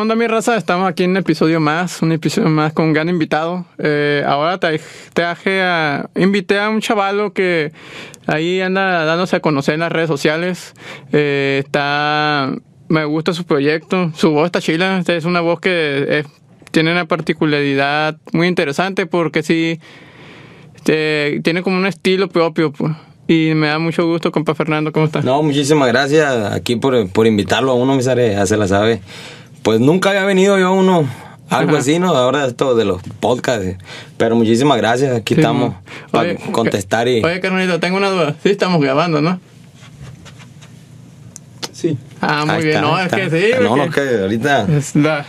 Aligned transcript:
onda, 0.00 0.14
mi 0.14 0.26
raza? 0.26 0.56
Estamos 0.56 0.88
aquí 0.88 1.04
en 1.04 1.10
un 1.10 1.16
episodio 1.16 1.60
más, 1.60 2.02
un 2.02 2.12
episodio 2.12 2.48
más 2.48 2.72
con 2.72 2.86
un 2.86 2.92
gran 2.92 3.08
invitado. 3.08 3.66
Eh, 3.78 4.22
ahora 4.26 4.58
te, 4.58 4.80
traje 5.14 5.62
a. 5.62 6.08
Invité 6.16 6.58
a 6.58 6.68
un 6.68 6.80
chavalo 6.80 7.32
que 7.32 7.72
ahí 8.26 8.60
anda 8.60 9.04
dándose 9.04 9.36
a 9.36 9.40
conocer 9.40 9.74
en 9.74 9.80
las 9.80 9.92
redes 9.92 10.08
sociales. 10.08 10.74
Eh, 11.12 11.62
está. 11.64 12.52
Me 12.88 13.04
gusta 13.04 13.32
su 13.32 13.44
proyecto, 13.44 14.12
su 14.14 14.30
voz 14.30 14.46
está 14.46 14.60
chila. 14.60 15.02
Es 15.06 15.24
una 15.24 15.40
voz 15.40 15.60
que 15.60 16.24
tiene 16.70 16.92
una 16.92 17.06
particularidad 17.06 18.16
muy 18.32 18.46
interesante 18.46 19.06
porque 19.06 19.42
sí. 19.42 19.80
tiene 20.84 21.62
como 21.62 21.76
un 21.76 21.86
estilo 21.86 22.28
propio. 22.28 22.72
Pues. 22.72 22.92
Y 23.28 23.54
me 23.54 23.66
da 23.66 23.80
mucho 23.80 24.06
gusto, 24.06 24.30
compa 24.30 24.54
Fernando, 24.54 24.92
¿cómo 24.92 25.06
estás? 25.06 25.24
No, 25.24 25.42
muchísimas 25.42 25.88
gracias 25.88 26.52
aquí 26.52 26.76
por, 26.76 27.08
por 27.10 27.26
invitarlo 27.26 27.72
a 27.72 27.74
uno, 27.74 27.96
mi 27.96 28.02
sare, 28.02 28.32
ya 28.32 28.46
se 28.46 28.56
la 28.56 28.68
sabe. 28.68 29.00
Pues 29.66 29.80
nunca 29.80 30.10
había 30.10 30.24
venido 30.24 30.56
yo 30.60 30.68
a 30.68 30.70
uno, 30.70 31.08
algo 31.50 31.76
así, 31.76 31.98
¿no? 31.98 32.14
Ahora 32.14 32.46
esto 32.46 32.76
de 32.76 32.84
los 32.84 33.02
podcasts. 33.18 33.74
Pero 34.16 34.36
muchísimas 34.36 34.76
gracias, 34.76 35.12
aquí 35.12 35.34
estamos 35.34 35.74
para 36.12 36.36
contestar 36.52 37.08
y... 37.08 37.24
Oye, 37.24 37.40
carnalito, 37.40 37.80
tengo 37.80 37.96
una 37.96 38.08
duda. 38.10 38.36
Sí, 38.44 38.50
estamos 38.50 38.80
grabando, 38.80 39.20
¿no? 39.20 39.40
Sí. 41.72 41.98
Ah, 42.20 42.44
muy 42.46 42.62
bien. 42.62 42.80
no, 42.80 42.96
es 42.96 43.12
que 43.12 43.28
sí. 43.28 43.60
No, 43.60 43.74
no, 43.74 43.82
es 43.82 43.92
que 43.92 44.20
ahorita. 44.20 44.68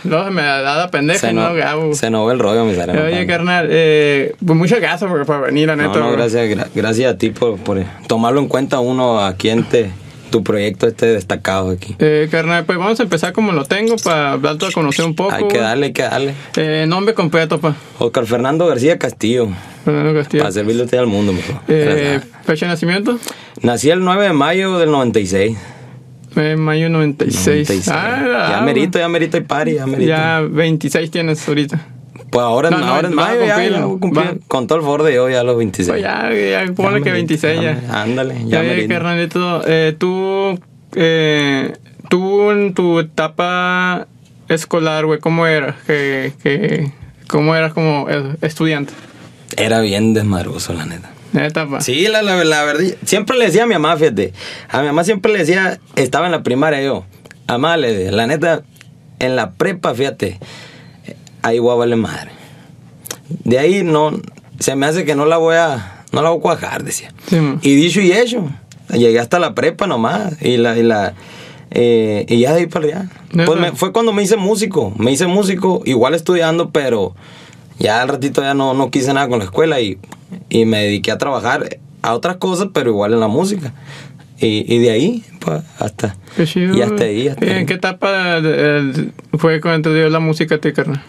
No, 0.04 0.30
me 0.30 0.42
da 0.42 0.76
la 0.76 0.88
pendeja 0.88 1.18
se 1.18 1.32
no, 1.32 1.52
no 1.52 1.94
Se 1.94 2.08
nos 2.08 2.28
ve 2.28 2.34
el 2.34 2.38
rollo, 2.38 2.64
mi 2.64 2.76
sare. 2.76 2.96
Oye, 2.96 3.26
carnal, 3.26 3.66
eh, 3.68 4.36
pues 4.46 4.56
muchas 4.56 4.80
gracias 4.80 5.10
por, 5.10 5.26
por 5.26 5.46
venir, 5.46 5.66
la 5.66 5.74
neta. 5.74 5.98
No, 5.98 5.98
no, 5.98 6.12
gracias, 6.12 6.48
gracias 6.76 7.12
a 7.12 7.18
ti 7.18 7.30
por, 7.30 7.58
por 7.58 7.82
tomarlo 8.06 8.38
en 8.38 8.46
cuenta 8.46 8.78
uno 8.78 9.18
aquí 9.18 9.50
en 9.50 9.64
te 9.64 9.90
tu 10.30 10.42
proyecto 10.42 10.86
esté 10.86 11.06
destacado 11.06 11.70
aquí. 11.70 11.96
Eh, 11.98 12.28
carnal, 12.30 12.64
pues 12.64 12.78
vamos 12.78 13.00
a 13.00 13.02
empezar 13.02 13.32
como 13.32 13.52
lo 13.52 13.64
tengo 13.64 13.96
para 13.96 14.38
darte 14.38 14.66
a 14.66 14.70
conocer 14.70 15.04
un 15.04 15.14
poco. 15.14 15.32
Hay 15.32 15.48
que 15.48 15.58
darle, 15.58 15.86
hay 15.86 15.92
que 15.92 16.02
darle. 16.02 16.34
Eh, 16.56 16.86
nombre 16.88 17.14
completo, 17.14 17.60
pa. 17.60 17.76
Oscar 17.98 18.26
Fernando 18.26 18.66
García 18.66 18.98
Castillo. 18.98 19.48
Fernando 19.84 20.14
Castillo. 20.14 20.42
Para 20.42 20.52
servirle 20.52 20.84
usted 20.84 20.98
al 20.98 21.06
mundo, 21.06 21.32
mejor. 21.32 21.56
Eh, 21.68 22.20
¿Fecha 22.44 22.66
de 22.66 22.72
nacimiento? 22.72 23.18
Nací 23.62 23.90
el 23.90 24.00
9 24.00 24.24
de 24.24 24.32
mayo 24.32 24.78
del 24.78 24.90
96. 24.90 25.56
9 26.34 26.50
de 26.50 26.56
mayo 26.56 26.88
96. 26.88 27.68
96. 27.68 27.88
Ah, 27.88 28.48
ya 28.50 28.60
merito, 28.62 28.98
ya 28.98 29.08
merito 29.08 29.36
y 29.36 29.40
pari, 29.40 29.74
ya 29.74 29.86
merito. 29.86 30.08
Ya 30.08 30.40
26 30.40 31.10
tienes 31.10 31.46
ahorita. 31.48 31.97
Pues 32.30 32.44
ahora, 32.44 32.70
no, 32.70 32.78
no, 32.78 32.86
ahora 32.86 33.08
en 33.08 33.14
mayo 33.14 33.44
ya, 33.44 33.62
ya 33.62 33.82
cumplir. 33.82 34.40
Con 34.48 34.66
todo 34.66 34.78
el 34.78 34.84
favor 34.84 35.02
de 35.02 35.18
hoy 35.18 35.32
ya 35.32 35.42
los 35.42 35.56
26. 35.56 35.88
Pues 35.88 36.02
ya, 36.02 36.30
ya 36.32 36.72
ponle 36.74 37.02
que 37.02 37.12
26 37.12 37.60
ya. 37.60 37.80
Ándale, 37.90 38.34
ya. 38.46 38.62
ya 38.62 38.88
carnalito, 38.88 39.62
eh, 39.66 39.94
tú, 39.96 40.58
eh, 40.94 41.72
tú 42.08 42.50
en 42.50 42.74
tu 42.74 42.98
etapa 42.98 44.06
escolar, 44.48 45.06
güey, 45.06 45.20
¿cómo 45.20 45.46
eras? 45.46 45.76
Que, 45.86 46.32
que, 46.42 46.90
¿Cómo 47.28 47.54
eras 47.54 47.72
como 47.72 48.08
estudiante? 48.40 48.92
Era 49.56 49.80
bien 49.80 50.14
desmadroso, 50.14 50.72
la 50.72 50.86
neta. 50.86 51.10
Etapa. 51.34 51.80
Sí, 51.80 52.08
la, 52.08 52.22
la, 52.22 52.42
la, 52.44 52.64
verdad. 52.64 52.84
Siempre 53.04 53.38
le 53.38 53.46
decía 53.46 53.64
a 53.64 53.66
mi 53.66 53.74
mamá, 53.74 53.96
fíjate. 53.96 54.32
A 54.70 54.80
mi 54.80 54.86
mamá 54.86 55.04
siempre 55.04 55.32
le 55.32 55.40
decía, 55.40 55.78
estaba 55.96 56.26
en 56.26 56.32
la 56.32 56.42
primaria 56.42 56.82
yo. 56.82 57.04
Mamá, 57.46 57.76
le 57.76 58.10
la 58.10 58.26
neta, 58.26 58.62
en 59.18 59.36
la 59.36 59.52
prepa, 59.52 59.94
fíjate 59.94 60.38
ahí 61.48 61.58
voy 61.58 61.72
a 61.72 61.76
valer 61.76 61.98
madre. 61.98 62.30
De 63.28 63.58
ahí 63.58 63.82
no, 63.82 64.12
se 64.58 64.74
me 64.74 64.86
hace 64.86 65.04
que 65.04 65.14
no 65.14 65.26
la 65.26 65.36
voy 65.36 65.56
a, 65.56 66.04
no 66.12 66.22
la 66.22 66.30
voy 66.30 66.38
a 66.38 66.42
cuajar, 66.42 66.84
decía. 66.84 67.12
y 67.62 67.74
dicho 67.74 68.00
y 68.00 68.12
hecho, 68.12 68.48
llegué 68.90 69.18
hasta 69.18 69.38
la 69.38 69.54
prepa 69.54 69.86
nomás 69.86 70.40
y 70.40 70.56
la, 70.56 70.78
y 70.78 70.82
la, 70.82 71.14
eh, 71.70 72.24
y 72.28 72.40
ya 72.40 72.52
de 72.52 72.60
ahí 72.60 72.66
para 72.66 72.86
allá. 72.86 73.10
Pues 73.46 73.72
fue 73.74 73.92
cuando 73.92 74.12
me 74.12 74.22
hice 74.22 74.36
músico, 74.36 74.92
me 74.96 75.12
hice 75.12 75.26
músico, 75.26 75.82
igual 75.84 76.14
estudiando, 76.14 76.70
pero 76.70 77.14
ya 77.78 78.00
al 78.00 78.08
ratito 78.08 78.42
ya 78.42 78.54
no, 78.54 78.74
no 78.74 78.90
quise 78.90 79.12
nada 79.12 79.28
con 79.28 79.38
la 79.38 79.44
escuela 79.44 79.80
y, 79.80 79.98
y 80.48 80.64
me 80.64 80.84
dediqué 80.84 81.10
a 81.10 81.18
trabajar 81.18 81.78
a 82.02 82.14
otras 82.14 82.36
cosas, 82.36 82.68
pero 82.72 82.90
igual 82.90 83.12
en 83.12 83.20
la 83.20 83.28
música. 83.28 83.74
Y, 84.40 84.72
y 84.72 84.78
de 84.78 84.90
ahí, 84.90 85.24
pues, 85.40 85.62
hasta. 85.78 86.16
y 86.76 86.80
hasta 86.80 87.04
ahí. 87.04 87.28
¿En 87.40 87.66
qué 87.66 87.74
etapa 87.74 88.40
fue 89.36 89.60
cuando 89.60 89.90
te 89.90 89.96
dio 89.96 90.08
la 90.08 90.20
música 90.20 90.54
a 90.56 90.58
ti, 90.58 90.72
carnal? 90.72 91.02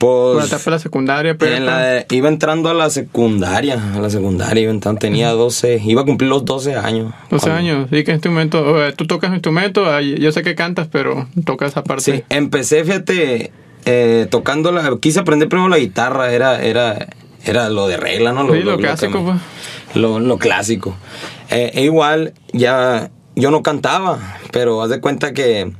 Pues, 0.00 0.38
la 0.38 0.46
etapa 0.46 0.64
de 0.64 0.70
la 0.70 0.78
secundaria, 0.78 1.36
pero. 1.36 2.04
iba 2.08 2.28
entrando 2.30 2.70
a 2.70 2.74
la 2.74 2.88
secundaria, 2.88 3.78
a 3.94 3.98
la 3.98 4.08
secundaria, 4.08 4.62
iba 4.62 4.72
entrando, 4.72 4.98
tenía 4.98 5.28
12, 5.28 5.82
iba 5.84 6.00
a 6.00 6.04
cumplir 6.06 6.30
los 6.30 6.46
12 6.46 6.74
años. 6.74 7.12
12 7.28 7.50
años, 7.50 7.88
¿y 7.92 8.02
qué 8.02 8.12
instrumento? 8.12 8.64
¿Tú 8.96 9.06
tocas 9.06 9.30
instrumento? 9.34 10.00
Yo 10.00 10.32
sé 10.32 10.42
que 10.42 10.54
cantas, 10.54 10.88
pero 10.90 11.28
tocas 11.44 11.76
aparte. 11.76 12.02
Sí, 12.02 12.24
empecé, 12.30 12.82
fíjate, 12.82 13.52
eh, 13.84 14.26
tocando 14.30 14.72
la. 14.72 14.96
Quise 14.98 15.20
aprender 15.20 15.50
primero 15.50 15.68
la 15.68 15.76
guitarra, 15.76 16.32
era, 16.32 16.62
era, 16.64 17.08
era 17.44 17.68
lo 17.68 17.86
de 17.86 17.98
regla, 17.98 18.32
¿no? 18.32 18.44
Lo, 18.44 18.54
sí, 18.54 18.60
lo, 18.60 18.78
clásico, 18.78 19.22
pues. 19.22 19.36
Lo, 19.94 20.18
lo, 20.18 20.38
clásico. 20.38 20.96
Eh, 21.50 21.72
e 21.74 21.84
igual, 21.84 22.32
ya. 22.54 23.10
Yo 23.36 23.50
no 23.50 23.62
cantaba, 23.62 24.38
pero 24.50 24.80
haz 24.80 24.88
de 24.88 25.02
cuenta 25.02 25.34
que 25.34 25.70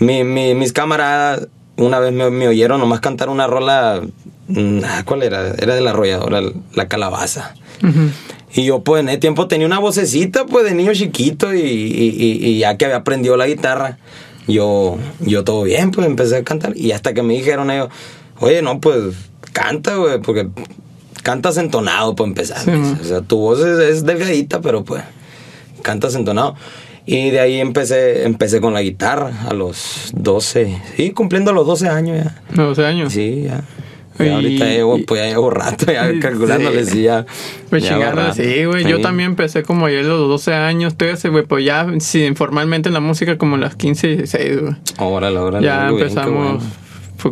mi, 0.00 0.24
mi, 0.24 0.56
mis 0.56 0.72
camaradas 0.72 1.46
una 1.78 2.00
vez 2.00 2.12
me, 2.12 2.48
oyeron 2.48 2.80
nomás 2.80 3.00
cantar 3.00 3.28
una 3.28 3.46
rola, 3.46 4.02
mm, 4.48 4.80
ah, 4.84 5.02
¿cuál 5.04 5.22
era? 5.22 5.54
Era 5.58 5.74
de 5.74 5.80
la 5.80 5.90
arrolladora, 5.90 6.42
la 6.74 6.88
calabaza. 6.88 7.54
Y 8.52 8.64
yo, 8.64 8.82
pues, 8.82 9.00
en 9.00 9.08
ese 9.08 9.18
tiempo 9.18 9.46
tenía 9.46 9.66
una 9.66 9.78
vocecita, 9.78 10.46
pues, 10.46 10.64
de 10.64 10.74
niño 10.74 10.92
chiquito 10.92 11.54
y, 11.54 11.60
y, 11.60 12.58
ya 12.58 12.76
que 12.76 12.86
había 12.86 12.96
aprendido 12.96 13.36
la 13.36 13.46
guitarra, 13.46 13.98
yo, 14.48 14.98
yo 15.20 15.44
todo 15.44 15.62
bien, 15.62 15.92
pues, 15.92 16.06
empecé 16.06 16.36
a 16.36 16.44
cantar. 16.44 16.76
Y 16.76 16.92
hasta 16.92 17.14
que 17.14 17.22
me 17.22 17.34
dijeron 17.34 17.70
ellos, 17.70 17.88
oye, 18.40 18.60
no, 18.60 18.80
pues, 18.80 19.14
canta, 19.52 19.96
güey, 19.96 20.20
porque 20.20 20.48
cantas 21.22 21.56
entonado, 21.58 22.16
para 22.16 22.28
empezar. 22.28 22.68
o 22.68 23.04
sea, 23.04 23.20
tu 23.20 23.38
voz 23.38 23.60
es, 23.60 23.78
es 23.78 24.04
delgadita, 24.04 24.60
pero, 24.60 24.82
pues, 24.84 25.04
cantas 25.82 26.16
entonado. 26.16 26.56
Y 27.10 27.30
de 27.30 27.40
ahí 27.40 27.58
empecé, 27.58 28.26
empecé 28.26 28.60
con 28.60 28.74
la 28.74 28.82
guitarra 28.82 29.32
a 29.48 29.54
los 29.54 30.10
12. 30.14 30.78
Sí, 30.94 31.10
cumpliendo 31.12 31.54
los 31.54 31.66
12 31.66 31.88
años 31.88 32.22
ya. 32.22 32.42
12 32.54 32.84
años. 32.84 33.14
Sí, 33.14 33.44
ya. 33.44 33.64
Y, 34.18 34.28
ahorita 34.28 34.66
llevo, 34.66 34.98
pues 35.06 35.22
ya 35.22 35.28
llevo 35.28 35.48
rato 35.48 35.90
ya 35.90 36.20
calculándole 36.20 36.84
sí. 36.84 37.04
ya. 37.04 37.24
Pues 37.70 37.84
chingando, 37.84 38.34
sí, 38.34 38.66
güey. 38.66 38.84
Yo 38.84 39.00
también 39.00 39.30
empecé 39.30 39.62
como 39.62 39.86
ayer 39.86 40.04
los 40.04 40.28
12 40.28 40.52
años, 40.52 40.98
13, 40.98 41.30
güey. 41.30 41.46
Pues 41.46 41.64
ya 41.64 41.86
sí, 41.98 42.26
informalmente 42.26 42.90
en 42.90 42.92
la 42.92 43.00
música 43.00 43.38
como 43.38 43.56
las 43.56 43.74
15, 43.74 44.08
16, 44.08 44.60
güey. 44.60 44.74
Órale, 44.98 45.38
órale. 45.38 45.64
Ya 45.64 45.88
empezamos 45.88 46.62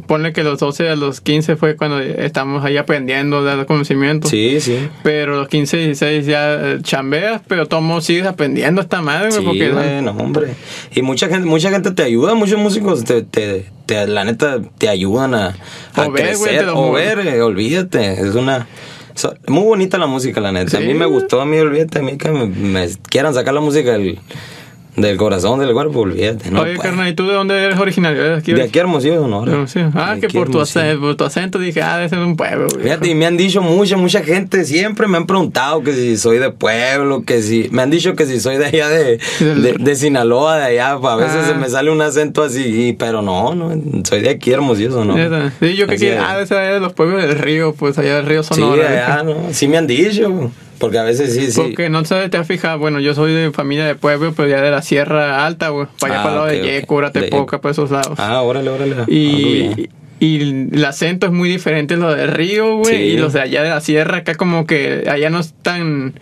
ponle 0.06 0.32
que 0.32 0.42
los 0.42 0.58
12 0.58 0.88
a 0.88 0.96
los 0.96 1.20
15 1.20 1.56
fue 1.56 1.76
cuando 1.76 2.00
estamos 2.00 2.64
ahí 2.64 2.76
aprendiendo, 2.76 3.44
dando 3.44 3.66
conocimiento. 3.66 4.28
Sí, 4.28 4.60
sí. 4.60 4.88
Pero 5.02 5.36
los 5.36 5.48
15 5.48 5.76
y 5.76 5.84
16 5.86 6.26
ya 6.26 6.54
eh, 6.54 6.78
chambeas, 6.82 7.42
pero 7.46 7.66
tomo 7.66 8.00
sigues 8.00 8.26
aprendiendo 8.26 8.80
esta 8.80 9.00
madre, 9.00 9.32
sí, 9.32 9.40
porque 9.44 9.70
bueno, 9.70 10.12
hombre. 10.12 10.54
Y 10.94 11.02
mucha 11.02 11.28
gente, 11.28 11.46
mucha 11.46 11.70
gente 11.70 11.90
te 11.92 12.02
ayuda, 12.02 12.34
muchos 12.34 12.58
músicos 12.58 13.04
te, 13.04 13.22
te, 13.22 13.66
te 13.86 14.06
la 14.06 14.24
neta 14.24 14.60
te 14.78 14.88
ayudan 14.88 15.34
a, 15.34 15.56
a 15.94 16.08
crecer, 16.08 16.68
o 16.74 16.92
ver, 16.92 17.20
eh, 17.20 17.42
olvídate, 17.42 18.12
es 18.14 18.34
una 18.34 18.66
muy 19.48 19.64
bonita 19.64 19.98
la 19.98 20.06
música, 20.06 20.40
la 20.40 20.52
neta. 20.52 20.78
A 20.78 20.80
mí 20.80 20.94
me 20.94 21.06
gustó, 21.06 21.40
a 21.40 21.46
mí 21.46 21.56
olvídate, 21.58 22.00
a 22.00 22.02
mí 22.02 22.18
que 22.18 22.30
me, 22.30 22.46
me 22.46 22.88
quieran 23.08 23.34
sacar 23.34 23.54
la 23.54 23.60
música 23.60 23.92
del 23.92 24.18
del 24.96 25.16
corazón 25.16 25.60
del 25.60 25.72
cuerpo, 25.72 26.00
olvídate. 26.00 26.50
No 26.50 26.62
Oye, 26.62 26.76
carnal, 26.78 27.08
¿y 27.08 27.14
tú 27.14 27.26
de 27.26 27.34
dónde 27.34 27.62
eres 27.62 27.78
originario? 27.78 28.22
¿De 28.22 28.34
aquí, 28.36 28.52
de 28.52 28.62
aquí 28.62 28.78
Hermosillo, 28.78 29.20
Sonora. 29.20 29.66
Ah, 29.94 30.16
que 30.20 30.28
por 30.28 30.50
tu, 30.50 30.60
acento, 30.60 31.00
por 31.00 31.16
tu 31.16 31.24
acento 31.24 31.58
dije, 31.58 31.82
ah, 31.82 31.96
debe 31.96 32.08
ser 32.08 32.18
un 32.18 32.36
pueblo. 32.36 32.68
Fíjate, 32.70 33.08
y 33.08 33.14
me 33.14 33.26
han 33.26 33.36
dicho 33.36 33.60
mucha, 33.60 33.96
mucha 33.96 34.22
gente, 34.22 34.64
siempre 34.64 35.06
me 35.06 35.18
han 35.18 35.26
preguntado 35.26 35.82
que 35.82 35.92
si 35.92 36.16
soy 36.16 36.38
de 36.38 36.50
pueblo, 36.50 37.24
que 37.24 37.42
si... 37.42 37.68
Me 37.70 37.82
han 37.82 37.90
dicho 37.90 38.14
que 38.14 38.26
si 38.26 38.40
soy 38.40 38.56
de 38.56 38.66
allá 38.66 38.88
de, 38.88 39.18
de, 39.78 39.96
Sinaloa, 39.96 40.56
de 40.56 40.64
allá, 40.64 40.92
a 40.92 41.16
veces 41.16 41.46
se 41.46 41.52
ah. 41.52 41.58
me 41.58 41.68
sale 41.68 41.90
un 41.90 42.00
acento 42.00 42.42
así, 42.42 42.96
pero 42.98 43.20
no, 43.20 43.54
no, 43.54 43.70
soy 44.04 44.22
de 44.22 44.30
aquí 44.30 44.52
Hermosillo, 44.52 44.92
Sonora. 44.92 45.52
Sí, 45.60 45.76
yo 45.76 45.86
que 45.86 45.96
quiero, 45.96 46.22
ah, 46.24 46.38
de 46.38 46.46
de 46.56 46.80
los 46.80 46.94
pueblos 46.94 47.22
del 47.22 47.38
río, 47.38 47.74
pues 47.74 47.98
allá 47.98 48.16
del 48.16 48.26
río 48.26 48.42
Sonora. 48.42 48.86
Sí, 48.86 48.94
allá, 48.94 49.22
¿no? 49.22 49.36
Sí 49.52 49.68
me 49.68 49.76
han 49.76 49.86
dicho. 49.86 50.50
Porque 50.78 50.98
a 50.98 51.02
veces 51.02 51.34
sí, 51.34 51.50
sí. 51.50 51.60
Porque 51.60 51.88
no 51.88 52.04
sé, 52.04 52.28
te 52.28 52.36
has 52.36 52.46
fijado, 52.46 52.78
bueno, 52.78 53.00
yo 53.00 53.14
soy 53.14 53.32
de 53.32 53.50
familia 53.50 53.86
de 53.86 53.94
pueblo, 53.94 54.32
pero 54.36 54.48
ya 54.48 54.60
de 54.60 54.70
la 54.70 54.82
Sierra 54.82 55.46
Alta, 55.46 55.70
güey. 55.70 55.86
Para 55.98 56.14
allá 56.14 56.20
ah, 56.20 56.24
para 56.24 56.34
el 56.34 56.40
lado 56.40 56.64
de 56.64 56.80
Yecura, 56.80 57.12
Tepoca, 57.12 57.60
para 57.60 57.72
esos 57.72 57.90
lados. 57.90 58.18
Ah, 58.18 58.42
órale, 58.42 58.70
órale. 58.70 58.94
Y, 59.08 59.88
y 60.20 60.68
el 60.72 60.84
acento 60.84 61.26
es 61.26 61.32
muy 61.32 61.48
diferente 61.48 61.96
lo 61.96 62.14
de 62.14 62.26
Río, 62.26 62.76
güey. 62.76 63.10
Y 63.12 63.16
los 63.18 63.32
de 63.32 63.40
allá 63.40 63.62
de 63.62 63.70
la 63.70 63.80
Sierra, 63.80 64.18
acá 64.18 64.34
como 64.34 64.66
que 64.66 65.04
allá 65.08 65.30
no 65.30 65.40
es 65.40 65.54
tan 65.62 66.14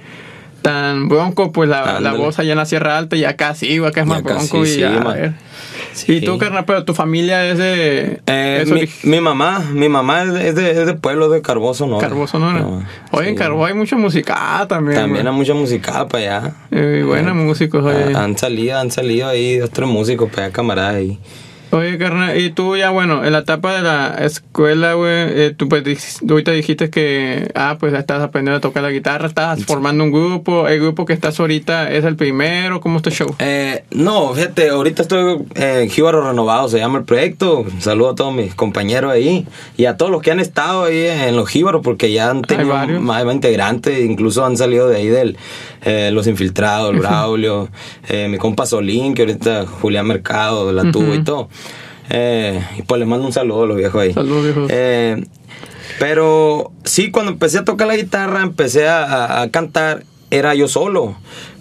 tan 0.63 1.11
bronco, 1.11 1.53
pues 1.53 1.69
la, 1.69 2.01
la 2.01 2.15
voz 2.15 2.39
allá 2.39 2.53
en 2.53 2.59
la 2.59 2.65
Sierra 2.65 2.97
Alta 2.97 3.17
y 3.17 3.25
acá 3.25 3.55
sí, 3.55 3.77
güey, 3.77 3.91
acá 3.91 4.01
es 4.01 4.07
más 4.07 4.23
bronco 4.23 4.65
y 4.65 4.79
ya, 4.79 4.97
a 4.97 5.13
ver. 5.13 5.33
¿Y 6.07 6.21
tú, 6.23 6.39
carnal, 6.39 6.65
pero 6.65 6.85
tu 6.85 6.95
familia 6.95 7.49
es 7.49 7.59
de...? 7.59 8.21
Eh, 8.27 8.89
mi, 9.05 9.21
mamá, 9.21 9.61
mi 9.73 9.89
mamá 9.89 10.23
es 10.23 10.55
de, 10.55 10.71
es 10.71 10.87
de 10.87 10.95
pueblo 10.95 11.29
de 11.29 11.43
Carboso, 11.43 11.87
¿no? 11.87 11.99
Carboso, 11.99 12.39
¿no? 12.39 12.83
Oye, 13.11 13.29
en 13.31 13.37
Carbo 13.37 13.65
hay 13.65 13.75
mucha 13.75 13.97
música 13.97 14.67
también. 14.69 15.01
También 15.01 15.27
hay 15.27 15.33
mucha 15.33 15.55
música 15.55 16.07
para 16.09 16.39
allá. 16.39 16.53
Eh, 16.71 17.03
buenos 17.07 17.37
músicos, 17.37 17.85
oye. 17.85 18.15
Han 18.17 18.37
salido, 18.37 18.79
han 18.79 18.91
salido 18.91 19.29
ahí 19.29 19.61
otros 19.61 19.89
músicos 19.89 20.31
para 20.31 20.47
allá, 20.47 20.53
camaradas 20.53 20.95
ahí. 20.97 21.19
Oye, 21.75 21.99
carnal, 21.99 22.39
y 22.41 22.51
tú 22.51 22.77
ya, 22.77 22.91
bueno, 22.91 23.25
en 23.25 23.33
la 23.33 23.41
etapa 23.41 23.75
de 23.75 23.83
la 23.83 24.15
escuela, 24.25 24.95
güey, 24.95 25.11
eh, 25.11 25.55
tú 25.57 25.69
pues 25.69 26.21
ahorita 26.29 26.53
dijiste 26.53 26.89
que, 26.89 27.51
ah, 27.57 27.79
pues 27.81 27.93
estás 27.95 28.23
aprendiendo 28.23 28.59
a 28.59 28.61
tocar 28.61 28.85
la 28.85 28.91
guitarra, 28.91 29.27
estás 29.27 29.65
formando 29.65 30.05
un 30.05 30.13
grupo, 30.13 30.69
el 30.69 30.81
grupo 30.81 31.05
que 31.05 31.13
estás 31.13 31.41
ahorita 31.41 31.91
es 31.91 32.05
el 32.05 32.15
primero, 32.15 32.81
¿cómo 32.81 32.99
está 32.99 33.11
el 33.11 33.17
show? 33.17 33.35
Eh, 33.41 33.83
no, 33.91 34.33
fíjate, 34.35 34.69
ahorita 34.69 35.03
estoy 35.03 35.45
en 35.57 35.91
Jíbaro 35.91 36.29
Renovado, 36.29 36.69
se 36.69 36.79
llama 36.79 36.99
el 36.99 37.05
proyecto. 37.05 37.65
Saludo 37.81 38.11
a 38.11 38.15
todos 38.15 38.33
mis 38.33 38.55
compañeros 38.55 39.13
ahí 39.13 39.45
y 39.77 39.87
a 39.87 39.97
todos 39.97 40.13
los 40.13 40.23
que 40.23 40.31
han 40.31 40.39
estado 40.39 40.85
ahí 40.85 41.07
en 41.07 41.35
los 41.35 41.49
Jíbaros, 41.49 41.83
porque 41.83 42.13
ya 42.13 42.31
han 42.31 42.43
tenido 42.43 42.73
más 43.01 43.25
integrantes, 43.25 43.99
incluso 43.99 44.45
han 44.45 44.57
salido 44.57 44.89
de 44.89 44.99
ahí 44.99 45.09
del 45.09 45.37
eh, 45.83 46.11
Los 46.13 46.27
Infiltrados, 46.27 46.93
el 46.93 46.99
Braulio, 47.01 47.69
eh, 48.09 48.29
mi 48.29 48.39
compa 48.39 48.65
Solín, 48.65 49.15
que 49.15 49.23
ahorita 49.23 49.67
Julián 49.67 50.07
Mercado 50.07 50.73
la 50.73 50.91
tuvo 50.93 51.15
y 51.15 51.25
todo. 51.25 51.49
Eh, 52.11 52.61
y 52.79 52.83
pues 52.83 52.99
les 52.99 53.09
mando 53.09 53.27
un 53.27 53.33
saludo 53.33 53.65
a 53.65 53.67
los 53.67 53.77
viejos 53.77 54.01
ahí. 54.03 54.13
Saludos, 54.13 54.45
viejos. 54.45 54.67
Eh, 54.71 55.25
pero 55.99 56.73
sí, 56.85 57.11
cuando 57.11 57.33
empecé 57.33 57.59
a 57.59 57.65
tocar 57.65 57.87
la 57.87 57.97
guitarra, 57.97 58.43
empecé 58.43 58.89
a, 58.89 59.43
a- 59.43 59.51
cantar, 59.51 60.05
era 60.31 60.55
yo 60.55 60.69
solo. 60.69 61.15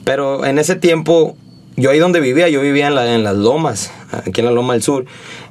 Pero 0.03 0.45
en 0.45 0.59
ese 0.59 0.75
tiempo, 0.75 1.37
yo 1.75 1.91
ahí 1.91 1.99
donde 1.99 2.19
vivía, 2.19 2.49
yo 2.49 2.61
vivía 2.61 2.87
en, 2.87 2.95
la- 2.95 3.13
en 3.15 3.23
las 3.23 3.35
lomas, 3.35 3.91
aquí 4.11 4.41
en 4.41 4.45
la 4.47 4.51
loma 4.51 4.73
del 4.73 4.83
sur. 4.83 5.05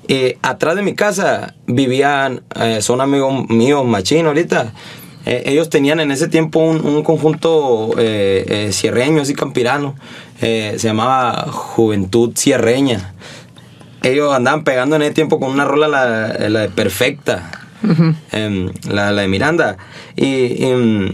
Y 0.08 0.34
atrás 0.42 0.74
de 0.76 0.82
mi 0.82 0.94
casa 0.94 1.54
vivían, 1.66 2.42
eh, 2.60 2.82
son 2.82 3.00
amigos 3.00 3.48
míos, 3.48 3.84
machinos 3.86 4.26
ahorita. 4.28 4.72
Eh, 5.24 5.44
ellos 5.46 5.70
tenían 5.70 6.00
en 6.00 6.10
ese 6.10 6.26
tiempo 6.26 6.58
un, 6.58 6.84
un 6.84 7.04
conjunto 7.04 7.90
eh, 7.98 8.44
eh, 8.48 8.72
sierreño, 8.72 9.22
así 9.22 9.34
campirano. 9.34 9.94
Eh, 10.40 10.74
se 10.78 10.88
llamaba 10.88 11.46
Juventud 11.52 12.32
Sierreña. 12.34 13.14
Ellos 14.02 14.34
andaban 14.34 14.64
pegando 14.64 14.96
en 14.96 15.02
ese 15.02 15.12
tiempo 15.14 15.38
con 15.38 15.50
una 15.50 15.64
rola, 15.64 15.88
la, 15.88 16.48
la 16.48 16.60
de 16.60 16.68
Perfecta, 16.68 17.50
em, 18.32 18.70
la, 18.88 19.12
la 19.12 19.22
de 19.22 19.28
Miranda. 19.28 19.76
Y, 20.16 20.64
em, 20.64 21.12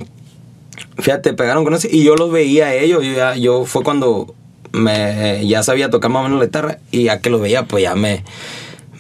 fíjate, 0.99 1.35
pegaron 1.35 1.65
con 1.65 1.75
eso. 1.75 1.89
Y 1.91 2.03
yo 2.05 2.17
los 2.17 2.31
veía 2.33 2.67
a 2.69 2.75
ellos. 2.75 3.05
Yo, 3.05 3.13
ya- 3.13 3.37
yo 3.37 3.65
fue 3.65 3.83
cuando 3.83 4.35
me, 4.73 5.47
ya 5.47 5.63
sabía 5.63 5.91
tocar 5.91 6.11
más 6.11 6.21
o 6.21 6.25
menos 6.25 6.39
la 6.41 6.47
guitarra. 6.47 6.79
Y 6.91 7.05
ya 7.05 7.21
que 7.21 7.31
los 7.31 7.41
veía, 7.41 7.65
pues 7.65 7.83
ya 7.83 7.95
me, 7.95 8.25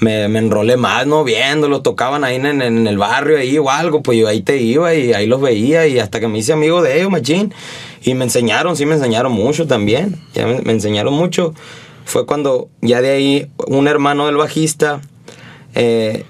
me, 0.00 0.28
me 0.28 0.38
enrolé 0.38 0.76
más, 0.76 1.06
¿no? 1.06 1.24
Viéndolos, 1.24 1.82
tocaban 1.82 2.24
ahí 2.24 2.36
en, 2.36 2.46
en- 2.46 2.62
en 2.62 2.86
el 2.86 2.98
barrio 2.98 3.38
ahí 3.38 3.56
o 3.58 3.70
algo. 3.70 4.02
Pues 4.02 4.18
yo 4.18 4.28
ahí 4.28 4.42
te 4.42 4.58
iba 4.58 4.94
y 4.94 5.12
ahí 5.14 5.26
los 5.26 5.40
veía. 5.40 5.86
Y 5.86 5.98
hasta 5.98 6.20
que 6.20 6.28
me 6.28 6.38
hice 6.38 6.52
amigo 6.52 6.82
de 6.82 6.98
ellos, 6.98 7.10
machín. 7.10 7.54
Y 8.02 8.14
me 8.14 8.24
enseñaron, 8.24 8.76
sí 8.76 8.86
me 8.86 8.94
enseñaron 8.94 9.32
mucho 9.32 9.66
también. 9.66 10.16
Ya 10.34 10.46
me, 10.46 10.60
me 10.60 10.72
enseñaron 10.72 11.14
mucho. 11.14 11.54
Fue 12.08 12.24
cuando 12.24 12.70
ya 12.80 13.02
de 13.02 13.10
ahí 13.10 13.50
un 13.66 13.86
hermano 13.86 14.24
del 14.26 14.36
bajista, 14.36 15.02
eh, 15.74 16.24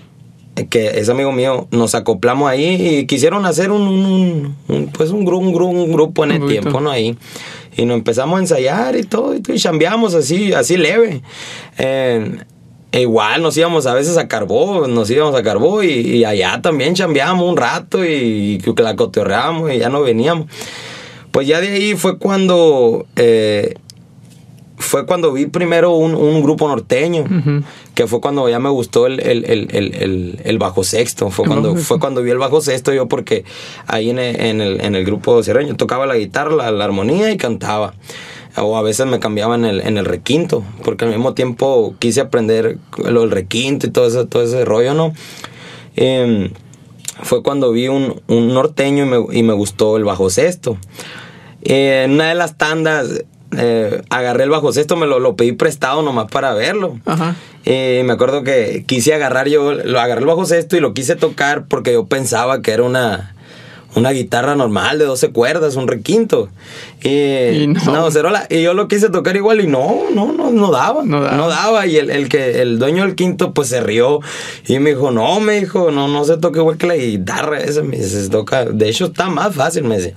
que 0.70 0.98
es 0.98 1.08
amigo 1.08 1.30
mío, 1.30 1.68
nos 1.70 1.94
acoplamos 1.94 2.50
ahí 2.50 2.98
y 2.98 3.06
quisieron 3.06 3.46
hacer 3.46 3.70
un, 3.70 3.82
un- 3.82 4.04
un- 4.06 4.56
un, 4.66 4.86
pues 4.88 5.10
un, 5.10 5.24
gru- 5.24 5.38
un, 5.38 5.54
gru- 5.54 5.68
un 5.70 5.92
grupo 5.92 6.24
en 6.24 6.32
el 6.32 6.46
tiempo, 6.48 6.80
¿no? 6.80 6.90
Ahí. 6.90 7.16
Y 7.76 7.84
nos 7.84 7.96
empezamos 7.96 8.38
a 8.38 8.40
ensayar 8.42 8.96
y 8.96 9.04
todo, 9.04 9.36
y, 9.36 9.42
y 9.54 9.58
chambeamos 9.60 10.14
así, 10.14 10.52
así 10.52 10.76
leve. 10.76 11.22
Eh, 11.78 12.38
e 12.90 13.02
igual 13.02 13.40
nos 13.42 13.56
íbamos 13.56 13.86
a 13.86 13.94
veces 13.94 14.16
a 14.16 14.26
Carbó, 14.26 14.88
nos 14.88 15.08
íbamos 15.10 15.36
a 15.36 15.44
Carbó 15.44 15.84
y, 15.84 15.90
y 15.90 16.24
allá 16.24 16.60
también 16.60 16.94
chambeamos 16.94 17.48
un 17.48 17.56
rato 17.56 18.04
y, 18.04 18.58
que 18.58 18.82
la 18.82 18.96
cotorreamos 18.96 19.70
y 19.72 19.78
ya 19.78 19.90
no 19.90 20.02
veníamos. 20.02 20.46
Pues 21.30 21.46
ya 21.46 21.60
de 21.60 21.68
ahí 21.68 21.94
fue 21.94 22.18
cuando 22.18 23.06
eh, 23.14 23.74
fue 24.78 25.06
cuando 25.06 25.32
vi 25.32 25.46
primero 25.46 25.92
un, 25.92 26.14
un 26.14 26.42
grupo 26.42 26.68
norteño, 26.68 27.24
que 27.94 28.06
fue 28.06 28.20
cuando 28.20 28.48
ya 28.48 28.58
me 28.58 28.70
gustó 28.70 29.06
el, 29.06 29.20
el, 29.20 29.44
el, 29.44 30.40
el, 30.42 30.58
bajo 30.58 30.84
sexto. 30.84 31.30
Fue 31.30 31.46
cuando, 31.46 31.74
bajo 31.74 31.84
fue 31.84 31.98
cuando 31.98 32.22
vi 32.22 32.30
el 32.30 32.38
bajo 32.38 32.60
sexto 32.60 32.92
yo 32.92 33.08
porque 33.08 33.44
ahí 33.86 34.10
en 34.10 34.18
el, 34.18 34.40
en 34.40 34.60
el, 34.60 34.80
en 34.80 34.94
el 34.94 35.04
grupo 35.04 35.42
sierreño 35.42 35.76
tocaba 35.76 36.06
la 36.06 36.16
guitarra, 36.16 36.54
la, 36.54 36.70
la 36.70 36.84
armonía 36.84 37.30
y 37.30 37.36
cantaba. 37.36 37.94
O 38.56 38.76
a 38.76 38.82
veces 38.82 39.06
me 39.06 39.20
cambiaba 39.20 39.54
en 39.56 39.64
el, 39.64 39.80
en 39.80 39.98
el 39.98 40.04
requinto, 40.04 40.64
porque 40.84 41.04
al 41.04 41.10
mismo 41.10 41.34
tiempo 41.34 41.94
quise 41.98 42.20
aprender 42.20 42.78
lo 42.96 43.20
del 43.20 43.30
requinto 43.30 43.86
y 43.86 43.90
todo 43.90 44.06
ese, 44.06 44.26
todo 44.26 44.42
ese 44.42 44.64
rollo, 44.64 44.94
¿no? 44.94 45.12
Em, 45.96 46.50
fue 47.22 47.42
cuando 47.42 47.72
vi 47.72 47.88
un, 47.88 48.20
un 48.26 48.54
norteño 48.54 49.04
y 49.04 49.08
me, 49.08 49.38
y 49.38 49.42
me 49.42 49.52
gustó 49.52 49.96
el 49.96 50.04
bajo 50.04 50.30
sexto. 50.30 50.76
Eh, 51.62 52.04
en 52.04 52.12
una 52.12 52.28
de 52.28 52.34
las 52.34 52.56
tandas 52.56 53.24
eh, 53.56 54.02
agarré 54.10 54.44
el 54.44 54.50
bajo 54.50 54.72
sexto, 54.72 54.96
me 54.96 55.06
lo, 55.06 55.18
lo 55.20 55.36
pedí 55.36 55.52
prestado 55.52 56.02
nomás 56.02 56.30
para 56.30 56.52
verlo. 56.54 56.98
Ajá. 57.06 57.34
Eh, 57.64 58.02
me 58.04 58.12
acuerdo 58.12 58.42
que 58.44 58.84
quise 58.86 59.14
agarrar 59.14 59.48
yo, 59.48 59.72
lo 59.72 60.00
agarré 60.00 60.20
el 60.20 60.26
bajo 60.26 60.44
sexto 60.46 60.76
y 60.76 60.80
lo 60.80 60.94
quise 60.94 61.16
tocar 61.16 61.66
porque 61.66 61.92
yo 61.92 62.06
pensaba 62.06 62.62
que 62.62 62.72
era 62.72 62.82
una, 62.82 63.34
una 63.94 64.10
guitarra 64.10 64.54
normal 64.54 64.98
de 64.98 65.04
12 65.06 65.30
cuerdas, 65.32 65.76
un 65.76 65.88
requinto. 65.88 66.48
Y, 67.02 67.08
Y 67.62 67.66
no. 67.66 67.80
no, 67.92 68.10
cerola. 68.10 68.46
Y 68.48 68.62
yo 68.62 68.74
lo 68.74 68.88
quise 68.88 69.10
tocar 69.10 69.36
igual 69.36 69.60
y 69.60 69.66
no, 69.66 70.04
no, 70.14 70.32
no, 70.32 70.50
no 70.50 70.70
daba. 70.70 71.02
No 71.04 71.20
No 71.20 71.48
daba. 71.48 71.48
daba. 71.48 71.86
Y 71.86 71.96
el, 71.96 72.10
el 72.10 72.28
que, 72.28 72.62
el 72.62 72.78
dueño 72.78 73.04
del 73.04 73.14
quinto 73.16 73.52
pues 73.52 73.68
se 73.68 73.80
rió 73.80 74.20
y 74.66 74.78
me 74.78 74.90
dijo, 74.90 75.10
no, 75.10 75.40
me 75.40 75.60
dijo, 75.60 75.90
no, 75.90 76.08
no 76.08 76.24
se 76.24 76.36
toca 76.38 76.60
igual 76.60 76.76
que 76.78 76.86
la 76.86 76.96
guitarra 76.96 77.58
esa. 77.60 77.82
Me 77.82 77.96
dice, 77.96 78.22
se 78.24 78.30
toca, 78.30 78.64
de 78.66 78.88
hecho 78.88 79.06
está 79.06 79.28
más 79.28 79.54
fácil, 79.54 79.84
me 79.84 79.96
dice. 79.96 80.14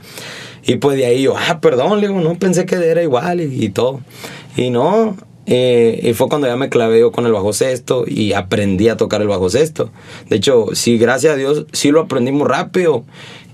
Y 0.63 0.75
pues 0.75 0.97
de 0.97 1.05
ahí 1.05 1.23
yo, 1.23 1.35
ah, 1.37 1.59
perdón, 1.59 2.01
le 2.01 2.07
digo, 2.07 2.19
no 2.21 2.35
pensé 2.35 2.65
que 2.65 2.75
era 2.75 3.01
igual 3.01 3.41
y, 3.41 3.69
todo. 3.69 4.01
Y 4.55 4.69
no, 4.69 5.17
eh, 5.45 5.99
y 6.03 6.13
fue 6.13 6.29
cuando 6.29 6.47
ya 6.47 6.55
me 6.55 6.69
clavé 6.69 6.99
yo 6.99 7.11
con 7.11 7.25
el 7.25 7.31
bajo 7.31 7.51
sexto 7.53 8.05
y 8.07 8.33
aprendí 8.33 8.89
a 8.89 8.97
tocar 8.97 9.21
el 9.21 9.27
bajo 9.27 9.49
sexto. 9.49 9.89
De 10.29 10.37
hecho, 10.37 10.67
sí, 10.73 10.97
gracias 10.97 11.33
a 11.33 11.37
Dios, 11.37 11.65
sí 11.71 11.91
lo 11.91 12.01
aprendí 12.01 12.31
muy 12.31 12.47
rápido. 12.47 13.03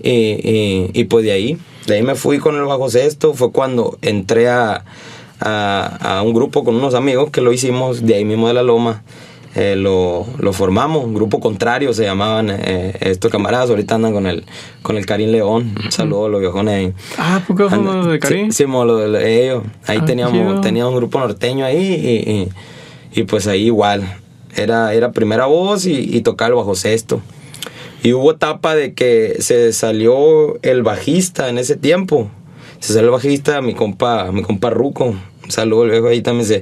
Eh, 0.00 0.40
eh, 0.44 0.90
y 0.92 1.04
pues 1.04 1.24
de 1.24 1.32
ahí, 1.32 1.58
de 1.86 1.94
ahí 1.94 2.02
me 2.02 2.14
fui 2.14 2.38
con 2.38 2.56
el 2.56 2.64
bajo 2.64 2.90
sexto. 2.90 3.34
Fue 3.34 3.52
cuando 3.52 3.98
entré 4.02 4.48
a, 4.48 4.84
a, 5.40 6.18
a 6.18 6.22
un 6.22 6.34
grupo 6.34 6.64
con 6.64 6.76
unos 6.76 6.94
amigos 6.94 7.30
que 7.30 7.40
lo 7.40 7.52
hicimos 7.52 8.04
de 8.04 8.16
ahí 8.16 8.24
mismo 8.24 8.48
de 8.48 8.54
la 8.54 8.62
Loma. 8.62 9.02
Eh, 9.60 9.74
lo, 9.74 10.24
lo 10.38 10.52
formamos, 10.52 11.04
un 11.04 11.14
grupo 11.14 11.40
contrario 11.40 11.92
se 11.92 12.04
llamaban 12.04 12.48
eh, 12.50 12.94
estos 13.00 13.28
camaradas, 13.32 13.70
ahorita 13.70 13.96
andan 13.96 14.12
con 14.12 14.26
el, 14.28 14.44
con 14.82 14.96
el 14.96 15.04
Karim 15.04 15.30
León, 15.30 15.74
un 15.84 15.90
saludo 15.90 16.26
a 16.26 16.28
los 16.28 16.40
viejones 16.40 16.74
ahí. 16.74 16.92
Ah, 17.18 17.42
¿por 17.44 17.56
qué 17.56 17.62
los 17.64 18.06
de 18.06 18.18
Karim? 18.20 18.52
Sí, 18.52 18.64
sí, 18.64 18.70
lo 18.70 18.96
de 19.10 19.44
ellos. 19.44 19.64
Ahí 19.86 19.98
Ah, 20.00 20.04
teníamos, 20.04 20.60
teníamos 20.60 20.92
un 20.92 20.98
grupo 21.00 21.18
norteño 21.18 21.64
ahí 21.64 21.76
y, 21.76 22.30
y- 22.30 22.48
y 23.20 23.24
pues 23.24 23.48
ahí 23.48 23.64
igual. 23.64 24.02
Era, 24.54 24.94
era 24.94 25.10
primera 25.10 25.46
voz 25.46 25.86
y, 25.86 25.92
y 26.16 26.20
tocaba 26.20 26.50
el 26.50 26.54
bajo 26.54 26.76
sexto. 26.76 27.20
Y 28.04 28.12
hubo 28.12 28.30
etapa 28.30 28.76
de 28.76 28.94
que 28.94 29.36
se 29.40 29.72
salió 29.72 30.60
el 30.62 30.84
bajista 30.84 31.48
en 31.48 31.58
ese 31.58 31.74
tiempo. 31.76 32.30
Se 32.78 32.92
salió 32.92 33.06
el 33.08 33.12
bajista, 33.12 33.60
mi 33.60 33.74
compa, 33.74 34.30
mi 34.30 34.42
compa 34.42 34.70
Ruco. 34.70 35.14
Un 35.48 35.52
saludo 35.52 35.84
el 35.84 35.90
viejo 35.92 36.08
ahí 36.08 36.20
también. 36.20 36.46
Se, 36.46 36.56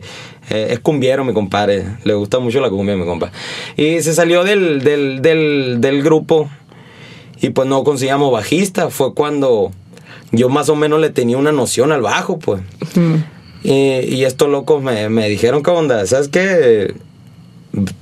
eh, 0.50 0.68
es 0.70 0.78
cumbiero, 0.78 1.24
mi 1.24 1.32
compadre. 1.32 1.84
Le 2.04 2.14
gusta 2.14 2.38
mucho 2.38 2.60
la 2.60 2.70
cumbia, 2.70 2.94
mi 2.94 3.04
compa. 3.04 3.32
Y 3.76 4.00
se 4.00 4.14
salió 4.14 4.44
del, 4.44 4.84
del, 4.84 5.22
del, 5.22 5.80
del 5.80 6.02
grupo 6.04 6.48
y 7.42 7.50
pues 7.50 7.66
no 7.68 7.82
conseguíamos 7.82 8.30
bajista. 8.30 8.88
Fue 8.90 9.12
cuando 9.12 9.72
yo 10.30 10.48
más 10.48 10.68
o 10.68 10.76
menos 10.76 11.00
le 11.00 11.10
tenía 11.10 11.36
una 11.36 11.50
noción 11.50 11.90
al 11.90 12.02
bajo, 12.02 12.38
pues. 12.38 12.62
Mm. 12.94 13.16
Y, 13.64 14.14
y 14.14 14.24
estos 14.24 14.48
locos 14.48 14.80
me, 14.80 15.08
me 15.08 15.28
dijeron, 15.28 15.64
¿qué 15.64 15.70
onda? 15.72 16.06
¿Sabes 16.06 16.28
qué? 16.28 16.94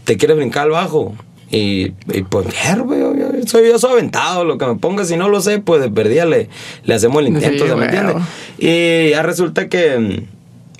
¿Te 0.04 0.18
quieres 0.18 0.36
brincar 0.36 0.64
al 0.64 0.70
bajo? 0.72 1.14
Y, 1.50 1.92
y 2.12 2.22
pues, 2.28 2.46
mierda, 2.46 2.84
yo, 2.98 3.14
yo 3.14 3.46
soy, 3.46 3.68
yo 3.68 3.78
soy 3.78 3.92
aventado, 3.92 4.44
lo 4.44 4.58
que 4.58 4.66
me 4.66 4.74
ponga, 4.74 5.04
si 5.04 5.16
no 5.16 5.28
lo 5.30 5.40
sé, 5.40 5.60
pues 5.60 5.80
de 5.80 5.88
perdida 5.88 6.26
le, 6.26 6.48
le 6.84 6.94
hacemos 6.94 7.22
el 7.22 7.28
intento, 7.28 7.64
Sí, 7.64 7.70
¿se 7.70 7.76
me 7.76 7.84
entiende? 7.86 8.14
Y 8.58 9.10
ya 9.10 9.22
resulta 9.22 9.68
que 9.68 10.24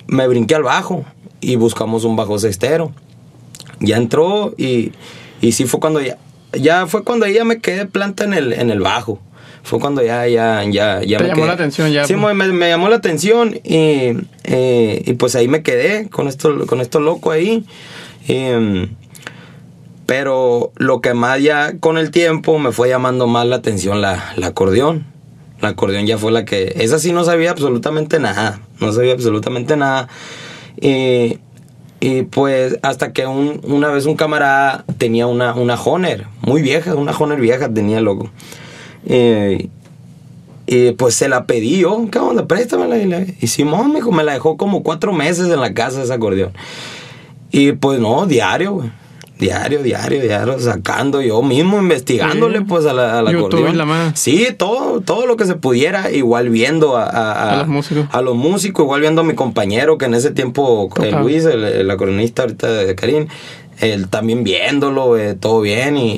me 0.07 0.27
brinqué 0.27 0.55
al 0.55 0.63
bajo 0.63 1.05
y 1.41 1.55
buscamos 1.55 2.03
un 2.03 2.15
bajo 2.15 2.37
sextero. 2.39 2.91
Ya 3.79 3.97
entró 3.97 4.53
y, 4.57 4.91
y 5.41 5.51
sí 5.51 5.65
fue 5.65 5.79
cuando 5.79 6.01
ya, 6.01 6.17
ya 6.53 6.87
fue 6.87 7.03
cuando 7.03 7.27
ya 7.27 7.43
me 7.43 7.59
quedé 7.59 7.85
planta 7.85 8.23
en 8.23 8.33
el, 8.33 8.53
en 8.53 8.69
el 8.71 8.79
bajo. 8.79 9.19
Fue 9.63 9.79
cuando 9.79 10.03
ya, 10.03 10.27
ya, 10.27 10.63
ya, 10.63 11.01
ya 11.03 11.17
Te 11.17 11.23
me 11.23 11.29
llamó 11.29 11.35
quedé. 11.41 11.47
la 11.47 11.53
atención 11.53 11.91
ya, 11.91 12.05
Sí, 12.05 12.13
pues. 12.15 12.35
me, 12.35 12.47
me 12.53 12.69
llamó 12.69 12.87
la 12.87 12.97
atención 12.97 13.55
y, 13.63 14.13
eh, 14.43 15.01
y 15.05 15.13
pues 15.13 15.35
ahí 15.35 15.47
me 15.47 15.63
quedé 15.63 16.07
con 16.09 16.27
esto, 16.27 16.67
con 16.67 16.81
esto 16.81 16.99
loco 16.99 17.31
ahí. 17.31 17.65
Mm, 18.27 18.83
pero 20.05 20.71
lo 20.75 21.01
que 21.01 21.13
más 21.15 21.41
ya 21.41 21.77
con 21.79 21.97
el 21.97 22.11
tiempo 22.11 22.59
me 22.59 22.71
fue 22.71 22.89
llamando 22.89 23.25
más 23.27 23.47
la 23.47 23.55
atención 23.55 24.01
la, 24.01 24.33
la 24.35 24.47
acordeón. 24.47 25.05
La 25.61 25.69
acordeón 25.69 26.05
ya 26.05 26.17
fue 26.17 26.31
la 26.31 26.45
que... 26.45 26.73
Esa 26.79 26.99
sí 26.99 27.11
no 27.13 27.23
sabía 27.23 27.51
absolutamente 27.51 28.19
nada. 28.19 28.59
No 28.79 28.91
sabía 28.91 29.13
absolutamente 29.13 29.75
nada. 29.77 30.09
Y, 30.79 31.39
y 32.01 32.23
pues 32.23 32.77
hasta 32.81 33.13
que 33.13 33.25
un- 33.25 33.61
una 33.63 33.87
vez 33.89 34.05
un 34.05 34.15
camarada 34.15 34.83
tenía 34.97 35.27
una, 35.27 35.53
una 35.55 35.75
Honer, 35.81 36.25
muy 36.41 36.61
vieja, 36.61 36.93
una 36.95 37.13
Honer 37.17 37.39
vieja 37.39 37.69
tenía 37.73 38.01
loco. 38.01 38.29
Y, 40.67 40.91
pues 40.97 41.13
se 41.15 41.29
la 41.29 41.45
pedí 41.45 41.77
yo, 41.77 42.07
¿qué 42.11 42.19
onda? 42.19 42.47
Préstamela. 42.47 42.97
Y, 42.97 43.05
la- 43.05 43.25
y 43.39 43.47
Simón, 43.47 43.93
mijo, 43.93 44.11
me 44.11 44.23
la 44.23 44.33
dejó 44.33 44.57
como 44.57 44.83
cuatro 44.83 45.13
meses 45.13 45.47
en 45.49 45.61
la 45.61 45.73
casa 45.73 46.03
ese 46.03 46.13
acordeón. 46.13 46.51
Y 47.51 47.71
pues 47.73 47.99
no, 47.99 48.25
diario, 48.25 48.73
güey. 48.73 48.89
Diario, 49.37 49.83
diario, 49.83 50.21
diario, 50.21 50.57
sacando 50.59 51.21
yo 51.21 51.41
mismo, 51.43 51.77
investigándole 51.77 52.59
Sí. 52.59 52.65
pues 52.69 52.85
a 52.85 52.93
la, 52.93 53.19
a 53.19 53.21
la 53.21 53.31
YouTube 53.33 53.47
acordeón. 53.47 53.73
y 53.73 53.77
la 53.77 53.85
madre. 53.85 54.11
Sí, 54.15 54.47
todo, 54.57 55.01
todo 55.01 55.25
lo 55.25 55.35
que 55.35 55.45
se 55.45 55.55
pudiera, 55.55 56.09
igual 56.11 56.49
viendo 56.49 56.95
a, 56.95 57.03
a- 57.03 57.51
A 57.53 57.57
los 57.57 57.67
músicos. 57.67 58.05
a 58.11 58.21
los 58.21 58.35
músicos, 58.37 58.83
igual 58.85 59.01
viendo 59.01 59.21
a 59.21 59.23
mi 59.25 59.33
compañero 59.35 59.97
que 59.97 60.05
en 60.05 60.13
ese 60.13 60.31
tiempo, 60.31 60.89
el 60.97 61.03
Tocaba. 61.09 61.21
Luis, 61.23 61.43
el, 61.43 61.65
el 61.65 61.91
acordeonista 61.91 62.43
ahorita 62.43 62.71
de 62.71 62.95
Karim, 62.95 63.27
él 63.81 64.07
también 64.07 64.45
viéndolo, 64.45 65.17
eh, 65.17 65.33
todo 65.35 65.59
bien 65.59 65.97
y, 65.97 66.13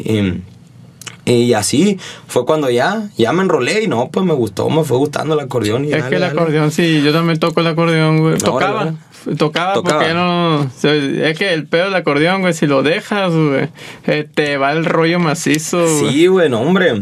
y, 1.26 1.32
y 1.34 1.54
así 1.54 1.98
fue 2.28 2.46
cuando 2.46 2.70
ya, 2.70 3.10
ya 3.18 3.34
me 3.34 3.42
enrolé 3.42 3.82
y 3.82 3.88
no, 3.88 4.10
pues 4.12 4.26
me 4.28 4.34
gustó, 4.34 4.70
me 4.70 4.84
fue 4.84 4.98
gustando 4.98 5.34
el 5.34 5.40
acordeón. 5.40 5.86
Y 5.86 5.88
Es 5.88 5.94
dale, 5.98 6.10
que 6.10 6.16
el 6.18 6.22
dale. 6.22 6.34
acordeón, 6.40 6.70
sí, 6.72 7.02
yo 7.04 7.12
también 7.12 7.40
toco 7.40 7.62
el 7.62 7.68
acordeón, 7.68 8.20
güey. 8.22 8.38
Tocaba. 8.38 8.94
Tocaba, 9.38 9.74
Tocaba. 9.74 10.00
porque 10.00 10.14
no. 10.14 10.64
Es 10.64 11.38
que 11.38 11.54
el 11.54 11.68
pedo 11.68 11.86
del 11.86 11.96
acordeón, 11.96 12.42
güey, 12.42 12.54
si 12.54 12.68
lo 12.68 12.84
dejas, 12.84 13.34
güey, 13.34 13.70
eh, 14.06 14.28
te 14.32 14.58
va 14.58 14.72
el 14.72 14.86
rollo 14.86 15.20
macizo, 15.20 15.80
güey. 15.80 16.14
Sí, 16.14 16.28
bueno, 16.28 16.62
hombre. 16.62 17.00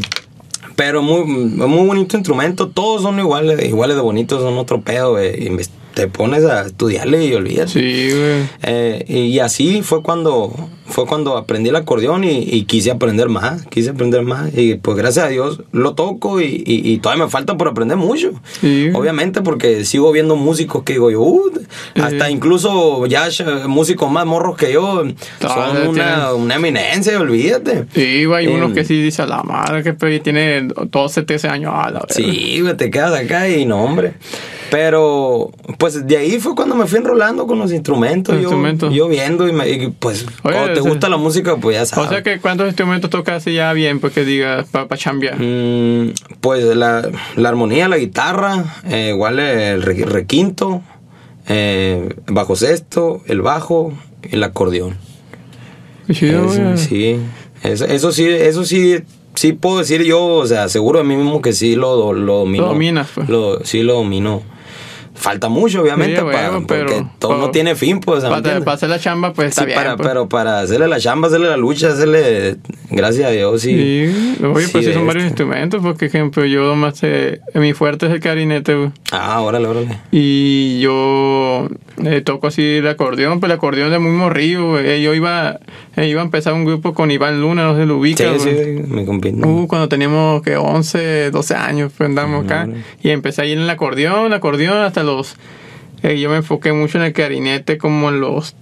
Pero 0.74 1.02
muy, 1.02 1.24
muy 1.24 1.86
bonito 1.86 2.16
instrumento. 2.16 2.68
Todos 2.68 3.02
son 3.02 3.18
iguales, 3.18 3.64
iguales 3.64 3.96
de 3.96 4.02
bonitos, 4.02 4.42
son 4.42 4.58
otro 4.58 4.82
pedo, 4.82 5.12
güey. 5.12 5.50
Te 5.96 6.08
pones 6.08 6.44
a 6.44 6.66
estudiarle 6.66 7.24
y 7.24 7.32
olvidas. 7.32 7.70
Sí, 7.70 7.80
güey. 8.10 8.42
Eh, 8.64 9.04
y 9.08 9.38
así 9.38 9.80
fue 9.80 10.02
cuando 10.02 10.52
fue 10.84 11.06
cuando 11.06 11.36
aprendí 11.38 11.70
el 11.70 11.76
acordeón 11.76 12.22
y, 12.22 12.38
y 12.42 12.64
quise 12.64 12.90
aprender 12.90 13.28
más, 13.30 13.64
quise 13.68 13.90
aprender 13.90 14.20
más. 14.22 14.50
Y 14.54 14.74
pues 14.74 14.96
gracias 14.98 15.24
a 15.24 15.28
Dios 15.28 15.62
lo 15.72 15.94
toco 15.94 16.40
y, 16.42 16.62
y- 16.66 16.92
y 16.92 16.98
todavía 16.98 17.24
me 17.24 17.30
falta 17.30 17.56
por 17.56 17.66
aprender 17.68 17.96
mucho. 17.96 18.32
Sí. 18.60 18.90
Obviamente 18.92 19.40
porque 19.40 19.86
sigo 19.86 20.12
viendo 20.12 20.36
músicos 20.36 20.82
que 20.84 20.92
digo 20.92 21.10
yo, 21.10 21.22
"Uh", 21.22 21.50
hasta 22.00 22.28
incluso 22.30 23.06
ya 23.06 23.26
músicos 23.66 24.10
más 24.12 24.26
morros 24.26 24.56
que 24.58 24.72
yo 24.74 25.02
Todavía 25.40 25.76
son 25.80 25.88
una, 25.88 26.34
una 26.34 26.54
eminencia, 26.56 27.18
olvídate. 27.18 27.86
Sí, 27.94 28.26
güey, 28.26 28.46
hay 28.46 28.52
unos 28.54 28.68
Em, 28.68 28.74
que 28.74 28.84
sí 28.84 29.00
dice 29.00 29.22
a 29.22 29.26
la 29.26 29.42
madre 29.42 29.82
que 29.82 30.20
tiene 30.20 30.68
12, 30.90 31.22
13 31.22 31.48
años 31.48 31.72
a 31.74 31.90
la. 31.90 32.04
Sí, 32.10 32.58
güey, 32.60 32.76
te 32.76 32.90
quedas 32.90 33.18
acá 33.18 33.48
y 33.48 33.64
no, 33.64 33.82
hombre. 33.82 34.12
Pero, 34.70 35.52
pues 35.78 35.85
de 35.94 36.16
ahí 36.16 36.38
fue 36.40 36.54
cuando 36.54 36.74
me 36.74 36.86
fui 36.86 36.98
enrolando 36.98 37.46
con 37.46 37.58
los 37.58 37.72
instrumentos. 37.72 38.34
Los 38.34 38.42
yo, 38.42 38.48
instrumentos. 38.48 38.94
yo 38.94 39.08
viendo 39.08 39.48
y, 39.48 39.52
me, 39.52 39.68
y, 39.68 39.88
pues 39.88 40.26
Oye, 40.42 40.54
cuando 40.56 40.72
te 40.74 40.80
gusta 40.80 41.08
la 41.08 41.16
música, 41.16 41.56
pues 41.56 41.76
ya 41.76 41.86
sabes. 41.86 42.06
O 42.06 42.10
sea 42.12 42.22
que 42.22 42.38
cuántos 42.40 42.66
instrumentos 42.66 43.10
tocas 43.10 43.44
ya 43.44 43.72
bien, 43.72 44.00
pues 44.00 44.12
que 44.12 44.24
digas, 44.24 44.66
para 44.70 44.96
chambear. 44.96 45.36
Mm, 45.40 46.12
pues 46.40 46.64
la, 46.76 47.08
la 47.36 47.48
armonía, 47.48 47.88
la 47.88 47.98
guitarra, 47.98 48.64
eh, 48.88 49.10
igual 49.14 49.38
el 49.38 49.82
re- 49.82 50.04
requinto, 50.04 50.82
eh, 51.48 52.08
bajo 52.26 52.56
sexto, 52.56 53.22
el 53.26 53.40
bajo 53.42 53.92
y 54.28 54.34
el 54.36 54.42
acordeón. 54.44 54.96
Chido, 56.12 56.48
sí, 56.76 57.18
eso, 57.62 57.84
eso 57.84 58.12
sí, 58.12 58.26
eso 58.28 58.64
sí, 58.64 58.98
sí 59.34 59.52
puedo 59.54 59.78
decir 59.78 60.02
yo, 60.04 60.24
o 60.24 60.46
sea, 60.46 60.68
seguro 60.68 61.00
de 61.00 61.04
mí 61.04 61.16
mismo 61.16 61.42
que 61.42 61.52
sí 61.52 61.74
lo, 61.74 62.12
lo 62.12 62.38
domino. 62.38 62.64
Lo 62.64 62.68
dominas, 62.72 63.08
pues. 63.14 63.28
Lo- 63.28 63.64
sí 63.64 63.82
lo 63.82 63.94
domino. 63.94 64.42
Falta 65.16 65.48
mucho, 65.48 65.82
obviamente, 65.82 66.16
Sí, 66.20 66.24
para, 66.24 66.50
bueno, 66.50 66.66
porque 66.66 66.84
pero- 66.86 67.10
todo 67.18 67.32
no 67.34 67.38
pero- 67.40 67.50
tiene 67.50 67.74
fin, 67.74 68.00
pues. 68.00 68.22
¿me 68.22 68.28
Para, 68.30 68.60
para 68.60 68.72
hacer 68.72 68.88
la 68.88 68.98
chamba, 68.98 69.32
pues 69.32 69.48
está 69.48 69.62
Sí, 69.62 69.66
bien. 69.66 69.78
para, 69.78 69.96
pues. 69.96 70.06
pero 70.08 70.28
para 70.28 70.60
hacerle 70.60 70.88
la 70.88 71.00
chamba, 71.00 71.28
hacerle 71.28 71.48
la 71.48 71.56
lucha, 71.56 71.88
hacerle, 71.88 72.56
gracias 72.90 73.26
a 73.26 73.30
Dios, 73.30 73.60
sí. 73.60 73.70
Sí, 73.74 74.44
oye, 74.44 74.68
pues 74.70 74.84
sí, 74.86 74.92
son 74.92 75.06
varios 75.06 75.24
este. 75.24 75.42
instrumentos, 75.42 75.80
porque, 75.82 76.06
ejemplo, 76.06 76.44
yo 76.44 76.62
nomás, 76.64 76.98
eh, 77.02 77.40
mi 77.54 77.72
fuerte 77.72 78.06
es 78.06 78.12
el 78.12 78.20
clarinete, 78.20 78.74
güey. 78.74 78.90
Ah, 79.10 79.40
órale, 79.40 79.66
órale. 79.66 79.98
Y 80.12 80.80
yo 80.80 81.68
eh, 82.04 82.20
toco 82.20 82.48
así 82.48 82.76
el 82.76 82.88
acordeón, 82.88 83.40
pero 83.40 83.52
el 83.52 83.58
acordeón 83.58 83.90
de 83.90 83.98
muy 83.98 84.12
morrillo, 84.12 84.70
güey. 84.70 84.86
Eh, 84.90 85.02
Yo 85.02 85.14
iba, 85.14 85.58
eh, 85.96 86.06
iba 86.08 86.20
a 86.20 86.24
empezar 86.24 86.52
un 86.52 86.64
grupo 86.64 86.92
con 86.94 87.10
Iván 87.10 87.40
Luna, 87.40 87.64
no 87.64 87.74
sé, 87.76 87.86
lo 87.86 87.94
Sí, 87.94 88.00
ubica, 88.00 88.38
sí, 88.38 88.50
güey. 88.50 88.72
me 88.82 89.04
compito. 89.06 89.46
Uh, 89.46 89.66
cuando 89.66 89.88
teníamos 89.88 90.42
que 90.42 90.56
11, 90.56 91.30
12 91.30 91.54
años, 91.54 91.92
pues 91.96 92.08
andamos 92.08 92.44
acá. 92.44 92.64
Órale. 92.64 92.84
Y 93.02 93.10
empecé 93.10 93.42
ahí 93.42 93.52
en 93.52 93.60
el 93.60 93.70
acordeón, 93.70 94.26
el 94.26 94.32
acordeón 94.34 94.78
hasta 94.78 95.02
los... 95.06 95.36
eh, 96.02 96.18
yo 96.20 96.28
me 96.30 96.36
enfoqué 96.36 96.72
mucho 96.72 96.98
en 96.98 97.04
el 97.04 97.12
clarinete 97.12 97.78
como 97.78 98.10
en 98.10 98.20
los, 98.20 98.54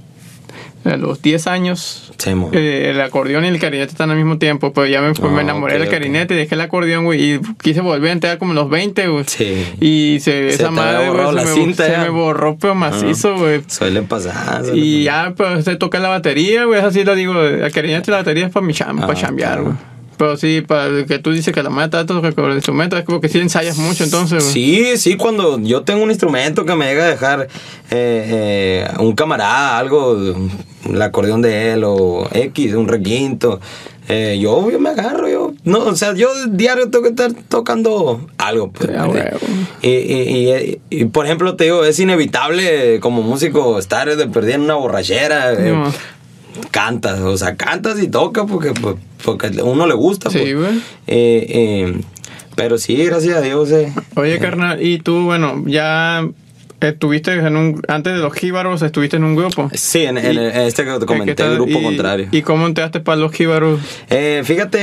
a 0.84 0.96
los 0.96 1.20
10 1.22 1.46
años. 1.48 2.12
Sí. 2.18 2.30
Eh, 2.52 2.90
el 2.90 3.00
acordeón 3.00 3.44
y 3.44 3.48
el 3.48 3.58
clarinete 3.58 3.90
están 3.90 4.10
al 4.10 4.16
mismo 4.16 4.38
tiempo, 4.38 4.72
pero 4.72 4.86
ya 4.86 5.00
me, 5.02 5.08
me 5.08 5.38
Ah, 5.38 5.42
enamoré 5.42 5.78
del 5.78 5.88
clarinete 5.88 6.34
y 6.34 6.36
dejé 6.38 6.54
el 6.54 6.60
acordeón, 6.60 7.04
güey, 7.04 7.34
y 7.34 7.40
quise 7.62 7.80
volver 7.80 8.10
a 8.10 8.12
entrar 8.12 8.38
como 8.38 8.52
en 8.52 8.56
los 8.56 8.70
20, 8.70 9.08
güey. 9.08 9.24
Sí. 9.26 9.66
Y 9.80 10.18
se, 10.20 10.48
esa 10.48 10.70
madre, 10.70 11.10
güey, 11.10 11.44
se, 11.44 11.66
me, 11.66 11.74
se 11.74 12.08
borró, 12.10 12.56
pero 12.58 12.74
macizo, 12.74 13.36
güey. 13.36 13.62
Suele 13.66 14.02
pasar. 14.02 14.64
suele 14.64 14.78
Y 14.80 15.04
pasar. 15.06 15.28
ya, 15.28 15.34
pues, 15.34 15.64
se 15.64 15.76
toca 15.76 15.98
la 15.98 16.08
batería, 16.08 16.64
güey, 16.64 16.80
así 16.80 17.02
lo 17.04 17.14
digo, 17.14 17.38
el 17.42 17.70
clarinete 17.72 18.10
y 18.10 18.12
la 18.12 18.18
batería 18.18 18.46
es 18.46 18.52
para 18.52 18.64
mi 18.64 18.72
cham, 18.72 18.98
Ah, 19.02 19.06
para 19.06 19.18
chambear, 19.18 19.60
claro. 19.60 19.76
Pero 20.16 20.37
sí, 20.37 20.61
para 20.61 20.87
el 20.87 21.06
que 21.06 21.18
tú 21.18 21.33
dices 21.33 21.52
que 21.54 21.62
la 21.62 21.71
madre 21.71 21.90
trata 21.90 22.33
con 22.33 22.50
el 22.50 22.56
instrumento, 22.56 22.97
es 22.97 23.04
como 23.04 23.21
que 23.21 23.28
sí 23.28 23.38
ensayas 23.38 23.78
mucho, 23.78 24.04
entonces. 24.04 24.44
Sí, 24.44 24.97
sí, 24.97 25.16
cuando 25.16 25.59
yo 25.61 25.83
tengo 25.83 26.02
un 26.02 26.11
instrumento 26.11 26.64
que 26.64 26.75
me 26.75 26.87
llega 26.87 27.04
a 27.04 27.09
dejar 27.09 27.49
eh, 27.90 28.87
eh, 28.87 28.88
un 28.99 29.14
camarada, 29.14 29.78
algo, 29.78 30.16
el 30.88 31.02
acordeón 31.02 31.42
de 31.42 31.73
él 31.73 31.85
o 31.85 32.28
X, 32.33 32.75
un 32.75 32.88
requinto, 32.88 33.61
eh, 34.06 34.38
yo, 34.38 34.71
yo 34.71 34.78
me 34.78 34.90
agarro, 34.90 35.28
yo, 35.28 35.54
no, 35.64 35.78
o 35.78 35.97
sea, 35.97 36.12
yo 36.14 36.28
diario 36.49 36.90
tengo 36.90 37.04
que 37.04 37.11
estar 37.11 37.33
tocando 37.49 38.26
algo. 38.37 38.71
Pues, 38.71 38.90
y, 39.80 39.88
y, 39.88 40.50
y, 40.50 40.80
y, 40.90 41.04
por 41.06 41.25
ejemplo, 41.25 41.56
te 41.56 41.64
digo, 41.64 41.85
es 41.85 41.99
inevitable 41.99 43.00
como 43.00 43.23
músico 43.23 43.78
estar 43.78 44.14
de 44.14 44.26
perdida 44.28 44.56
en 44.56 44.62
una 44.62 44.75
borrachera. 44.75 45.56
Sí. 45.56 45.62
Cantas, 46.70 47.20
o 47.20 47.37
sea, 47.37 47.56
cantas 47.56 48.00
y 48.02 48.08
tocas 48.08 48.44
porque, 48.50 48.73
porque 49.25 49.46
a 49.61 49.64
uno 49.64 49.87
le 49.87 49.94
gusta. 49.94 50.30
Sí, 50.30 50.38
pues. 50.38 50.54
güey. 50.56 50.76
Eh, 51.06 51.46
eh, 51.49 52.00
pero 52.56 52.78
sí, 52.78 52.96
gracias 53.04 53.37
a 53.37 53.40
Dios. 53.40 53.70
Eh. 53.73 53.92
Oye, 54.16 54.38
carnal, 54.38 54.82
y 54.82 54.99
tú, 54.99 55.23
bueno, 55.25 55.64
ya 55.66 56.26
estuviste 56.80 57.32
en 57.32 57.56
un, 57.56 57.82
antes 57.88 58.12
de 58.12 58.18
los 58.18 58.32
jíbaros, 58.34 58.82
estuviste 58.82 59.16
en 59.16 59.25
un 59.25 59.34
grupo. 59.37 59.70
Sí, 59.73 60.02
en, 60.04 60.18
en- 60.18 60.34
Y- 60.34 60.38
en 60.38 60.56
este 60.61 60.84
que 60.84 60.90
te 60.92 60.99
¿Qué 61.00 61.06
comenté, 61.06 61.42
el 61.42 61.54
grupo 61.54 61.78
Y- 61.78 61.82
contrario. 61.82 62.28
¿Y 62.30 62.42
cómo 62.42 62.66
entraste 62.66 63.00
para 63.00 63.16
los 63.16 63.32
jíbaros? 63.32 63.80
Eh, 64.11 64.42
fíjate, 64.44 64.78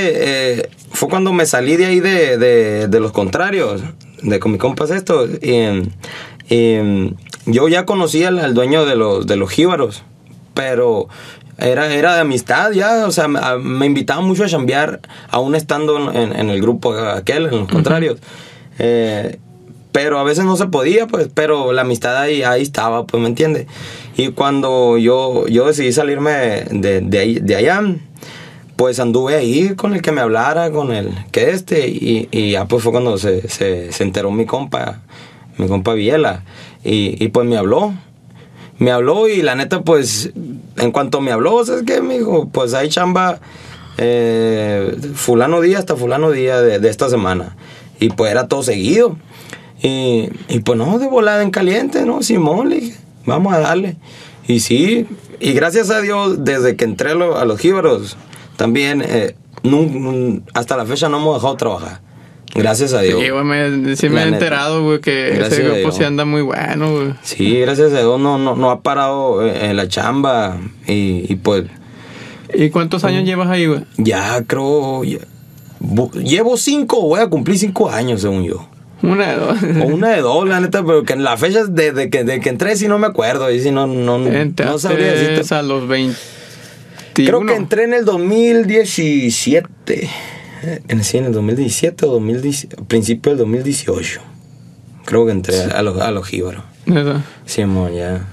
eh, 0.60 0.68
fue 0.90 1.08
cuando 1.08 1.32
me 1.32 1.46
salí 1.46 1.76
de 1.76 1.86
ahí 1.86 2.00
de, 2.00 2.36
de, 2.38 2.88
de 2.88 3.00
los 3.00 3.12
contrarios, 3.12 3.82
de 4.22 4.38
con 4.40 4.50
mis 4.52 4.60
compas 4.60 4.90
estos. 4.90 5.30
y, 5.40 5.54
y, 6.54 7.14
yo 7.46 7.68
ya 7.68 7.86
conocía 7.86 8.28
al, 8.28 8.38
al 8.38 8.54
dueño 8.54 8.84
de 8.84 8.94
los, 8.96 9.26
de 9.26 9.36
los 9.36 9.50
jíbaros, 9.50 10.02
pero 10.54 11.08
era, 11.58 11.92
era 11.92 12.14
de 12.14 12.20
amistad 12.20 12.72
ya, 12.72 13.06
o 13.06 13.10
sea, 13.12 13.28
me, 13.28 13.38
a- 13.38 13.56
me 13.56 13.86
invitaban 13.86 14.24
mucho 14.24 14.44
a 14.44 14.48
chambear, 14.48 15.00
aún 15.30 15.54
estando 15.54 16.10
en, 16.12 16.32
en 16.34 16.50
el 16.50 16.60
grupo 16.60 16.94
aquel, 16.94 17.46
en 17.46 17.58
los 17.60 17.68
contrarios. 17.68 18.18
Eh, 18.78 19.38
pero 19.92 20.18
a 20.18 20.22
veces 20.24 20.44
no 20.44 20.56
se 20.56 20.66
podía, 20.66 21.06
pues, 21.06 21.28
pero 21.32 21.72
la 21.72 21.82
amistad 21.82 22.16
ahí, 22.16 22.42
ahí 22.42 22.62
estaba, 22.62 23.06
pues, 23.06 23.22
¿me 23.22 23.28
entiendes? 23.28 23.66
Y 24.16 24.28
cuando 24.28 24.96
yo, 24.96 25.46
yo 25.48 25.66
decidí 25.66 25.92
salirme 25.92 26.30
de, 26.70 27.00
de, 27.02 27.18
ahí- 27.18 27.38
de 27.40 27.56
allá, 27.56 27.82
pues 28.76 28.98
anduve 29.00 29.36
ahí 29.36 29.74
con 29.76 29.92
el 29.94 30.00
que 30.00 30.10
me 30.10 30.22
hablara, 30.22 30.70
con 30.70 30.92
el 30.92 31.10
que 31.30 31.50
este, 31.50 31.88
y, 31.88 32.28
y 32.32 32.52
ya 32.52 32.64
pues 32.64 32.82
fue 32.82 32.90
cuando 32.90 33.18
se, 33.18 33.46
se, 33.48 33.92
se 33.92 34.02
enteró 34.02 34.30
mi 34.30 34.46
compa, 34.46 35.02
mi 35.58 35.68
compa 35.68 35.92
Viela, 35.92 36.42
y, 36.82 37.22
y 37.22 37.28
pues 37.28 37.46
me 37.46 37.58
habló. 37.58 37.92
Me 38.82 38.90
habló 38.90 39.28
y 39.28 39.42
la 39.42 39.54
neta, 39.54 39.82
pues, 39.82 40.32
en 40.76 40.90
cuanto 40.90 41.20
me 41.20 41.30
habló, 41.30 41.64
¿sabes 41.64 41.84
qué? 41.86 42.00
Me 42.00 42.18
dijo, 42.18 42.48
pues 42.48 42.74
hay 42.74 42.88
chamba 42.88 43.38
eh, 43.96 44.96
fulano 45.14 45.60
día 45.60 45.78
hasta 45.78 45.94
fulano 45.94 46.32
día 46.32 46.60
de, 46.60 46.88
esta 46.88 47.08
semana. 47.08 47.56
Y 48.00 48.08
pues 48.10 48.32
era 48.32 48.48
todo 48.48 48.64
seguido. 48.64 49.16
Y, 49.80 50.28
pues 50.64 50.76
no, 50.76 50.98
de 50.98 51.06
volada 51.06 51.42
en 51.44 51.52
caliente, 51.52 52.04
¿no? 52.04 52.22
Simón, 52.22 52.70
le 52.70 52.80
dije, 52.80 52.98
vamos 53.24 53.54
a 53.54 53.60
darle. 53.60 53.98
Y 54.48 54.58
sí, 54.58 55.06
y 55.38 55.52
gracias 55.52 55.90
a 55.90 56.00
Dios, 56.00 56.44
desde 56.44 56.74
que 56.74 56.84
entré 56.84 57.12
a, 57.12 57.14
lo- 57.14 57.38
a 57.38 57.44
los 57.44 57.60
jíbaros, 57.60 58.16
también, 58.56 59.00
eh, 59.06 59.36
hasta 60.54 60.76
la 60.76 60.86
fecha 60.86 61.08
no 61.08 61.18
hemos 61.18 61.36
dejado 61.36 61.54
de 61.54 61.58
trabajar. 61.58 62.00
Gracias 62.54 62.92
a 62.92 63.00
Dios. 63.00 63.20
Sí, 63.22 63.30
güey, 63.30 63.44
me, 63.44 63.96
sí 63.96 64.08
me 64.08 64.16
La 64.16 64.22
he 64.22 64.24
neta. 64.26 64.36
enterado, 64.36 64.84
güey, 64.84 65.00
que 65.00 65.30
Gracias 65.30 65.52
ese 65.52 65.62
a 65.62 65.64
grupo 65.66 65.78
Dios. 65.80 65.96
sí 65.96 66.04
anda 66.04 66.24
muy 66.24 66.42
bueno, 66.42 66.92
güey. 66.92 67.14
Sí, 67.22 67.58
gracias 67.60 67.92
a 67.92 68.00
Dios 68.00 68.20
no, 68.20 68.38
no, 68.38 68.54
no 68.56 68.70
ha 68.70 68.82
parado 68.82 69.46
eh, 69.46 69.70
en 69.70 69.76
la 69.76 69.88
chamba. 69.88 70.58
Y, 70.86 71.24
y 71.32 71.36
pues 71.36 71.64
¿Y 72.54 72.68
cuántos 72.70 73.02
Mm. 73.02 73.06
años 73.06 73.24
llevas 73.24 73.48
ahí, 73.48 73.66
güey? 73.66 73.80
ya 73.96 74.42
creo, 74.46 75.02
ya- 75.04 75.18
bu- 75.80 76.12
llevo 76.22 76.56
cinco, 76.58 77.00
voy 77.00 77.20
a 77.20 77.28
cumplir 77.28 77.58
cinco 77.58 77.88
años 77.90 78.20
según 78.20 78.44
yo. 78.44 78.68
Una 79.02 79.30
de 79.32 79.36
dos. 79.36 79.58
O 79.82 79.86
una 79.86 80.10
de 80.10 80.20
dos, 80.20 80.46
la 80.48 80.60
neta, 80.60 80.84
pero 80.84 81.02
que 81.04 81.14
en 81.14 81.24
la 81.24 81.36
fecha 81.38 81.64
de, 81.64 81.90
de 81.92 82.10
que, 82.10 82.22
de 82.22 82.38
que 82.40 82.50
entré 82.50 82.76
sí 82.76 82.86
no 82.86 82.98
me 82.98 83.06
acuerdo. 83.08 83.50
Y 83.50 83.60
sí 83.60 83.70
no, 83.72 83.86
no, 83.88 84.18
no 84.18 84.78
sabría 84.78 85.10
decirte. 85.12 85.52
A 85.54 85.62
los 85.62 85.88
20. 85.88 86.16
Creo 87.14 87.44
que 87.44 87.56
entré 87.56 87.84
en 87.84 87.94
el 87.94 88.04
2017. 88.04 90.08
En, 90.88 91.02
sí, 91.04 91.18
en 91.18 91.24
el 91.26 91.32
2017 91.32 92.06
o 92.06 92.10
2010, 92.12 92.68
principio 92.88 93.30
del 93.32 93.38
2018. 93.40 94.20
Creo 95.04 95.26
que 95.26 95.32
entré 95.32 95.56
a 95.62 95.82
los, 95.82 96.00
a 96.00 96.10
los 96.12 96.26
jíbaros. 96.26 96.62
Neta. 96.84 97.22
Simón, 97.46 97.94
ya. 97.94 98.26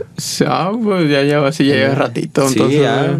Ah, 0.48 0.72
pues 0.84 1.08
ya 1.10 1.22
lleva 1.22 1.50
así, 1.50 1.66
ya 1.68 1.76
lleva 1.76 1.96
ratito. 1.96 2.48
Sí, 2.48 2.54
Entonces, 2.54 2.82
ya. 2.82 3.20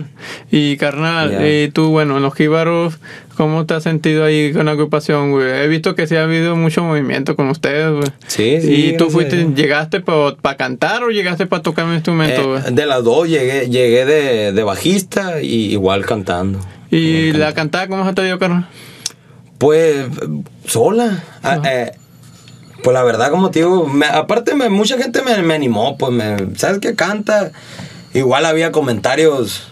Y 0.50 0.78
carnal, 0.78 1.32
Ya. 1.32 1.48
y 1.48 1.70
tú, 1.70 1.90
bueno, 1.90 2.18
en 2.18 2.24
los 2.24 2.34
jíbaros, 2.34 3.00
¿cómo 3.38 3.66
te 3.68 3.76
has 3.76 3.84
sentido 3.84 4.26
ahí 4.26 4.52
con 4.54 4.66
la 4.66 4.72
agrupación, 4.72 5.32
güey? 5.32 5.48
He 5.48 5.68
visto 5.68 5.94
que 5.94 6.08
sí 6.08 6.16
ha 6.16 6.24
habido 6.24 6.56
mucho 6.56 6.84
movimiento 6.84 7.36
con 7.36 7.48
ustedes, 7.50 7.92
güey. 7.92 8.08
Sí, 8.28 8.60
sí, 8.62 8.74
¿Y 8.94 8.98
tú 8.98 9.10
fuiste, 9.12 9.48
llegaste 9.56 10.00
para 10.02 10.58
cantar 10.58 11.04
o 11.04 11.10
llegaste 11.10 11.46
para 11.46 11.62
tocar 11.62 11.86
un 11.86 11.94
instrumento, 11.94 12.50
güey? 12.50 12.62
Eh, 12.68 12.72
de 12.72 12.86
las 12.88 13.04
dos 13.04 13.28
llegué, 13.30 13.70
llegué 13.70 14.06
de, 14.06 14.52
de 14.52 14.64
bajista 14.64 15.42
y 15.42 15.72
igual 15.72 16.06
cantando. 16.08 16.60
¿Y 16.92 16.98
Igual 16.98 17.40
la 17.40 17.46
cantando. 17.54 17.56
cantada 17.56 17.88
cómo 17.88 18.08
se 18.10 18.16
te 18.16 18.24
dio, 18.26 18.40
carnal? 18.40 18.68
Pues 19.60 20.08
sola. 20.66 21.24
Ah, 21.44 21.62
eh, 21.66 21.92
pues 22.84 22.94
la 22.94 23.04
verdad, 23.04 23.30
como 23.30 23.52
te 23.52 23.60
digo, 23.60 23.86
me- 23.88 24.06
aparte 24.08 24.56
me- 24.56 24.70
mucha 24.70 24.98
gente 24.98 25.22
me, 25.22 25.38
me 25.44 25.54
animó, 25.54 25.98
pues 25.98 26.12
me, 26.12 26.56
¿sabes 26.58 26.80
qué 26.80 26.96
canta? 26.96 27.52
Igual 28.14 28.46
había 28.46 28.72
comentarios 28.72 29.69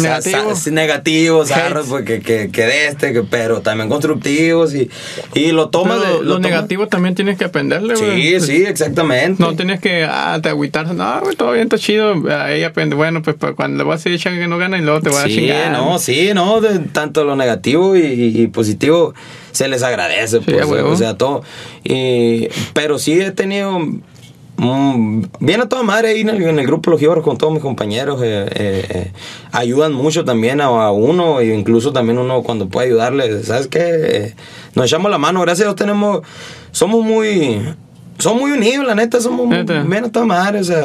Negativos. 0.00 0.58
sa- 0.58 0.70
negativos, 0.70 1.48
zarros, 1.48 1.86
pues, 1.88 2.04
que, 2.04 2.20
que, 2.20 2.50
que 2.50 2.62
de 2.66 2.86
este, 2.88 3.12
que- 3.12 3.22
pero 3.22 3.60
también 3.60 3.88
constructivos 3.88 4.74
y, 4.74 4.90
y 5.34 5.52
lo 5.52 5.68
tomas 5.70 6.00
de... 6.00 6.22
lo 6.24 6.38
negativo 6.38 6.86
también 6.88 7.14
tienes 7.14 7.36
que 7.38 7.44
aprenderle. 7.44 7.96
Sí, 7.96 8.40
sí, 8.40 8.64
exactamente. 8.64 9.42
No 9.42 9.54
tienes 9.56 9.80
que 9.80 10.04
ah, 10.08 10.38
te 10.42 10.48
agüitarse. 10.48 10.94
No, 10.94 11.20
güey, 11.22 11.36
todo 11.36 11.52
bien, 11.52 11.64
está 11.64 11.78
chido. 11.78 12.14
Ahí 12.30 12.62
aprende. 12.64 12.96
Bueno, 12.96 13.22
pues 13.22 13.36
cuando 13.56 13.84
le 13.84 13.88
vas 13.88 14.04
a 14.06 14.10
decir 14.10 14.32
que 14.32 14.46
no 14.48 14.58
gana 14.58 14.78
y 14.78 14.82
luego 14.82 15.00
te 15.00 15.10
voy 15.10 15.20
a 15.20 15.24
sí, 15.24 15.34
chingar. 15.36 15.70
no, 15.72 15.98
sí, 15.98 16.30
no, 16.34 16.60
de 16.60 16.78
tanto 16.80 17.24
lo 17.24 17.36
negativo 17.36 17.96
y, 17.96 18.00
y- 18.02 18.42
y 18.42 18.46
positivo 18.48 19.14
se 19.52 19.68
les 19.68 19.82
agradece, 19.82 20.38
Sí, 20.38 20.44
pues, 20.46 20.64
huevo. 20.66 20.90
o 20.90 20.96
sea, 20.96 21.16
todo. 21.18 21.42
Y, 21.84 22.48
pero 22.72 22.98
sí 22.98 23.20
he 23.20 23.30
tenido 23.32 23.78
mm, 24.66 25.22
bien 25.40 25.60
a 25.60 25.68
toda 25.68 25.82
madre 25.82 26.08
ahí 26.10 26.20
en 26.20 26.28
el, 26.30 26.42
en 26.42 26.58
el 26.58 26.66
grupo 26.66 26.90
Los 26.90 27.00
Jíbaros 27.00 27.24
con 27.24 27.36
todos 27.36 27.52
mis 27.52 27.62
compañeros, 27.62 28.20
eh, 28.22 28.46
eh, 28.54 28.86
eh, 28.88 29.12
ayudan 29.50 29.92
mucho 29.92 30.24
también 30.24 30.60
a, 30.60 30.66
a 30.66 30.90
uno, 30.92 31.40
e 31.40 31.54
incluso 31.54 31.92
también 31.92 32.18
uno 32.18 32.42
cuando 32.42 32.68
puede 32.68 32.88
ayudarle, 32.88 33.42
¿sabes 33.42 33.66
qué? 33.68 34.34
Nos 34.74 34.86
echamos 34.86 35.10
la 35.10 35.18
mano, 35.18 35.40
gracias 35.40 35.66
a 35.66 35.70
Dios 35.70 35.76
tenemos, 35.76 36.20
somos 36.70 37.04
muy, 37.04 37.60
somos 38.18 38.40
muy 38.40 38.52
unidos, 38.52 38.86
la 38.86 38.94
neta, 38.94 39.20
somos 39.20 39.46
muy- 39.46 39.62
bien 39.64 40.04
a 40.04 40.12
toda 40.12 40.24
madre, 40.26 40.60
o 40.60 40.64
sea, 40.64 40.82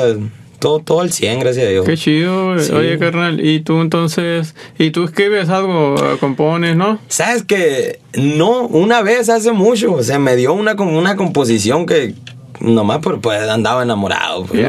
todo, 0.59 0.79
todo 0.79 1.01
al 1.01 1.11
100, 1.11 1.39
gracias 1.39 1.67
a 1.67 1.69
Dios. 1.69 1.85
Qué 1.85 1.95
chido. 1.95 2.57
Sí. 2.59 2.71
Oye, 2.73 2.97
carnal, 2.97 3.45
y 3.45 3.59
tú 3.59 3.79
entonces, 3.79 4.55
y 4.79 4.89
tú 4.89 5.03
escribes 5.03 5.49
algo, 5.49 5.93
compones, 6.19 6.75
¿no? 6.75 6.97
Sabes 7.09 7.43
que 7.43 7.99
no, 8.15 8.61
una 8.61 9.03
vez 9.03 9.29
hace 9.29 9.51
mucho, 9.51 9.93
o 9.93 10.01
sea, 10.01 10.17
me 10.17 10.35
dio 10.35 10.53
una, 10.53 10.73
una 10.73 11.15
composición 11.15 11.85
que 11.85 12.15
nomás 12.59 12.99
por, 12.99 13.19
pues 13.21 13.41
andaba 13.49 13.83
enamorado. 13.83 14.45
pues, 14.45 14.59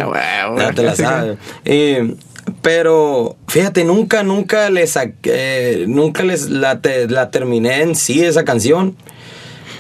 Ya, 0.59 0.73
te 0.73 0.83
la 0.83 0.95
sabes. 1.05 1.39
Y, 1.65 2.15
pero 2.63 3.37
fíjate, 3.47 3.85
nunca, 3.85 4.23
nunca 4.23 4.71
le 4.71 4.87
saqué, 4.87 5.85
nunca 5.87 6.23
les 6.23 6.49
la, 6.49 6.81
te- 6.81 7.09
la 7.09 7.31
terminé 7.31 7.83
en 7.83 7.95
sí 7.95 8.25
esa 8.25 8.45
canción. 8.45 8.97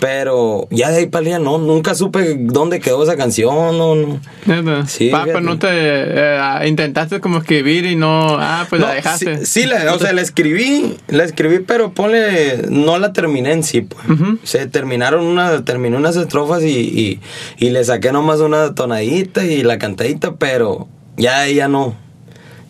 Pero 0.01 0.69
ya 0.71 0.91
de 0.91 0.99
ahí 0.99 1.07
para 1.07 1.27
allá 1.27 1.39
no, 1.39 1.59
nunca 1.59 1.95
supe 1.95 2.37
dónde 2.39 2.81
quedó 2.81 3.03
esa 3.03 3.17
canción, 3.17 3.77
no, 3.77 3.95
no. 3.95 4.87
Sí, 4.87 5.09
Pa, 5.11 5.25
fíjate. 5.25 5.33
pues 5.33 5.45
no 5.45 5.59
te 5.59 5.69
eh, 5.71 6.39
intentaste 6.67 7.21
como 7.21 7.39
escribir 7.39 7.85
y 7.87 7.97
no, 7.97 8.37
ah, 8.39 8.67
pues 8.69 8.81
la 8.81 8.95
dejaste. 8.95 9.39
Sí, 9.39 9.63
sí 9.63 9.67
la, 9.67 9.93
o 9.95 9.99
sea, 9.99 10.13
la 10.13 10.21
escribí, 10.21 10.97
la 11.09 11.25
escribí, 11.25 11.59
pero 11.61 11.93
ponle, 11.93 12.63
no 12.69 12.99
la 12.99 13.13
terminé 13.13 13.53
en 13.53 13.63
sí, 13.65 13.81
pues. 13.83 14.09
Ujú. 14.09 14.39
Se 14.45 14.67
terminaron 14.67 15.25
una, 15.25 15.65
terminé 15.65 15.97
unas 15.97 16.17
estrofas 16.17 16.63
y, 16.63 16.69
y, 16.69 17.21
y 17.59 17.71
le 17.71 17.85
saqué 17.85 18.13
nomás 18.13 18.41
una 18.41 18.75
tonadita 18.75 19.45
y 19.45 19.63
la 19.63 19.79
cantadita, 19.79 20.37
pero 20.37 20.89
ya 21.17 21.47
ya 21.49 21.69
no. 21.69 21.97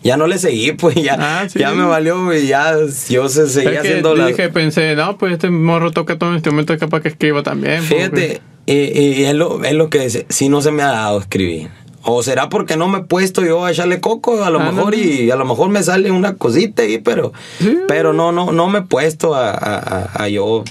Ya 0.03 0.15
no 0.17 0.27
le 0.27 0.37
seguí, 0.37 0.71
pues 0.79 0.95
ya, 0.95 1.17
Ah, 1.19 1.47
sí. 1.49 1.59
ya 1.59 1.71
me 1.71 1.83
valió 1.85 2.33
y 2.33 2.47
ya 2.47 2.73
yo 3.09 3.27
se 3.29 3.47
seguía 3.47 3.71
Es 3.71 3.81
que 3.81 3.87
haciendo 3.89 4.15
la. 4.15 4.27
dije, 4.27 4.49
pensé, 4.49 4.95
no, 4.95 5.17
pues 5.17 5.33
este 5.33 5.49
morro 5.49 5.91
toca 5.91 6.17
todo 6.17 6.33
instrumento, 6.33 6.73
es 6.73 6.79
capaz 6.79 7.01
que 7.01 7.09
escriba 7.09 7.43
también. 7.43 7.77
pues, 7.79 7.89
Fíjate, 7.89 8.41
y, 8.65 8.73
y 8.73 9.23
es, 9.25 9.33
lo, 9.35 9.63
es 9.63 9.73
lo 9.73 9.89
que 9.89 10.25
si 10.29 10.47
no 10.49 10.61
se 10.61 10.71
me 10.71 10.83
ha 10.83 10.91
dado 10.91 11.19
escribir. 11.19 11.69
O 12.01 12.23
será 12.23 12.47
porque 12.47 12.77
no 12.77 12.87
me 12.87 12.99
he 12.99 13.03
puesto 13.03 13.43
yo 13.43 13.65
a 13.65 13.71
echarle 13.71 13.99
coco, 13.99 14.43
a 14.45 14.49
lo 14.49 14.61
Ah, 14.61 14.71
mejor, 14.71 14.95
no. 14.95 15.03
y 15.03 15.29
a 15.31 15.35
lo 15.35 15.43
mejor 15.43 15.67
me 15.69 15.83
sale 15.83 16.09
una 16.11 16.35
cosita 16.35 16.83
ahí, 16.83 16.99
pero, 16.99 17.33
Sí. 17.59 17.77
pero 17.89 18.13
no, 18.13 18.31
no, 18.31 18.53
no 18.53 18.67
me 18.69 18.79
he 18.79 18.81
puesto 18.83 19.35
a, 19.35 19.49
a- 19.51 19.79
a- 20.13 20.23
a 20.23 20.29
yo 20.29 20.63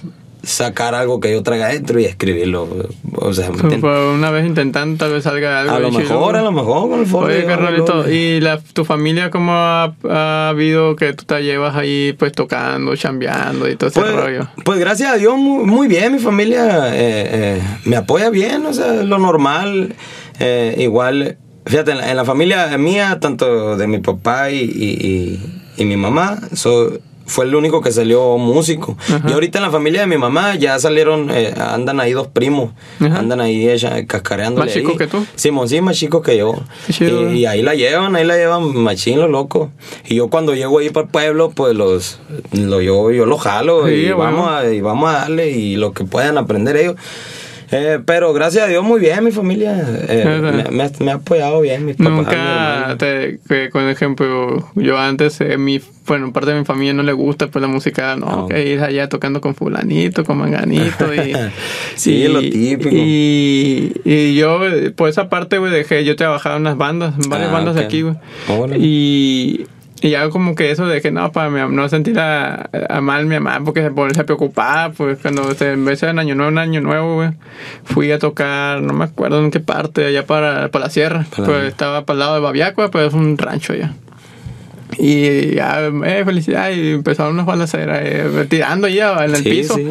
sacar 0.49 0.95
algo 0.95 1.21
que 1.21 1.31
yo 1.33 1.43
traiga 1.43 1.67
adentro 1.67 2.01
y 2.01 2.05
escribirlo. 2.05 2.69
O 3.15 3.33
sea, 3.35 3.51
una 3.51 4.31
vez 4.31 4.47
intentando, 4.47 4.97
tal 4.97 5.13
vez 5.13 5.25
salga 5.25 5.61
algo. 5.61 5.75
a 5.75 5.79
lo 5.79 5.91
mejor, 5.91 6.37
a 6.37 6.43
lo 6.43 6.53
mejor 6.53 6.91
con 6.91 7.01
el 7.01 7.07
foro. 7.07 7.27
Oye, 7.27 7.45
carnalito. 7.45 8.11
¿y 8.11 8.41
la, 8.41 8.59
tu 8.61 8.85
familia 8.85 9.31
cómo 9.31 9.53
ha, 9.53 9.95
ha 10.09 10.49
habido 10.49 10.97
que 10.97 11.13
tú 11.13 11.25
te 11.25 11.43
llevas 11.43 11.77
ahí 11.77 12.15
pues 12.19 12.33
tocando, 12.33 12.97
chambeando 12.97 13.69
y 13.69 13.77
todo 13.77 13.91
ese 13.91 14.01
Pues, 14.01 14.13
rollo? 14.15 14.49
pues 14.65 14.79
gracias 14.79 15.13
a 15.13 15.17
Dios, 15.17 15.37
muy, 15.37 15.65
muy 15.65 15.89
bien, 15.89 16.13
mi 16.13 16.19
familia 16.19 16.89
eh, 16.95 17.59
eh, 17.59 17.63
me 17.85 17.97
apoya 17.97 18.31
bien, 18.31 18.65
o 18.67 18.73
sea, 18.73 18.93
lo 19.03 19.19
normal. 19.19 19.95
eh, 20.41 20.75
igual, 20.79 21.37
fíjate, 21.67 21.91
en 21.93 21.99
la, 21.99 22.11
en 22.11 22.17
la 22.17 22.25
familia 22.25 22.77
mía, 22.79 23.19
tanto 23.21 23.77
de 23.77 23.87
mi 23.87 23.99
papá 23.99 24.51
y, 24.51 24.61
y- 24.61 25.07
y- 25.07 25.41
y 25.77 25.85
mi 25.85 25.97
mamá, 25.97 26.39
so- 26.55 26.99
fue 27.29 27.45
el 27.45 27.55
único 27.55 27.81
que 27.81 27.93
salió 27.93 28.37
músico. 28.39 28.97
Ajá. 29.09 29.23
Y 29.29 29.33
ahorita 29.33 29.59
en 29.59 29.65
la 29.65 29.71
familia 29.71 30.01
de 30.01 30.07
mi 30.09 30.19
mamá 30.19 30.57
ya 30.57 30.79
salieron, 30.81 31.31
eh, 31.31 31.55
andan 31.57 32.01
ahí 32.01 32.13
dos 32.13 32.27
primos, 32.27 32.73
Ajá. 33.01 33.19
andan 33.21 33.41
ahí 33.41 33.69
ella, 33.69 34.05
cascareando. 34.07 34.61
¿Más 34.61 34.73
chicos 34.73 34.97
que 34.99 35.07
tú? 35.07 35.25
Simón, 35.37 35.69
sí, 35.69 35.81
más 35.81 35.97
chicos 35.97 36.23
que 36.23 36.37
yo. 36.39 36.55
Y, 36.99 37.05
y 37.41 37.47
ahí 37.47 37.63
la 37.63 37.75
llevan, 37.75 38.17
ahí 38.17 38.25
la 38.25 38.37
llevan 38.37 38.77
machín, 38.77 39.21
los 39.21 39.31
locos. 39.31 39.69
Y 40.07 40.17
yo 40.17 40.29
cuando 40.29 40.55
llego 40.55 40.79
ahí 40.81 40.91
para 40.91 41.05
el 41.07 41.11
pueblo, 41.13 41.51
pues 41.51 41.75
los, 41.77 42.19
lo, 42.53 42.81
yo, 42.81 43.11
yo 43.13 43.27
los 43.27 43.41
jalo 43.41 43.87
Sí, 43.87 43.93
y, 43.93 44.13
bueno. 44.13 44.19
vamos 44.33 44.51
a, 44.51 44.73
y 44.73 44.81
vamos 44.81 45.11
a 45.11 45.13
darle 45.19 45.51
y 45.51 45.77
lo 45.77 45.93
que 45.93 46.05
puedan 46.05 46.39
aprender 46.39 46.77
ellos. 46.77 46.97
Eh, 47.71 47.99
pero 48.05 48.33
gracias 48.33 48.65
a 48.65 48.67
Dios 48.69 48.83
muy 48.83 48.99
bien, 49.01 49.23
mi 49.23 49.31
familia 49.31 49.77
eh, 50.09 50.41
me, 50.71 50.71
me 50.77 50.83
ha, 50.85 50.91
me 51.01 51.11
ha 51.11 51.15
apoyado 51.15 51.61
bien, 51.61 51.85
mis 51.85 51.97
papás. 51.97 52.13
Nunca, 52.13 52.33
hermano. 52.77 52.97
te, 52.97 53.41
que, 53.49 53.71
con 53.71 53.89
ejemplo, 53.89 54.67
yo 54.75 54.97
antes, 54.99 55.41
eh, 55.41 55.59
mi, 55.59 55.81
bueno, 56.07 56.33
parte 56.33 56.53
de 56.53 56.59
mi 56.61 56.65
familia 56.65 56.95
no 56.95 57.03
le 57.03 57.13
gusta 57.13 57.49
pues 57.49 57.61
la 57.61 57.69
música, 57.69 58.17
no, 58.17 58.27
No. 58.27 58.49
que 58.49 58.67
ir 58.73 58.81
allá 58.81 59.09
tocando 59.09 59.41
con 59.41 59.55
fulanito, 59.55 60.25
con 60.25 60.39
manganito 60.39 61.15
y... 61.15 61.35
Sí, 61.95 62.13
y- 62.25 62.29
lo 62.29 62.41
típico. 62.41 62.91
Y, 62.95 63.93
y 64.05 64.35
yo, 64.37 64.65
eh, 64.67 64.91
por 64.91 65.09
esa 65.09 65.29
parte, 65.29 65.59
güey, 65.59 65.71
dejé, 65.73 66.05
yo 66.05 66.17
trabajaba 66.17 66.57
en 66.57 66.63
unas 66.63 66.77
bandas, 66.79 67.15
en 67.23 67.29
varias 67.29 67.51
Ah, 67.51 67.53
bandas 67.53 67.75
de 67.75 67.83
aquí, 67.83 68.03
güey. 68.03 68.15
Y, 68.79 69.67
y 70.03 70.11
ya 70.11 70.29
como 70.31 70.55
que 70.55 70.71
eso 70.71 70.87
de 70.87 71.01
que 71.01 71.11
no, 71.11 71.33
para 71.33 71.51
mi- 71.51 71.75
no 71.75 71.89
sentir 71.89 72.19
a, 72.19 72.69
a 72.89 73.01
mal 73.01 73.27
mi 73.27 73.39
mamá 73.39 73.61
porque 73.65 73.83
se, 73.83 73.91
pone- 73.91 74.15
se 74.15 74.25
preocupaba, 74.25 74.93
pues 74.93 75.19
cuando 75.21 75.53
se, 75.55 75.77
de 75.77 76.11
en 76.11 76.19
año 76.19 76.35
nuevo, 76.35 76.51
en 76.51 76.59
año 76.59 76.81
nuevo, 76.81 77.15
güey, 77.17 77.31
fui 77.85 78.11
a 78.13 78.19
tocar, 78.19 78.81
no 78.83 78.93
me 78.93 79.05
acuerdo 79.05 79.39
en 79.45 79.51
qué 79.51 79.61
parte, 79.61 80.05
allá 80.07 80.25
para, 80.27 80.69
para 80.71 80.87
la 80.87 80.91
sierra, 80.91 81.27
Para- 81.31 81.45
pues 81.47 81.65
estaba 81.65 82.05
para 82.05 82.15
el 82.15 82.19
lado 82.21 82.35
de 82.35 82.41
Babiacua, 82.41 82.91
pues 82.91 83.09
es 83.09 83.15
un 83.15 83.37
rancho 83.39 83.73
allá. 83.73 83.93
Y 84.97 85.55
ya, 85.55 85.87
eh, 86.07 86.23
felicidad, 86.25 86.71
y 86.71 86.93
empezaron 86.93 87.35
unas 87.35 87.45
balaceras, 87.45 88.01
eh, 88.03 88.47
tirando 88.49 88.89
ya 88.89 89.23
en 89.25 89.35
el 89.35 89.43
Sí, 89.43 89.51
piso. 89.51 89.75
sí. 89.77 89.87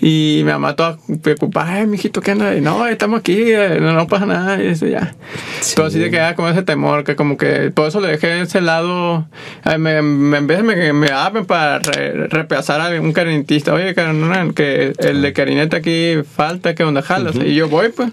Y 0.00 0.42
mi 0.44 0.50
mamá 0.50 0.74
toda 0.76 0.96
preocupada, 1.22 1.74
ay, 1.74 1.86
mijito, 1.86 2.22
¿qué 2.22 2.30
anda? 2.30 2.54
Y, 2.56 2.62
no, 2.62 2.86
estamos 2.86 3.20
aquí, 3.20 3.36
eh, 3.38 3.78
no, 3.80 3.92
no 3.92 4.06
pasa 4.06 4.24
nada, 4.24 4.62
y 4.62 4.68
eso 4.68 4.86
ya. 4.86 5.14
Sí. 5.60 5.74
Pero 5.76 5.88
así 5.88 5.98
de 5.98 6.10
que 6.10 6.16
era 6.16 6.34
como 6.36 6.48
ese 6.48 6.62
temor, 6.62 7.04
que 7.04 7.16
como 7.16 7.36
que 7.36 7.70
por 7.70 7.88
eso 7.88 8.00
le 8.00 8.08
dejé 8.08 8.40
ese 8.40 8.62
lado, 8.62 9.28
ay, 9.62 9.78
me, 9.78 10.00
me- 10.00 10.38
en 10.38 10.46
vez 10.46 10.62
me, 10.64 10.92
me 10.94 11.08
daban 11.08 11.44
para 11.44 11.78
re- 11.80 12.26
reemplazar 12.28 12.80
a 12.80 12.98
un 13.00 13.12
carinetista, 13.12 13.74
oye, 13.74 13.94
carnal, 13.94 14.54
que 14.54 14.94
el 15.00 15.20
de 15.20 15.32
carineta 15.34 15.76
aquí 15.76 16.14
falta, 16.34 16.74
que 16.74 16.82
onda 16.82 17.02
jalas, 17.02 17.36
y 17.36 17.54
yo 17.54 17.68
voy, 17.68 17.90
pues. 17.90 18.10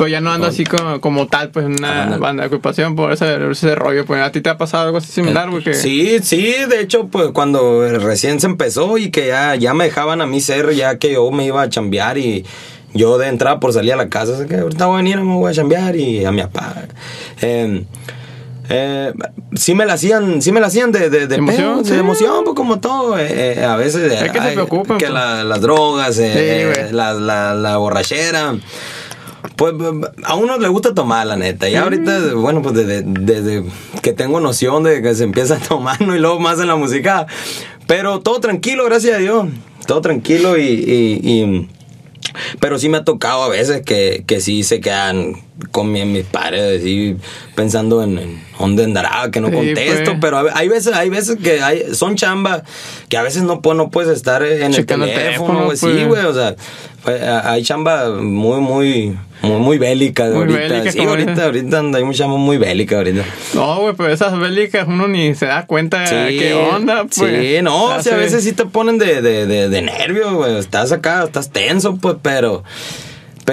Pero 0.00 0.08
ya 0.08 0.22
no 0.22 0.32
ando 0.32 0.46
así 0.46 0.64
como, 0.64 0.98
como 1.02 1.26
tal, 1.26 1.50
pues, 1.50 1.66
en 1.66 1.72
una 1.72 2.04
Anda. 2.04 2.16
banda 2.16 2.42
de 2.42 2.46
ocupación 2.48 2.96
por 2.96 3.12
ese, 3.12 3.50
ese 3.50 3.74
rollo. 3.74 4.06
Pues, 4.06 4.22
¿a 4.22 4.32
ti 4.32 4.40
te 4.40 4.48
ha 4.48 4.56
pasado 4.56 4.84
algo 4.86 4.96
así 4.96 5.12
similar, 5.12 5.50
güey? 5.50 5.62
Que... 5.62 5.74
Sí, 5.74 6.20
sí, 6.22 6.54
de 6.70 6.80
hecho, 6.80 7.08
pues 7.08 7.32
cuando 7.32 7.86
recién 7.98 8.40
se 8.40 8.46
empezó 8.46 8.96
y 8.96 9.10
que 9.10 9.26
ya, 9.26 9.56
ya 9.56 9.74
me 9.74 9.84
dejaban 9.84 10.22
a 10.22 10.26
mí 10.26 10.40
ser, 10.40 10.72
ya 10.74 10.96
que 10.98 11.12
yo 11.12 11.30
me 11.30 11.44
iba 11.44 11.60
a 11.60 11.68
chambear 11.68 12.16
y 12.16 12.46
yo 12.94 13.18
de 13.18 13.28
entrada 13.28 13.60
por 13.60 13.74
salir 13.74 13.92
a 13.92 13.96
la 13.96 14.08
casa, 14.08 14.36
así 14.36 14.46
que 14.46 14.56
ahorita 14.56 14.86
voy 14.86 14.94
a 14.94 14.96
venir, 14.96 15.18
me 15.20 15.34
voy 15.34 15.50
a 15.50 15.54
chambear 15.54 15.94
y 15.96 16.24
a 16.24 16.32
mi 16.32 16.40
papá. 16.40 16.76
Eh, 17.42 17.84
eh, 18.70 19.12
sí 19.54 19.74
me 19.74 19.84
la 19.84 19.92
hacían, 19.94 20.40
sí 20.40 20.50
me 20.50 20.60
la 20.60 20.68
hacían 20.68 20.92
de, 20.92 21.10
de, 21.10 21.26
de 21.26 21.34
Emoción, 21.36 21.74
pedo, 21.74 21.84
sí. 21.84 21.90
de 21.92 21.98
emoción, 21.98 22.44
pues 22.44 22.56
como 22.56 22.80
todo. 22.80 23.18
eh, 23.18 23.58
eh, 23.58 23.64
a 23.64 23.76
veces 23.76 24.12
Es 24.12 24.30
que 24.32 24.38
se 24.40 24.46
ay, 24.48 24.54
preocupan, 24.54 24.96
que 24.96 25.06
pues. 25.06 25.12
la- 25.12 25.44
las 25.44 25.60
drogas, 25.60 26.16
eh, 26.18 26.32
Sí, 26.32 26.38
eh, 26.38 26.72
güey. 26.84 26.92
la, 26.92 27.12
la, 27.12 27.54
la 27.54 27.76
borrachera. 27.76 28.54
Pues 29.56 29.74
a 30.24 30.34
uno 30.34 30.58
le 30.58 30.68
gusta 30.68 30.94
tomar, 30.94 31.26
la 31.26 31.36
neta. 31.36 31.68
Y 31.68 31.74
ahorita, 31.76 32.34
bueno, 32.34 32.62
pues 32.62 32.74
desde, 32.74 33.02
desde 33.04 33.64
que 34.02 34.12
tengo 34.12 34.40
noción 34.40 34.82
de 34.82 35.02
que 35.02 35.14
se 35.14 35.24
empieza 35.24 35.56
a 35.56 35.58
tomar, 35.58 36.00
¿no? 36.06 36.14
Y 36.14 36.18
luego 36.18 36.38
más 36.40 36.60
en 36.60 36.68
la 36.68 36.76
música. 36.76 37.26
Pero 37.86 38.20
todo 38.20 38.40
tranquilo, 38.40 38.84
gracias 38.84 39.16
a 39.16 39.18
Dios. 39.18 39.46
Todo 39.86 40.00
tranquilo 40.00 40.56
y, 40.58 40.62
y, 40.62 41.20
y, 41.22 41.68
Pero 42.60 42.78
sí 42.78 42.88
me 42.88 42.98
ha 42.98 43.04
tocado 43.04 43.42
a 43.42 43.48
veces 43.48 43.82
que, 43.82 44.24
que 44.26 44.40
sí 44.40 44.62
se 44.62 44.80
quedan 44.80 45.34
con 45.72 45.90
mi- 45.90 46.04
mis 46.04 46.24
padres, 46.24 46.80
así 46.80 47.16
pensando 47.54 48.02
en, 48.02 48.18
en 48.18 48.40
dónde 48.58 48.84
andará, 48.84 49.30
que 49.30 49.40
no 49.40 49.48
Sí, 49.48 49.54
contesto. 49.54 50.04
pues. 50.12 50.18
Pero 50.20 50.46
hay 50.54 50.68
veces, 50.68 50.94
hay 50.94 51.08
veces 51.10 51.38
que 51.42 51.60
hay, 51.62 51.94
son 51.94 52.14
chambas 52.16 52.62
que 53.08 53.16
a 53.16 53.22
veces 53.22 53.42
no, 53.42 53.60
pu- 53.60 53.74
no 53.74 53.90
puedes 53.90 54.10
estar 54.16 54.42
en 54.44 54.62
el 54.62 54.74
Checando 54.74 55.06
el 55.06 55.12
teléfono, 55.14 55.46
teléfono, 55.48 55.64
güey. 55.66 55.76
Sí, 55.76 55.86
pues. 55.86 56.06
güey, 56.08 56.24
o 56.26 56.34
sea, 56.34 56.54
pues, 57.04 57.22
a- 57.22 57.50
hay 57.52 57.62
chamba 57.64 58.10
muy, 58.10 58.60
muy, 58.60 59.18
muy, 59.42 59.58
muy 59.58 59.78
bélica 59.78 60.24
Muy 60.26 60.34
ahorita. 60.36 60.58
bélica, 60.58 60.92
sí, 60.92 60.98
ahorita, 61.00 61.44
ahorita 61.44 61.78
anda- 61.78 61.98
hay 61.98 62.04
mucha 62.04 62.26
muy 62.26 62.58
bélica 62.58 62.96
ahorita. 62.96 63.24
No, 63.54 63.80
güey, 63.80 63.94
pero 63.96 64.12
esas 64.12 64.38
bélicas 64.38 64.86
uno 64.86 65.08
ni 65.08 65.34
se 65.34 65.46
da 65.46 65.66
cuenta 65.66 66.00
de 66.00 66.36
qué 66.36 66.54
onda, 66.54 67.04
pues. 67.04 67.14
Sí, 67.14 67.62
no, 67.62 67.84
o 67.96 68.02
sea, 68.02 68.14
a 68.14 68.18
veces 68.18 68.44
sí 68.44 68.52
te 68.52 68.66
ponen 68.66 68.98
de, 68.98 69.22
de, 69.22 69.46
de, 69.46 69.68
de 69.68 69.82
nervio, 69.82 70.34
güey. 70.36 70.58
Estás 70.58 70.92
acá, 70.92 71.24
estás 71.24 71.50
tenso, 71.50 71.96
pues, 71.96 72.16
pero. 72.22 72.62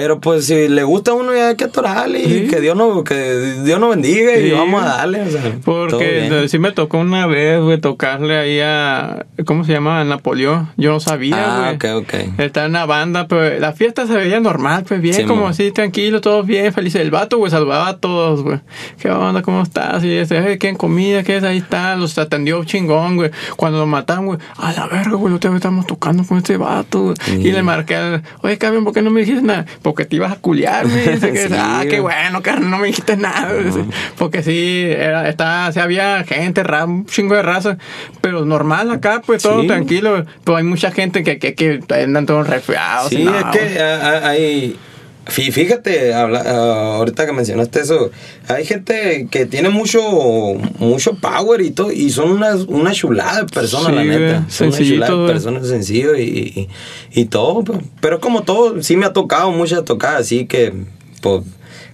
Pero 0.00 0.20
pues 0.20 0.46
si 0.46 0.68
le 0.68 0.84
gusta 0.84 1.10
a 1.10 1.14
uno 1.14 1.34
ya 1.34 1.48
hay 1.48 1.56
que 1.56 1.64
atorarle 1.64 2.20
y 2.20 2.24
Sí. 2.42 2.46
que 2.46 2.60
Dios 2.60 2.76
no, 2.76 3.02
que 3.02 3.60
Dios 3.64 3.80
no 3.80 3.88
bendiga 3.88 4.36
y 4.38 4.52
vamos 4.52 4.80
a 4.80 4.86
darle. 4.86 5.22
O 5.22 5.28
sea, 5.30 5.42
todo 5.42 5.88
Porque 5.88 6.46
sí 6.48 6.60
me 6.60 6.70
tocó 6.70 6.98
una 6.98 7.26
vez, 7.26 7.60
güey, 7.60 7.80
tocarle 7.80 8.36
ahí 8.38 8.60
a. 8.60 9.26
¿Cómo 9.44 9.64
se 9.64 9.72
llama? 9.72 10.04
Napoleón. 10.04 10.70
Yo 10.76 10.92
no 10.92 11.00
sabía, 11.00 11.36
Ah, 11.38 11.72
güey. 11.74 11.96
ok, 11.96 12.04
ok. 12.04 12.14
Está 12.38 12.64
en 12.66 12.70
una 12.70 12.86
banda, 12.86 13.26
pero 13.26 13.58
la 13.58 13.72
fiesta 13.72 14.06
se 14.06 14.14
veía 14.14 14.38
normal, 14.38 14.84
pues 14.86 15.00
bien, 15.00 15.14
Sí, 15.16 15.24
como 15.24 15.42
mo. 15.42 15.48
así, 15.48 15.72
tranquilo, 15.72 16.20
todos 16.20 16.46
bien, 16.46 16.72
felices. 16.72 17.00
El 17.02 17.10
vato, 17.10 17.38
güey, 17.38 17.50
saludaba 17.50 17.88
a 17.88 17.96
todos, 17.96 18.42
güey. 18.44 18.60
¿Qué 19.00 19.10
onda? 19.10 19.42
¿Cómo 19.42 19.62
estás? 19.62 20.04
Y 20.04 20.12
este, 20.12 20.40
"Hey, 20.46 20.58
¿quién 20.60 20.76
comida? 20.76 21.24
¿Qué 21.24 21.38
es? 21.38 21.42
Ahí 21.42 21.58
está, 21.58 21.96
los 21.96 22.16
atendió 22.18 22.62
chingón, 22.64 23.16
güey. 23.16 23.32
Cuando 23.56 23.78
lo 23.80 23.86
mataron, 23.86 24.26
güey, 24.26 24.38
a 24.58 24.72
la 24.72 24.86
verga, 24.86 25.16
güey, 25.16 25.34
vez 25.34 25.54
estamos 25.56 25.86
tocando 25.88 26.22
con 26.24 26.38
este 26.38 26.56
vato, 26.56 27.02
güey. 27.02 27.16
Y 27.48 27.50
le 27.50 27.64
marqué, 27.64 27.96
al, 27.96 28.22
oye, 28.42 28.58
cabrón, 28.58 28.84
¿por 28.84 28.94
qué 28.94 29.02
no 29.02 29.10
me 29.10 29.20
dijiste 29.20 29.42
nada? 29.42 29.66
Porque 29.88 30.04
te 30.04 30.16
ibas 30.16 30.32
a 30.32 30.36
culiar, 30.36 30.86
güey. 30.86 31.18
Sí, 31.18 31.54
ah, 31.56 31.82
qué 31.88 31.98
bueno, 32.00 32.42
carnal, 32.42 32.70
no 32.70 32.76
me 32.78 32.88
dijiste 32.88 33.16
nada, 33.16 33.50
Porque 34.18 34.42
sí, 34.42 34.84
era, 34.86 35.26
está, 35.30 35.72
sí 35.72 35.80
había 35.80 36.24
gente, 36.24 36.62
un 36.84 37.06
chingo 37.06 37.34
de 37.34 37.42
raza, 37.42 37.78
pero 38.20 38.44
normal 38.44 38.90
acá, 38.90 39.22
pues 39.24 39.42
todo 39.42 39.62
Sí. 39.62 39.66
tranquilo. 39.66 40.26
Pero 40.44 40.58
hay 40.58 40.64
mucha 40.64 40.90
gente 40.90 41.24
que, 41.24 41.38
que, 41.38 41.54
que 41.54 41.80
andan 41.90 42.26
todos 42.26 42.46
resfriados. 42.46 43.08
Sí, 43.08 43.22
y 43.22 43.24
no, 43.24 43.38
es 43.38 43.44
que 43.46 43.80
hay. 43.80 44.78
Fí- 45.28 45.52
Fíjate, 45.52 46.12
habla- 46.14 46.42
ah, 46.44 46.96
ahorita 46.96 47.24
que 47.26 47.32
mencionaste 47.32 47.80
eso, 47.80 48.10
hay 48.48 48.64
gente 48.64 49.28
que 49.30 49.46
tiene 49.46 49.68
mucho 49.70 50.00
mucho 50.78 51.14
power 51.14 51.60
y 51.60 51.70
todo, 51.70 51.92
y 51.92 52.10
son 52.10 52.30
una, 52.32 52.54
una 52.66 52.92
chulada 52.92 53.42
de 53.42 53.46
personas, 53.46 53.88
Sí, 53.88 53.94
la 53.94 54.04
neta. 54.04 54.46
Son 54.48 54.68
una 54.68 54.76
chulada 54.78 55.12
de 55.12 55.32
personas 55.32 55.68
sencillo 55.68 56.16
y, 56.16 56.22
y, 56.22 56.68
y 57.20 57.24
todo. 57.26 57.64
Pero 58.00 58.20
como 58.20 58.42
todo, 58.42 58.82
sí 58.82 58.96
me 58.96 59.06
ha 59.06 59.12
tocado 59.12 59.50
muchas 59.52 59.84
tocadas, 59.84 60.22
así 60.22 60.46
que, 60.46 60.72
pues, 61.20 61.42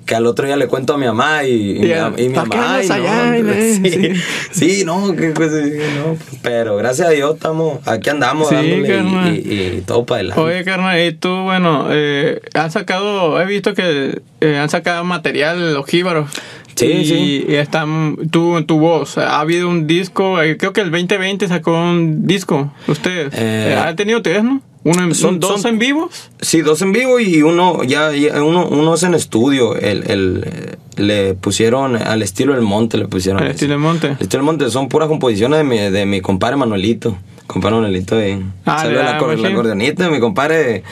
que 0.07 0.15
al 0.15 0.27
otro 0.27 0.47
día 0.47 0.57
le 0.57 0.67
cuento 0.67 0.95
a 0.95 0.99
mi 0.99 1.07
mamá 1.07 1.45
y, 1.45 1.77
y 1.77 1.79
mi, 1.81 1.89
Ya, 1.89 2.13
y 2.17 2.29
mi 2.29 2.35
¿pa' 2.35 2.45
qué 2.45 2.49
mamá. 2.57 2.75
andas 2.77 2.87
y 2.89 2.93
allá? 2.93 3.43
no, 3.43 3.53
sí, 3.55 3.91
sí. 3.91 4.13
sí, 4.51 4.83
no, 4.85 5.15
qué 5.17 5.33
cosa, 5.33 5.57
no, 5.57 6.17
pero 6.43 6.77
gracias 6.77 7.09
a 7.09 7.11
Dios 7.11 7.35
estamos, 7.35 7.79
aquí 7.87 8.11
andamos 8.11 8.49
Sí, 8.49 8.55
dándole 8.55 8.83
y- 8.87 8.91
carnal. 8.91 9.37
y, 9.37 9.39
y 9.79 9.83
todo 9.87 10.05
para 10.07 10.21
adelante. 10.21 10.43
Oye, 10.43 10.65
carnal, 10.65 11.01
y 11.07 11.13
tú, 11.13 11.29
bueno, 11.45 11.87
eh, 11.91 12.41
han 12.55 12.71
sacado, 12.71 13.41
he 13.41 13.47
visto 13.47 13.75
que 13.75 14.21
eh, 14.41 14.57
han 14.59 14.69
sacado 14.69 15.05
material 15.05 15.75
los 15.75 15.87
jíbaros. 15.87 16.31
Sí, 16.77 16.87
y, 16.87 17.05
sí. 17.05 17.45
y 17.49 17.55
están, 17.55 18.17
tú, 18.33 18.57
en 18.59 18.67
tu 18.67 18.81
voz, 18.81 19.17
ha 19.17 19.39
habido 19.39 19.69
un 19.69 19.87
disco, 19.87 20.43
eh, 20.43 20.57
creo 20.57 20.73
que 20.73 20.81
el 20.81 20.91
2020 20.91 21.47
sacó 21.47 21.71
un 21.81 22.27
disco, 22.27 22.75
ustedes. 22.89 23.33
Eh, 23.35 23.71
Eh, 23.73 23.77
¿Han 23.77 23.95
tenido 23.95 24.21
tres, 24.23 24.43
no? 24.43 24.61
Uno 24.85 25.03
en, 25.03 25.15
son- 25.15 25.41
dos 25.41 25.63
son- 25.63 25.73
en 25.73 25.79
vivos. 25.79 26.31
Sí, 26.41 26.61
dos 26.61 26.83
en 26.83 26.93
vivo 26.93 27.19
y 27.19 27.43
uno 27.43 27.83
ya, 27.85 28.13
ya- 28.13 28.43
uno, 28.43 28.67
uno 28.67 28.95
es 28.95 29.03
en 29.03 29.15
estudio. 29.15 29.75
El, 29.77 30.11
el, 30.11 30.45
eh, 30.47 30.77
le 30.97 31.35
pusieron 31.35 31.97
al 31.97 32.23
estilo 32.23 32.53
del 32.53 32.63
monte, 32.63 32.99
le 32.99 33.09
pusieron. 33.09 33.43
Al 33.43 33.51
estilo 33.51 33.73
del 33.73 33.81
monte. 33.81 34.09
El 34.09 34.13
estilo 34.21 34.41
del 34.41 34.43
monte 34.43 34.71
son 34.71 34.89
puras 34.89 35.09
composiciones 35.09 35.59
de 35.59 35.65
mi, 35.65 35.79
de 35.79 36.07
mi 36.07 36.21
compadre 36.21 36.57
Manuelito. 36.57 37.17
Compadre 37.47 37.77
Manuelito 37.77 38.17
de 38.17 38.43
Ah, 38.65 38.79
salió 38.79 38.99
de 38.99 39.05
la, 39.05 39.13
la 39.19 39.37
la 39.37 39.49
acordeonista, 39.49 40.09
mi 40.11 40.21
compadre. 40.21 40.83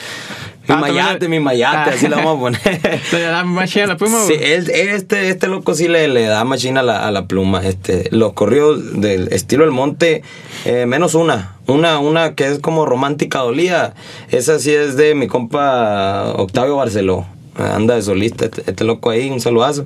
Mi 0.67 0.75
Ah, 0.75 0.77
mayate, 0.77 1.27
mi 1.27 1.39
mayate, 1.41 1.89
Ah. 1.91 1.93
así 1.93 2.07
le 2.07 2.15
vamos 2.15 2.37
a 2.37 2.39
poner. 2.39 3.01
Le 3.11 3.19
da 3.21 3.43
más 3.43 3.69
chida 3.69 3.85
la 3.85 3.97
pluma, 3.97 4.19
Sí, 4.25 4.33
él- 4.39 4.69
este, 4.69 5.27
este 5.29 5.47
loco 5.47 5.73
sí 5.75 5.89
le, 5.89 6.07
le 6.07 6.23
da 6.23 6.43
machina 6.45 6.79
a 6.79 6.83
la, 6.83 7.05
a 7.07 7.11
la 7.11 7.25
pluma. 7.27 7.65
Este, 7.65 8.07
los 8.11 8.31
corridos 8.33 9.01
del 9.01 9.27
estilo 9.33 9.65
del 9.65 9.73
monte, 9.73 10.23
eh, 10.63 10.85
menos 10.85 11.15
una. 11.15 11.57
Una, 11.67 11.99
una 11.99 12.33
que 12.35 12.47
es 12.47 12.59
como 12.59 12.85
romántica 12.85 13.39
dolía. 13.39 13.93
Esa 14.31 14.57
sí 14.59 14.71
es 14.73 14.95
de 14.95 15.15
mi 15.15 15.27
compa 15.27 16.31
Octavio 16.37 16.77
Barceló. 16.77 17.25
Anda 17.55 17.95
de 17.95 18.01
solista, 18.01 18.45
este, 18.45 18.63
este 18.65 18.83
loco 18.83 19.09
ahí, 19.11 19.29
un 19.29 19.39
saludazo. 19.39 19.85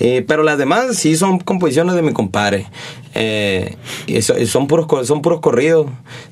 Eh, 0.00 0.24
pero 0.26 0.42
las 0.42 0.58
demás 0.58 0.96
sí 0.96 1.16
son 1.16 1.38
composiciones 1.38 1.94
de 1.94 2.02
mi 2.02 2.12
compadre. 2.12 2.66
Eh, 3.16 3.76
y 4.08 4.20
so- 4.22 4.36
y 4.36 4.46
son 4.46 4.66
puros 4.66 5.06
son 5.06 5.22
puros 5.22 5.38
corridos. 5.40 5.86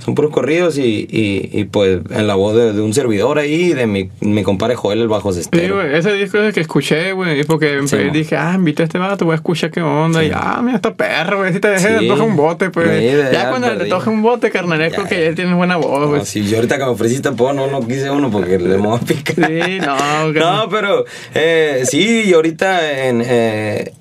Son 0.04 0.16
puros 0.16 0.32
corridos 0.32 0.78
y, 0.78 1.06
y, 1.08 1.48
y, 1.52 1.64
pues 1.64 2.00
en 2.10 2.26
la 2.26 2.34
voz 2.34 2.56
de, 2.56 2.72
de 2.72 2.80
un 2.80 2.92
servidor 2.92 3.38
ahí, 3.38 3.72
de 3.72 3.86
mi, 3.86 4.10
mi 4.20 4.42
compadre 4.42 4.74
Joel, 4.74 5.00
el 5.00 5.06
bajo 5.08 5.32
Sí, 5.32 5.38
cestero. 5.42 5.76
güey, 5.76 5.94
ese 5.94 6.12
disco 6.14 6.38
es 6.38 6.46
el 6.48 6.52
que 6.52 6.60
escuché, 6.60 7.12
güey, 7.12 7.44
porque 7.44 7.80
Sí, 7.86 7.96
dije, 8.12 8.36
ah, 8.36 8.54
invité 8.56 8.82
a 8.82 8.86
este 8.86 8.98
vato, 8.98 9.24
voy 9.24 9.32
a 9.34 9.36
escuchar 9.36 9.70
qué 9.70 9.80
onda, 9.80 10.24
y 10.24 10.32
ah, 10.34 10.60
mira, 10.60 10.74
esta 10.76 10.92
perra, 10.94 11.36
güey, 11.36 11.52
si 11.52 11.60
te 11.60 11.68
dejé, 11.68 12.00
Sí. 12.00 12.08
toca 12.08 12.22
un 12.24 12.34
bote, 12.34 12.70
pues. 12.70 12.88
Sí, 12.98 13.04
ya 13.16 13.30
ya 13.32 13.50
cuando 13.50 13.68
te 13.68 13.74
perdí. 13.76 13.90
toca 13.90 14.10
un 14.10 14.22
bote, 14.22 14.50
carnal, 14.50 14.80
es 14.82 14.92
porque 14.94 15.24
ya 15.24 15.34
tienes 15.36 15.54
buena 15.54 15.76
voz, 15.76 16.08
güey. 16.08 16.18
No, 16.18 16.24
si 16.24 16.42
yo 16.48 16.56
ahorita 16.56 16.78
que 16.78 16.84
me 16.84 16.90
ofreciste 16.90 17.30
pues 17.30 17.54
no, 17.54 17.68
no 17.68 17.86
quise 17.86 18.10
uno 18.10 18.28
porque 18.28 18.58
le 18.58 18.76
voy 18.78 18.96
a 18.96 19.00
picar. 19.00 19.36
Sí, 19.36 19.78
no. 19.78 20.32
No, 20.32 20.68
pero 20.68 21.04
eh, 21.34 21.84
sí, 21.88 22.24
y 22.26 22.32
ahorita 22.32 23.06
en, 23.06 23.22
eh, 23.24 23.51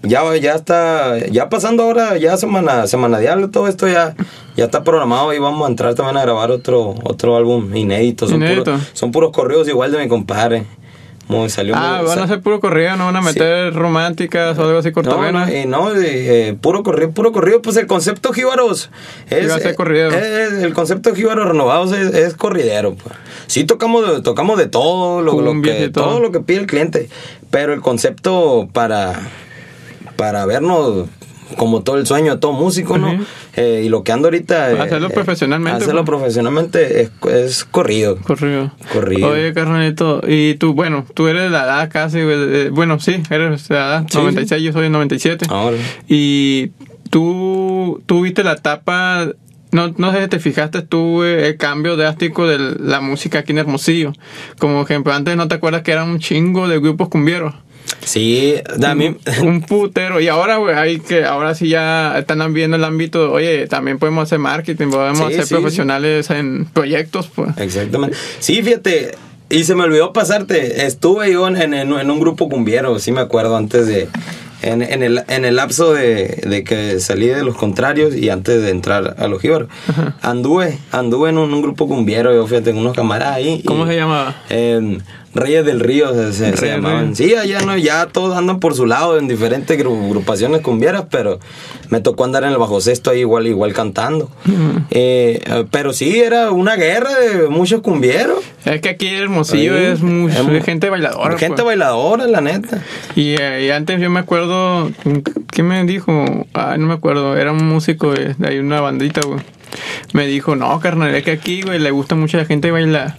ya, 0.04 0.36
ya 0.38 0.56
está, 0.56 1.18
ya 1.28 1.50
pasando 1.50 1.84
ahora, 1.84 2.18
ya 2.18 2.38
semana, 2.38 2.88
semana 2.88 3.20
diario, 3.20 3.50
todo 3.50 3.68
esto 3.68 3.88
ya, 3.88 4.16
ya 4.56 4.66
está 4.66 4.84
programado 4.84 5.34
y 5.34 5.40
vamos 5.40 5.66
a 5.68 5.70
entrar 5.70 5.96
también 5.96 6.18
a 6.18 6.22
grabar 6.22 6.52
otro, 6.52 6.96
otro 7.04 7.36
álbum 7.36 7.76
inédito. 7.76 8.28
Son, 8.28 8.38
Inédito. 8.38 8.64
Puros, 8.66 8.92
son 8.94 9.12
puros 9.12 9.32
correos 9.32 9.68
igual 9.68 9.92
de 9.92 10.00
mi 10.00 10.08
compadre. 10.08 10.66
Muy, 11.32 11.50
salió 11.50 11.74
Ah, 11.78 11.98
muy- 12.00 12.08
van 12.08 12.20
a 12.20 12.24
hacer 12.24 12.42
puro 12.42 12.60
corrido, 12.60 12.96
no 12.98 13.06
van 13.06 13.16
a 13.16 13.22
meter 13.22 13.74
románticas 13.74 14.58
o 14.58 14.64
algo 14.64 14.80
así 14.80 14.92
cortavenas. 14.92 15.48
no, 15.48 15.54
eh, 15.54 15.66
no, 15.66 15.90
eh, 15.96 16.56
puro 16.60 16.84
corrido, 16.84 17.12
puro 17.12 17.32
corrido, 17.32 17.62
pues 17.62 17.78
el 17.78 17.88
concepto 17.88 18.34
jíbaros 18.34 18.90
es, 19.30 19.52
a 19.52 19.60
ser 19.60 19.72
eh, 19.72 19.76
corridero. 19.76 20.12
es- 20.16 20.64
el 20.64 20.74
concepto 20.74 21.16
jíbaros 21.16 21.48
renovados 21.48 21.92
es, 21.94 22.14
es 22.14 22.34
corridero, 22.36 22.96
pues. 22.96 23.16
Sí 23.48 23.64
tocamos 23.64 24.08
de, 24.16 24.22
tocamos 24.22 24.58
de 24.58 24.68
todo, 24.68 25.22
lo, 25.22 25.40
lo 25.42 25.62
que, 25.62 25.90
todo. 25.90 26.06
todo 26.06 26.20
lo 26.20 26.32
que 26.32 26.40
pide 26.42 26.60
el 26.60 26.68
cliente, 26.68 27.10
pero 27.50 27.74
el 27.74 27.82
concepto 27.82 28.68
para, 28.74 29.14
para 30.16 30.46
vernos 30.46 31.08
como 31.58 31.82
todo 31.84 31.98
el 31.98 32.06
sueño 32.08 32.34
de 32.34 32.40
todo 32.40 32.54
músico, 32.54 32.98
¿no? 32.98 33.24
Eh, 33.56 33.84
y 33.86 33.90
lo 33.90 34.04
que 34.04 34.12
ando 34.12 34.28
ahorita... 34.28 34.72
eh, 34.72 34.80
Hacerlo 34.80 35.08
eh, 35.08 35.12
profesionalmente, 35.14 35.84
Hacerlo 35.84 36.06
pues. 36.06 36.18
profesionalmente 36.18 37.02
es, 37.02 37.12
es 37.32 37.66
corrido. 37.66 38.18
Corrido. 38.18 38.72
Corrido. 38.94 39.30
Oye, 39.30 39.54
carnalito, 39.54 40.22
y 40.28 40.56
tú, 40.56 40.74
bueno, 40.74 41.06
tú 41.14 41.28
eres 41.28 41.52
la 41.52 41.64
edad 41.64 41.90
casi, 41.92 42.20
de- 42.20 42.70
bueno, 42.70 43.00
sí, 43.00 43.22
eres 43.30 43.70
la 43.70 43.78
edad, 43.78 44.06
Sí. 44.10 44.18
96, 44.18 44.64
yo 44.64 44.74
soy 44.74 44.84
de 44.84 44.90
97. 44.90 45.46
Ahora. 45.50 45.78
Y 46.08 46.72
tú, 47.10 48.02
tú 48.06 48.22
viste 48.22 48.44
la 48.44 48.54
etapa, 48.54 49.28
no, 49.72 49.94
no 49.98 50.12
sé 50.12 50.24
si 50.24 50.28
te 50.30 50.40
fijaste 50.40 50.82
tú 50.82 51.24
el 51.24 51.56
cambio 51.58 51.96
drástico 51.98 52.48
de 52.48 52.58
la 52.80 53.02
música 53.02 53.40
aquí 53.40 53.52
en 53.52 53.60
Hermosillo. 53.60 54.14
Como 54.60 54.82
ejemplo, 54.82 55.14
antes 55.14 55.36
no 55.38 55.48
te 55.48 55.56
acuerdas 55.56 55.82
que 55.84 55.92
eran 55.92 56.10
un 56.10 56.20
chingo 56.20 56.68
de 56.68 56.80
grupos 56.80 57.10
cumbieros. 57.10 57.54
Sí, 58.04 58.56
mí... 58.96 59.16
un 59.42 59.62
putero. 59.62 60.20
Y 60.20 60.28
ahora, 60.28 60.58
güey, 60.58 60.76
hay 60.76 61.00
que, 61.00 61.24
ahora 61.26 61.54
sí 61.56 61.70
ya 61.70 62.18
están 62.18 62.54
viendo 62.54 62.78
el 62.78 62.84
ámbito, 62.84 63.22
de, 63.22 63.28
oye, 63.28 63.68
también 63.68 64.00
podemos 64.00 64.24
hacer 64.24 64.40
marketing, 64.40 64.90
podemos 64.90 65.30
Sí, 65.30 65.36
ser 65.36 65.46
sí, 65.46 65.54
profesionales 65.54 66.30
en 66.30 66.66
proyectos, 66.66 67.30
pues. 67.34 67.56
Exactamente. 67.58 68.16
Sí, 68.40 68.62
fíjate, 68.64 69.12
y 69.50 69.64
se 69.66 69.76
me 69.76 69.84
olvidó 69.84 70.14
pasarte, 70.14 70.86
estuve 70.86 71.32
yo 71.32 71.48
en, 71.48 71.58
en- 71.58 71.74
en 71.74 72.10
un 72.12 72.20
grupo 72.20 72.50
cumbiero, 72.50 72.98
sí 73.00 73.12
me 73.12 73.22
acuerdo, 73.22 73.56
antes 73.58 73.86
de, 73.88 74.08
en, 74.62 74.82
en 74.82 75.04
el, 75.04 75.24
en 75.28 75.46
el 75.46 75.56
lapso 75.56 75.94
de, 75.94 76.42
de 76.48 76.64
que 76.64 77.00
salí 77.00 77.28
de 77.28 77.44
los 77.44 77.56
contrarios 77.56 78.16
y 78.16 78.30
antes 78.30 78.62
de 78.62 78.70
entrar 78.70 79.16
a 79.18 79.28
los 79.28 79.42
jíbaros. 79.42 79.70
Anduve, 80.22 80.78
anduve 80.92 81.30
en 81.30 81.38
un, 81.38 81.54
un 81.54 81.62
grupo 81.62 81.88
cumbiero, 81.88 82.34
yo 82.34 82.46
fíjate, 82.48 82.72
con 82.72 82.82
unos 82.82 82.96
camaradas 82.96 83.36
ahí. 83.38 83.62
¿Cómo 83.66 83.86
y, 83.86 83.90
se 83.90 83.96
llamaba? 83.96 84.36
em, 84.50 85.00
Reyes 85.34 85.64
del 85.66 85.80
Río 85.80 86.14
se, 86.14 86.34
se- 86.34 86.58
se 86.58 86.68
llamaban. 86.68 87.16
Sí, 87.16 87.36
allá 87.36 87.62
no, 87.62 87.78
ya 87.78 88.08
todos 88.08 88.36
andan 88.38 88.60
por 88.60 88.76
su 88.76 88.86
lado 88.86 89.18
en 89.18 89.30
diferentes 89.30 89.80
gru- 89.80 90.06
agrupaciones 90.08 90.60
cumbieras, 90.60 91.06
pero 91.10 91.40
me 91.90 92.02
tocó 92.02 92.26
andar 92.26 92.44
en 92.44 92.50
el 92.52 92.58
bajo 92.58 92.82
sexto 92.82 93.12
ahí 93.12 93.20
igual, 93.22 93.48
igual 93.48 93.72
cantando. 93.72 94.30
Eh, 94.90 95.42
eh, 95.46 95.66
pero 95.72 95.94
sí, 95.94 96.20
era 96.20 96.52
una 96.52 96.76
guerra 96.76 97.12
de 97.18 97.48
muchos 97.48 97.80
cumbieros. 97.80 98.40
Es 98.66 98.82
que 98.82 98.90
aquí 98.90 99.08
Hermosillo 99.08 99.78
es, 99.78 100.02
muy, 100.02 100.32
es 100.32 100.66
gente 100.66 100.90
bailadora. 100.90 101.38
Gente 101.38 101.56
pues. 101.56 101.66
bailadora, 101.66 102.28
la 102.28 102.42
neta. 102.42 102.84
Y, 103.16 103.36
eh, 103.40 103.66
y 103.68 103.70
antes 103.72 104.02
yo 104.02 104.10
me 104.10 104.20
acuerdo, 104.20 104.51
¿qué 105.52 105.64
me 105.64 105.84
dijo? 105.86 106.46
Ah, 106.54 106.76
no 106.78 106.88
me 106.88 106.94
acuerdo, 106.94 107.36
era 107.38 107.52
un 107.52 107.66
músico 107.68 108.12
de, 108.14 108.34
de 108.38 108.48
ahí, 108.48 108.60
una 108.60 108.82
bandita, 108.82 109.22
güey. 109.26 109.40
Me 110.14 110.28
dijo, 110.28 110.58
no, 110.58 110.78
carnal, 110.82 111.16
es 111.16 111.24
que 111.24 111.32
aquí, 111.32 111.62
güey, 111.62 111.80
le 111.80 111.92
gusta 111.92 112.16
mucho 112.16 112.38
a 112.38 112.42
la 112.42 112.46
gente 112.46 112.72
bailar. 112.72 113.16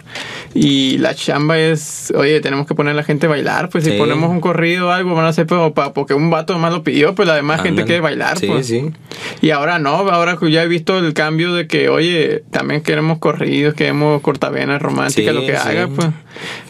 Y 0.53 0.99
la 0.99 1.15
chamba 1.15 1.57
es, 1.57 2.13
oye, 2.15 2.39
tenemos 2.39 2.67
que 2.67 2.75
poner 2.75 2.91
a 2.91 2.95
la 2.95 3.03
gente 3.03 3.25
a 3.25 3.29
bailar, 3.29 3.69
pues 3.69 3.85
si 3.85 3.91
ponemos 3.97 4.29
un 4.29 4.39
corrido 4.39 4.89
o 4.89 4.91
algo, 4.91 5.15
van 5.15 5.25
a 5.25 5.29
hacer 5.29 5.47
pues, 5.47 5.71
pa- 5.73 5.93
porque 5.93 6.13
un 6.13 6.29
vato 6.29 6.59
más 6.59 6.71
lo 6.71 6.83
pidió, 6.83 7.15
pues 7.15 7.27
la 7.27 7.33
demás 7.35 7.63
gente 7.63 7.85
quiere 7.85 8.01
bailar, 8.01 8.37
Sí, 8.37 8.45
pues. 8.45 8.67
sí. 8.67 8.91
Y 9.41 9.49
ahora 9.49 9.79
no, 9.79 9.95
ahora 9.95 10.37
que 10.37 10.51
ya 10.51 10.61
he 10.61 10.67
visto 10.67 10.99
el 10.99 11.15
cambio 11.15 11.55
de 11.55 11.65
que, 11.65 11.89
oye, 11.89 12.43
también 12.51 12.81
queremos 12.83 13.17
corridos, 13.17 13.73
queremos 13.73 14.21
cortavenas 14.21 14.79
románticas, 14.79 15.33
lo 15.33 15.41
que 15.41 15.57
haga, 15.57 15.87
pues. 15.87 16.09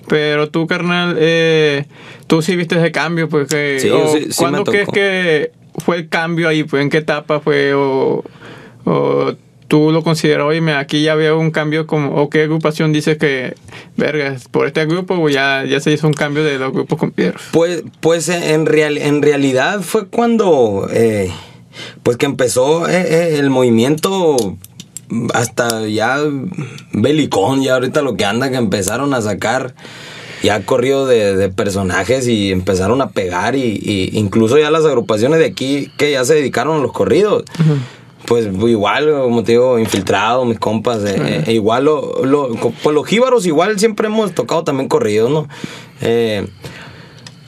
Pero 0.08 0.50
tú, 0.50 0.68
carnal, 0.68 1.16
eh, 1.20 1.86
tú 2.28 2.42
sí 2.42 2.56
viste 2.56 2.76
ese 2.76 2.92
cambio, 2.92 3.30
pues 3.30 3.48
que... 3.48 3.80
Sí, 3.80 3.90
o 3.90 4.08
sí, 4.08 4.32
sí 4.32 4.38
¿Cuándo 4.38 4.60
me 4.60 4.64
crees 4.66 4.90
que 4.90 5.52
fue 5.78 5.98
el 5.98 6.10
cambio 6.10 6.48
ahí? 6.48 6.64
Pues, 6.64 6.82
¿En 6.82 6.90
qué 6.90 6.98
etapa 6.98 7.40
fue? 7.40 7.74
O, 7.74 8.24
o 8.86 9.34
tú 9.68 9.92
lo 9.92 10.04
consideras, 10.04 10.46
oye, 10.46 10.62
aquí 10.74 11.02
ya 11.02 11.16
veo 11.16 11.40
un 11.40 11.52
cambio 11.52 11.88
como... 11.88 12.16
¿O 12.16 12.30
qué 12.30 12.44
agrupación 12.44 12.94
dices 12.94 13.18
que, 13.18 13.56
vergas, 13.98 14.48
por 14.50 14.68
este 14.68 14.86
grupo 14.86 15.16
o 15.16 15.30
ya, 15.30 15.64
ya 15.66 15.80
se 15.80 15.92
hizo 15.92 16.06
un 16.06 16.14
cambio 16.14 16.44
de 16.44 16.60
los 16.60 16.72
grupos 16.72 17.00
con 17.00 17.12
piedras? 17.12 17.42
Pues, 17.52 17.84
pues 18.00 18.30
en, 18.30 18.66
real, 18.66 18.98
en 18.98 19.22
realidad 19.22 19.82
fue 19.82 20.08
cuando, 20.08 20.88
eh, 20.92 21.32
pues 22.04 22.18
que 22.18 22.26
empezó 22.26 22.88
eh, 22.88 23.02
eh, 23.02 23.40
el 23.40 23.50
movimiento 23.50 24.58
hasta 25.34 25.88
ya 25.88 26.18
belicón, 26.92 27.62
ya 27.64 27.76
ahorita 27.76 28.02
lo 28.02 28.16
que 28.16 28.26
anda, 28.26 28.50
que 28.50 28.58
empezaron 28.58 29.14
a 29.14 29.22
sacar 29.22 29.74
ya 30.44 30.66
corrido 30.66 31.06
de, 31.08 31.36
de 31.36 31.50
personajes 31.50 32.28
y 32.28 32.52
empezaron 32.52 33.02
a 33.02 33.10
pegar 33.12 33.56
y, 33.56 33.80
y 33.82 34.10
incluso 34.18 34.58
ya 34.58 34.70
las 34.72 34.84
agrupaciones 34.86 35.40
de 35.40 35.46
aquí 35.46 35.90
que 35.98 36.12
ya 36.12 36.26
se 36.26 36.36
dedicaron 36.36 36.78
a 36.80 36.82
los 36.82 36.92
corridos. 36.92 37.44
Pues 38.26 38.46
igual, 38.46 39.12
como 39.12 39.44
te 39.44 39.52
digo, 39.54 39.78
infiltrado, 39.80 40.46
mis 40.46 40.58
compas, 40.58 41.00
eh, 41.04 41.44
eh, 41.46 41.52
igual, 41.54 41.84
lo, 41.86 42.24
lo- 42.26 42.50
pues 42.56 42.96
los 42.96 43.06
jíbaros 43.06 43.46
igual 43.46 43.78
siempre 43.80 44.08
hemos 44.08 44.34
tocado 44.34 44.64
también 44.64 44.88
corridos, 44.88 45.30
¿no? 45.30 45.50
Eh, 46.02 46.48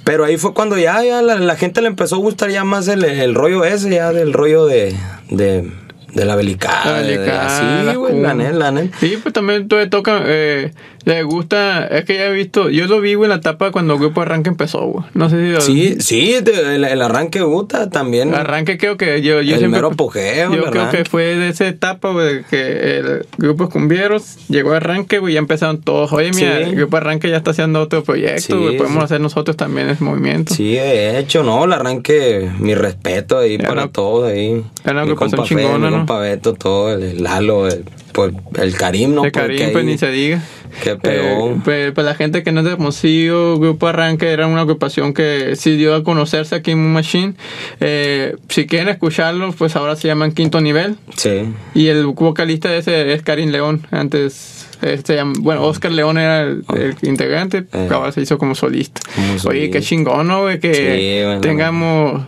pero 0.04 0.26
ahí 0.26 0.36
fue 0.38 0.54
cuando 0.54 0.78
ya, 0.78 1.02
ya 1.04 1.22
la, 1.22 1.36
la 1.40 1.56
gente 1.56 1.82
le 1.82 1.88
empezó 1.88 2.16
a 2.16 2.20
gustar 2.20 2.50
ya 2.52 2.64
más 2.66 2.88
el, 2.90 3.04
el 3.06 3.36
rollo 3.36 3.64
ese, 3.64 3.90
ya 3.90 4.12
del 4.12 4.34
rollo 4.34 4.66
de, 4.66 4.94
de, 5.30 5.72
de 6.16 6.26
la 6.26 6.36
belicada. 6.36 7.02
La 7.02 7.84
la 7.84 7.94
güey, 7.96 8.20
la 8.22 8.34
neta, 8.34 8.52
la 8.54 8.72
neta. 8.72 8.98
Sí, 9.00 9.18
pues 9.22 9.34
también 9.34 9.68
tú 9.68 9.76
le 9.76 9.88
toca, 9.88 10.22
eh, 10.26 10.72
le 11.04 11.24
gusta, 11.24 11.86
es 11.88 12.06
que 12.06 12.16
ya 12.16 12.26
he 12.28 12.32
visto, 12.34 12.70
yo 12.70 12.88
lo 12.88 13.00
vi, 13.02 13.14
güey, 13.14 13.26
en 13.28 13.30
la 13.32 13.36
etapa 13.36 13.72
cuando 13.72 13.94
el 13.94 14.00
grupo 14.00 14.22
Arranque 14.22 14.50
empezó, 14.50 14.80
güey. 14.88 15.06
No 15.14 15.30
sé 15.30 15.36
si 15.46 15.52
lo- 15.52 15.62
Sí, 15.62 15.96
sí, 16.00 16.34
el, 16.36 16.84
el 16.86 17.02
arranque 17.02 17.42
gusta 17.42 17.90
también. 17.90 18.34
Arranque 18.34 18.78
creo 18.78 18.98
que 18.98 19.22
yo, 19.22 19.42
yo 19.42 19.54
El 19.54 19.60
siempre... 19.60 19.68
mero 19.70 19.88
apogeo, 19.90 20.50
Yo 20.54 20.64
el 20.64 20.70
creo 20.72 20.82
arranque. 20.84 21.04
que 21.04 21.06
fue 21.10 21.24
de 21.36 21.50
esa 21.50 21.68
etapa, 21.68 22.12
güey, 22.12 22.44
que 22.50 22.98
el 23.00 23.26
grupo 23.38 23.70
Cumbieros 23.70 24.38
llegó 24.48 24.74
a 24.74 24.78
Arranque, 24.78 25.20
güey, 25.20 25.34
ya 25.36 25.40
empezaron 25.40 25.82
todos. 25.82 26.12
Oye, 26.14 26.32
mira, 26.34 26.58
Sí. 26.58 26.64
el 26.64 26.76
grupo 26.76 26.98
Arranque 26.98 27.30
ya 27.30 27.38
está 27.38 27.52
haciendo 27.52 27.82
otro 27.82 28.04
proyecto, 28.04 28.42
Sí, 28.42 28.54
güey, 28.54 28.78
podemos 28.78 29.00
sí. 29.00 29.06
hacer 29.06 29.22
nosotros 29.22 29.58
también 29.58 29.90
ese 29.90 30.04
movimiento. 30.04 30.54
Sí, 30.56 30.74
de 30.76 31.20
hecho, 31.20 31.44
no, 31.44 31.66
el 31.66 31.74
arranque, 31.74 32.50
mi 32.60 32.74
respeto 32.74 33.38
ahí 33.40 33.56
Era 33.56 33.68
para 33.68 33.84
una- 33.84 33.92
todos 33.92 34.30
ahí. 34.30 34.64
era 34.84 35.04
una 35.04 35.16
Fe, 35.16 35.44
chingona, 35.44 35.90
¿no? 35.92 36.05
Compa 36.06 36.20
Beto, 36.20 36.54
todo, 36.54 36.94
el, 36.94 37.04
el 37.04 37.24
Lalo, 37.24 37.68
el, 37.68 37.84
pues, 38.14 38.34
el 38.62 38.76
Karim, 38.76 39.14
¿no? 39.16 39.22
Porque 39.24 39.40
Karim, 39.40 39.72
pues 39.72 39.76
ahí- 39.78 39.86
ni 39.86 39.98
se 39.98 40.12
diga. 40.12 40.42
que 40.84 40.96
pegó. 40.98 41.52
Eh, 41.52 41.56
pues, 41.64 41.92
para 41.94 42.10
la 42.10 42.16
gente 42.16 42.44
que 42.44 42.52
no 42.52 42.60
es 42.60 42.66
de 42.66 42.74
Hermosillo, 42.74 43.58
Grupo 43.60 43.88
Arranque 43.88 44.30
era 44.32 44.46
una 44.48 44.62
agrupación 44.62 45.14
que 45.14 45.56
sí 45.56 45.76
dio 45.78 45.96
a 45.96 46.04
conocerse 46.04 46.56
aquí 46.56 46.72
en 46.72 46.80
Moon 46.82 46.94
Machine. 46.94 47.34
Eh, 47.80 48.36
si 48.50 48.66
quieren 48.68 48.90
escucharlo, 48.90 49.52
pues 49.54 49.76
ahora 49.76 49.96
se 49.96 50.08
llaman 50.08 50.34
Quinto 50.34 50.60
Nivel. 50.62 50.98
Sí. 51.16 51.44
Y 51.74 51.88
el 51.88 52.06
vocalista 52.08 52.70
de 52.70 52.80
ese 52.80 53.14
es 53.14 53.22
Karim 53.22 53.52
León. 53.52 53.88
Antes, 53.92 54.68
llama- 55.08 55.34
bueno, 55.40 55.64
Oscar 55.64 55.92
León 55.94 56.18
era 56.18 56.42
el, 56.42 56.64
el 56.76 56.96
integrante, 57.04 57.64
Eh. 57.72 57.88
ahora 57.92 58.12
se 58.12 58.22
hizo 58.22 58.38
como 58.38 58.54
solista. 58.54 59.00
Como 59.16 59.28
Oye, 59.30 59.40
solista. 59.40 59.80
qué 59.80 59.84
chingón, 59.86 60.28
¿no? 60.28 60.46
Que 60.60 60.74
Sí, 60.74 61.26
bueno. 61.26 61.42
tengamos... 61.42 62.28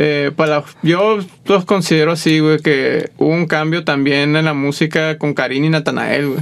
eh, 0.00 0.30
para, 0.34 0.62
yo 0.82 1.18
los 1.46 1.64
considero 1.64 2.12
así, 2.12 2.38
güey, 2.38 2.58
que 2.60 3.10
hubo 3.18 3.30
un 3.30 3.46
cambio 3.46 3.82
también 3.82 4.36
en 4.36 4.44
la 4.44 4.54
música 4.54 5.18
con 5.18 5.34
Karim 5.34 5.64
y 5.64 5.68
Natanael, 5.70 6.28
güey. 6.28 6.40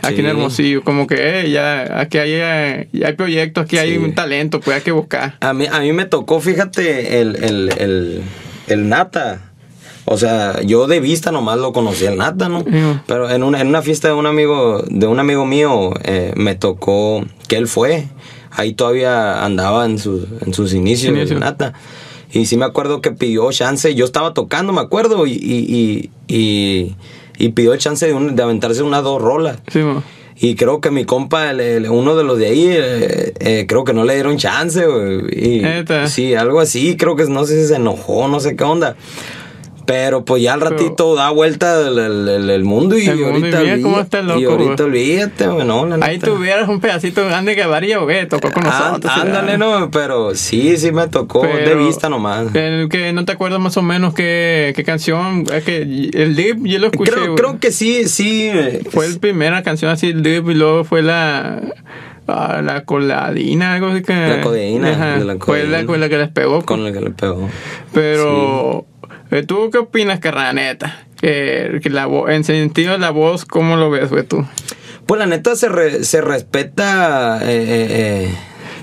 Aquí 0.00 0.20
en. 0.20 0.26
Hermosillo, 0.26 0.82
como 0.82 1.06
que 1.06 1.16
eh, 1.40 1.50
ya 1.50 2.00
aquí 2.00 2.16
hay, 2.16 2.32
eh, 2.32 2.88
ya 2.92 3.08
hay 3.08 3.12
proyectos, 3.12 3.64
aquí 3.64 3.76
hay 3.76 3.98
un 3.98 4.14
talento, 4.14 4.60
pues 4.60 4.78
hay 4.78 4.82
que 4.82 4.92
buscar. 4.92 5.36
A 5.40 5.52
mí, 5.52 5.66
a 5.70 5.80
mí 5.80 5.92
me 5.92 6.06
tocó, 6.06 6.40
fíjate, 6.40 7.20
el, 7.20 7.36
el, 7.36 7.70
el, 7.78 8.22
el 8.68 8.88
Nata. 8.88 9.50
O 10.06 10.16
sea, 10.16 10.62
yo 10.62 10.86
de 10.86 11.00
vista 11.00 11.30
nomás 11.30 11.58
lo 11.58 11.72
conocí 11.72 12.06
el 12.06 12.16
Nata, 12.16 12.48
¿no? 12.48 12.64
Pero 13.06 13.30
en 13.30 13.42
una, 13.42 13.60
en 13.60 13.68
una 13.68 13.82
fiesta 13.82 14.08
de 14.08 14.14
un 14.14 14.26
amigo, 14.26 14.82
de 14.88 15.06
un 15.06 15.20
amigo 15.20 15.44
mío, 15.44 15.92
eh, 16.04 16.32
me 16.36 16.54
tocó 16.54 17.24
que 17.48 17.56
él 17.56 17.68
fue. 17.68 18.08
Ahí 18.50 18.72
todavía 18.72 19.44
andaba 19.44 19.84
en, 19.84 19.98
sus 19.98 20.26
en 20.40 20.54
sus 20.54 20.72
inicios 20.74 21.14
Inicio. 21.14 21.36
el 21.36 21.40
Nata. 21.40 21.74
Y 22.34 22.44
sí 22.46 22.56
me 22.58 22.64
acuerdo 22.66 23.00
que 23.00 23.12
pidió 23.12 23.50
chance. 23.52 23.94
Yo 23.94 24.04
estaba 24.04 24.34
tocando, 24.34 24.72
me 24.74 24.80
acuerdo, 24.82 25.26
y, 25.26 25.32
y, 25.32 26.10
y, 26.28 26.34
y, 26.36 26.96
y 27.38 27.48
pidió 27.50 27.72
el 27.72 27.78
chance 27.78 28.06
de, 28.06 28.12
un- 28.12 28.34
de 28.36 28.42
aventarse 28.42 28.82
unas 28.82 29.02
dos 29.04 29.22
rolas. 29.22 29.58
Sí. 29.72 29.80
Y 30.36 30.56
creo 30.56 30.80
que 30.80 30.90
mi 30.90 31.04
compa, 31.04 31.52
el- 31.52 31.60
el- 31.60 31.88
uno 31.88 32.16
de 32.16 32.24
los 32.24 32.36
de 32.38 32.46
ahí, 32.46 32.66
eh, 32.68 33.32
eh, 33.38 33.66
creo 33.68 33.84
que 33.84 33.92
no 33.92 34.02
le 34.04 34.14
dieron 34.14 34.36
chance. 34.36 34.84
Y-. 35.30 35.64
Sí, 36.08 36.34
algo 36.34 36.58
así, 36.60 36.96
creo 36.96 37.14
que 37.14 37.24
no 37.26 37.44
sé 37.46 37.62
si 37.62 37.68
se 37.68 37.76
enojó, 37.76 38.26
no 38.26 38.40
sé 38.40 38.56
qué 38.56 38.64
onda. 38.64 38.96
Pero 39.86 40.24
pues 40.24 40.42
ya 40.42 40.54
al 40.54 40.60
Pero- 40.60 40.70
ratito 40.70 41.14
da 41.14 41.30
vuelta 41.30 41.80
el, 41.86 41.98
el- 41.98 42.50
el- 42.50 42.64
mundo 42.64 42.96
y 42.96 43.06
El 43.06 43.16
mundo, 43.18 43.32
ahorita 43.34 43.60
y 43.62 43.64
mira 43.64 43.82
cómo 43.82 43.96
olví- 43.98 44.02
está 44.02 44.18
el 44.20 44.26
loco, 44.28 44.40
Y 44.40 44.44
ahorita 44.44 44.84
olvídate, 44.84 45.46
no, 45.46 45.86
la 45.86 46.06
Ahí 46.06 46.14
neta. 46.16 46.26
tuvieras 46.26 46.68
un 46.68 46.80
pedacito 46.80 47.24
grande 47.26 47.54
que 47.54 47.66
varía, 47.66 47.98
güey, 47.98 48.26
tocó 48.28 48.50
con 48.50 48.64
Ah, 48.66 48.86
nosotros. 48.88 49.12
sí, 49.14 49.20
ándale, 49.20 49.58
no, 49.58 49.90
pero 49.90 50.34
sí, 50.34 50.76
sí 50.78 50.90
me 50.92 51.06
tocó 51.08 51.42
de 51.46 51.74
vista 51.74 52.08
nomás. 52.08 52.54
El 52.54 52.88
que 52.88 53.12
no 53.12 53.24
te 53.24 53.32
acuerdas 53.32 53.60
más 53.60 53.76
o 53.76 53.82
menos 53.82 54.14
qué, 54.14 54.72
qué 54.74 54.84
canción. 54.84 55.44
Es 55.52 55.64
que 55.64 55.82
el 55.82 56.34
Deep 56.34 56.64
yo 56.64 56.78
lo 56.78 56.86
escuché. 56.86 57.12
Creo, 57.12 57.34
creo 57.34 57.58
que 57.60 57.70
sí, 57.70 58.08
sí. 58.08 58.48
eh, 58.52 58.82
Fue 58.90 59.08
la 59.08 59.18
primera 59.18 59.62
canción 59.62 59.90
así, 59.90 60.06
el 60.08 60.22
Deep, 60.22 60.48
y 60.50 60.54
luego 60.54 60.84
fue 60.84 61.02
la. 61.02 61.60
ah, 62.26 62.62
la 62.64 62.84
coladina, 62.86 63.74
algo 63.74 63.88
así 63.88 64.02
que. 64.02 64.14
La 64.14 64.40
codeína, 64.40 64.90
Ajá, 64.92 65.18
de 65.18 65.24
la 65.26 65.36
Fue 65.36 65.58
la 65.64 65.64
codeína. 65.84 65.86
con 65.86 66.00
la 66.00 66.08
que 66.08 66.16
les 66.18 66.28
pegó. 66.30 66.54
pues. 66.54 66.64
Con 66.64 66.86
el 66.86 66.92
que 66.94 67.00
le 67.00 67.10
pegó. 67.10 67.50
Pero. 67.92 68.86
¿Tú 69.42 69.70
qué 69.70 69.78
opinas, 69.78 70.20
carnal, 70.20 70.54
neta? 70.54 71.04
Que, 71.20 71.80
que 71.82 71.90
la 71.90 72.06
en 72.28 72.44
sentido 72.44 72.92
de 72.92 72.98
la 72.98 73.10
voz, 73.10 73.44
¿cómo 73.44 73.76
lo 73.76 73.90
ves, 73.90 74.10
güey, 74.10 74.24
tú? 74.24 74.46
Pues 75.06 75.18
la 75.18 75.26
neta 75.26 75.56
se, 75.56 75.68
re- 75.68 76.04
se 76.04 76.20
respeta 76.20 77.38
eh, 77.42 77.46
eh, 77.46 77.86
eh, 78.28 78.34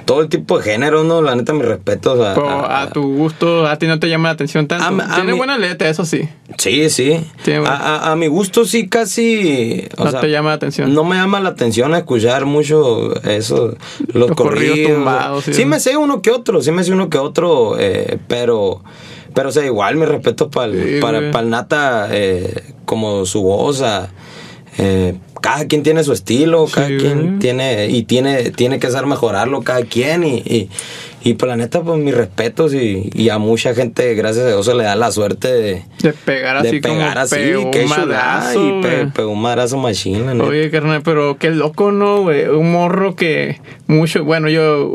todo 0.05 0.21
el 0.21 0.29
tipo 0.29 0.57
de 0.57 0.63
género, 0.63 1.03
¿no? 1.03 1.21
La 1.21 1.35
neta, 1.35 1.53
mis 1.53 1.65
respetos 1.65 2.19
a, 2.19 2.33
Pero 2.33 2.49
a- 2.49 2.81
a 2.81 2.89
tu 2.91 3.01
gusto, 3.15 3.65
a 3.67 3.77
ti 3.77 3.87
no 3.87 3.99
te 3.99 4.07
llama 4.09 4.29
la 4.29 4.33
atención 4.33 4.67
tanto. 4.67 4.85
A- 5.03 5.13
a 5.13 5.15
Tiene 5.15 5.33
buena 5.33 5.57
letra, 5.57 5.89
eso 5.89 6.05
sí. 6.05 6.27
Sí, 6.57 6.89
sí. 6.89 7.25
A, 7.65 8.15
mi 8.17 8.27
gusto 8.27 8.65
sí 8.65 8.87
casi... 8.89 9.87
o 9.97 10.03
No 10.05 10.11
sea, 10.11 10.19
te 10.21 10.29
llama 10.29 10.49
la 10.49 10.55
atención. 10.55 10.93
No 10.93 11.03
me 11.03 11.15
llama 11.15 11.39
la 11.39 11.49
atención 11.49 11.95
escuchar 11.95 12.45
mucho 12.45 13.15
eso, 13.23 13.75
los, 14.13 14.29
Los 14.29 14.31
corridos 14.37 14.75
corridos. 14.75 14.91
tumbados, 14.95 15.43
sí. 15.45 15.53
Sí 15.53 15.65
me 15.65 15.79
sé 15.79 15.95
uno 15.97 16.21
que 16.21 16.31
otro, 16.31 16.61
sí 16.61 16.71
me 16.71 16.83
sé 16.83 16.91
uno 16.91 17.09
que 17.09 17.17
otro, 17.17 17.77
eh, 17.79 18.17
pero... 18.27 18.83
Pero, 19.33 19.49
o 19.49 19.51
sea, 19.51 19.65
igual 19.65 19.95
mi 19.95 20.05
respeto 20.05 20.49
pa'l- 20.49 20.73
Sí, 20.95 20.99
para 21.31 21.43
el 21.43 21.49
Nata, 21.49 22.07
eh, 22.11 22.73
como 22.85 23.25
su 23.25 23.41
voz, 23.43 23.83
eh, 24.77 25.15
cada 25.41 25.65
quien 25.67 25.83
tiene 25.83 26.03
su 26.03 26.13
estilo, 26.13 26.65
cada 26.73 26.87
Sí, 26.87 26.97
quien 26.97 27.39
tiene, 27.39 27.87
y 27.87 28.03
tiene, 28.03 28.51
tiene 28.51 28.79
que 28.79 28.89
saber 28.89 29.07
mejorarlo 29.07 29.61
cada 29.61 29.81
quien, 29.83 30.23
y, 30.23 30.35
y, 30.37 30.69
y 31.23 31.33
pues 31.33 31.49
la 31.49 31.55
neta, 31.57 31.81
pues 31.81 31.99
mis 31.99 32.15
respetos, 32.15 32.73
y, 32.73 33.09
y 33.13 33.29
a 33.29 33.37
mucha 33.37 33.73
gente, 33.75 34.13
gracias 34.15 34.45
a 34.45 34.47
Dios, 34.49 34.65
se 34.65 34.73
le 34.73 34.83
da 34.83 34.95
la 34.95 35.11
suerte 35.11 35.51
de, 35.51 35.83
De 36.01 36.13
pegar 36.13 36.57
así 36.57 36.71
de 36.71 36.81
pegar 36.81 37.09
como 37.13 37.19
así, 37.21 37.35
pegó 37.35 37.71
qué 37.71 37.83
chulada, 37.85 37.97
madrazo, 38.07 38.79
y 38.79 38.81
pe- 38.81 39.07
pegó 39.13 39.31
un 39.31 39.41
madrazo 39.41 39.77
machina, 39.77 40.33
¿no? 40.33 40.45
Oye, 40.45 40.69
carnal, 40.71 41.01
pero 41.03 41.37
qué 41.37 41.51
loco, 41.51 41.91
¿no, 41.91 42.21
güey? 42.21 42.47
Un 42.47 42.71
morro 42.71 43.15
que 43.15 43.59
mucho... 43.87 44.23
Bueno, 44.23 44.49
yo 44.49 44.91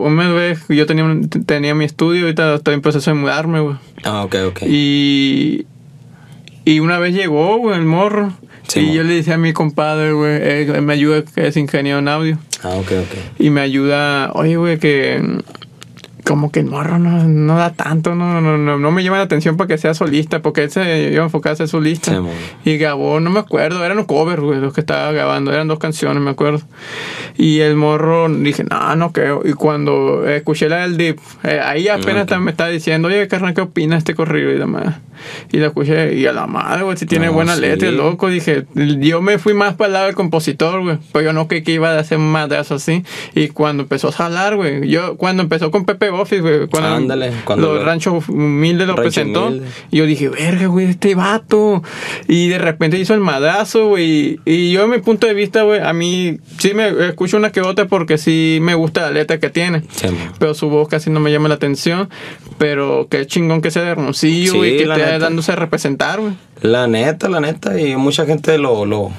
yo 0.68 0.86
tenía, 0.86 1.04
tenía 1.46 1.74
mi 1.74 1.84
estudio, 1.84 2.22
ahorita 2.22 2.54
estoy 2.54 2.74
en 2.74 2.80
proceso 2.80 3.10
de 3.10 3.14
mudarme, 3.16 3.60
güey. 3.60 3.76
Ah, 4.04 4.24
ok, 4.24 4.34
ok. 4.48 4.62
Y... 4.66 5.66
Y 6.64 6.80
una 6.80 6.98
vez 6.98 7.14
llegó, 7.14 7.58
güey, 7.58 7.78
el 7.78 7.84
morro. 7.84 8.32
Sí, 8.68 8.80
y 8.80 8.94
yo 8.94 9.04
le 9.04 9.14
decía 9.14 9.34
a 9.34 9.38
mi 9.38 9.52
compadre, 9.52 10.12
güey, 10.12 10.36
él, 10.36 10.74
él 10.74 10.82
me 10.82 10.92
ayuda, 10.94 11.22
que 11.22 11.46
es 11.46 11.56
ingeniero 11.56 11.98
en 12.00 12.08
audio. 12.08 12.38
Ah, 12.62 12.76
ok, 12.76 12.92
ok. 12.92 13.40
Y 13.40 13.50
me 13.50 13.60
ayuda, 13.60 14.32
oye, 14.32 14.56
güey, 14.56 14.78
que 14.78 15.22
como 16.26 16.50
que 16.50 16.60
el 16.60 16.66
morro 16.66 16.98
no, 16.98 17.22
no 17.24 17.56
da 17.56 17.72
tanto, 17.72 18.14
no, 18.16 18.40
no, 18.40 18.58
no, 18.58 18.78
no 18.78 18.90
me 18.90 19.04
llama 19.04 19.18
la 19.18 19.22
atención 19.22 19.56
para 19.56 19.68
que 19.68 19.78
sea 19.78 19.94
solista, 19.94 20.42
porque 20.42 20.64
él 20.64 20.70
se 20.70 21.10
iba 21.12 21.22
a 21.22 21.26
enfocar 21.26 21.52
a 21.52 21.56
ser 21.56 21.68
solista. 21.68 22.10
Sí, 22.64 22.70
y 22.70 22.78
grabó, 22.78 23.20
no 23.20 23.30
me 23.30 23.38
acuerdo, 23.38 23.84
eran 23.84 23.96
los 23.96 24.06
covers, 24.06 24.42
güey, 24.42 24.60
los 24.60 24.74
que 24.74 24.80
estaba 24.80 25.12
grabando, 25.12 25.52
eran 25.52 25.68
dos 25.68 25.78
canciones, 25.78 26.20
me 26.22 26.30
acuerdo. 26.30 26.60
Y 27.36 27.60
el 27.60 27.76
morro, 27.76 28.28
dije, 28.28 28.64
no, 28.64 28.96
no 28.96 29.12
creo. 29.12 29.42
Y 29.44 29.52
cuando 29.52 30.26
escuché 30.28 30.68
la 30.68 30.78
del 30.78 30.96
Deep, 30.96 31.18
eh, 31.44 31.60
ahí 31.62 31.86
apenas 31.88 32.24
Ok. 32.24 32.28
ta- 32.30 32.38
me 32.40 32.50
estaba 32.50 32.70
diciendo, 32.70 33.08
oye, 33.08 33.28
carnal, 33.28 33.54
¿qué 33.54 33.60
opinas 33.60 33.96
de 33.96 33.98
este 33.98 34.14
corrido 34.14 34.50
y 34.50 34.58
demás? 34.58 34.96
Y 35.52 35.58
la 35.58 35.68
escuché 35.68 36.14
y 36.14 36.26
a 36.26 36.32
la 36.32 36.46
madre, 36.46 36.82
güey, 36.84 36.96
si 36.96 37.06
tiene 37.06 37.26
No, 37.26 37.32
buena 37.32 37.54
sí. 37.54 37.60
letra, 37.62 37.90
loco. 37.90 38.28
Dije, 38.28 38.66
yo 38.74 39.22
me 39.22 39.38
fui 39.38 39.54
más 39.54 39.74
para 39.74 39.86
el 39.86 39.92
lado 39.94 40.06
del 40.06 40.14
compositor, 40.14 40.82
güey. 40.82 40.98
Pero 41.12 41.24
yo 41.26 41.32
no 41.32 41.48
creí 41.48 41.62
que 41.62 41.72
iba 41.72 41.90
a 41.90 41.98
hacer 41.98 42.18
de 42.18 42.60
eso 42.60 42.74
así. 42.74 43.02
Y 43.34 43.48
cuando 43.48 43.84
empezó 43.84 44.08
a 44.08 44.12
jalar, 44.12 44.56
güey. 44.56 44.88
Yo, 44.88 45.16
cuando 45.16 45.42
empezó 45.42 45.70
con 45.70 45.84
Pepe 45.86 46.10
Office, 46.20 46.40
güey. 46.42 46.66
Cuando 46.68 46.88
Ándale, 46.90 47.32
cuando 47.44 47.68
los 47.68 47.78
lo- 47.80 47.84
ranchos 47.86 48.28
humildes 48.28 48.86
lo 48.86 48.94
Rancho 48.96 49.02
presentó. 49.02 49.46
Humilde. 49.46 49.66
Y 49.90 49.96
yo 49.98 50.06
dije, 50.06 50.28
verga, 50.28 50.66
güey, 50.66 50.86
este 50.86 51.14
vato. 51.14 51.82
Y 52.28 52.48
de 52.48 52.58
repente 52.58 52.98
hizo 52.98 53.14
el 53.14 53.20
madrazo, 53.20 53.88
güey. 53.88 54.40
Y 54.44 54.72
yo, 54.72 54.84
en 54.84 54.90
mi 54.90 54.98
punto 54.98 55.26
de 55.26 55.34
vista, 55.34 55.62
güey, 55.62 55.80
a 55.80 55.92
mí 55.92 56.38
sí 56.58 56.74
me 56.74 56.88
escucho 57.08 57.36
una 57.36 57.52
que 57.52 57.60
otra 57.60 57.86
porque 57.86 58.18
sí 58.18 58.58
me 58.60 58.74
gusta 58.74 59.02
la 59.02 59.10
letra 59.10 59.38
que 59.38 59.50
tiene. 59.50 59.82
Sí. 59.94 60.08
Pero 60.38 60.54
su 60.54 60.68
voz 60.68 60.88
casi 60.88 61.10
no 61.10 61.20
me 61.20 61.30
llama 61.32 61.48
la 61.48 61.54
atención. 61.56 62.08
Pero 62.58 63.06
qué 63.10 63.26
chingón 63.26 63.60
que 63.60 63.70
sea 63.70 63.82
de 63.82 63.88
Hermosillo, 63.90 64.52
Sí, 64.52 64.58
güey, 64.58 64.76
que 64.78 64.86
la 64.86 64.96
esté 64.96 65.06
neta. 65.12 65.18
dándose 65.18 65.52
a 65.52 65.56
representar, 65.56 66.20
güey. 66.20 66.32
La 66.62 66.86
neta, 66.86 67.28
la 67.28 67.40
neta, 67.40 67.78
y 67.78 67.96
mucha 67.96 68.24
gente 68.24 68.56
lo, 68.56 68.86
lo, 68.86 69.10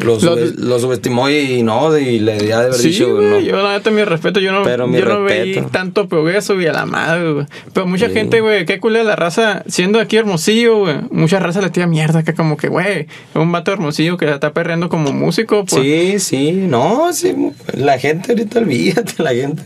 lo, 0.00 0.14
Lo- 0.14 0.20
sube- 0.20 0.54
lo 0.56 0.78
subestimó 0.78 1.28
y 1.30 1.62
no, 1.62 1.96
y 1.98 2.18
le 2.20 2.36
debía 2.36 2.58
de 2.60 2.64
haber 2.66 2.74
Sí, 2.74 2.88
dicho, 2.88 3.14
güey, 3.14 3.28
no. 3.28 3.40
yo 3.40 3.62
la 3.62 3.72
neta 3.72 3.90
mi 3.90 4.04
respeto, 4.04 4.40
yo 4.40 4.52
no, 4.52 4.62
Pero 4.62 4.90
yo 4.90 5.04
no 5.04 5.22
veí 5.24 5.54
tanto 5.72 6.08
progreso, 6.08 6.54
güey, 6.54 6.66
a 6.68 6.72
la 6.72 6.86
madre, 6.86 7.32
güey. 7.32 7.46
Pero 7.72 7.86
mucha 7.86 8.08
Sí. 8.08 8.14
gente, 8.14 8.40
güey, 8.40 8.64
qué 8.66 8.78
culé 8.80 9.04
la 9.04 9.16
raza, 9.16 9.62
siendo 9.66 10.00
aquí 10.00 10.16
hermosillo, 10.16 10.78
güey, 10.78 10.96
mucha 11.10 11.38
raza 11.38 11.60
le 11.60 11.70
tira 11.70 11.86
mierda, 11.86 12.22
que 12.22 12.34
como 12.34 12.56
que, 12.56 12.68
güey, 12.68 13.00
es 13.02 13.06
un 13.36 13.50
vato 13.52 13.72
hermosillo 13.72 14.16
que 14.16 14.26
la 14.26 14.34
está 14.34 14.52
perreando 14.52 14.88
como 14.88 15.12
músico, 15.12 15.64
pues. 15.64 15.82
Sí, 15.82 16.18
sí, 16.18 16.52
no, 16.52 17.12
sí, 17.12 17.34
la 17.74 17.98
gente 17.98 18.32
ahorita 18.32 18.58
olvídate, 18.60 19.22
la 19.22 19.34
gente 19.34 19.62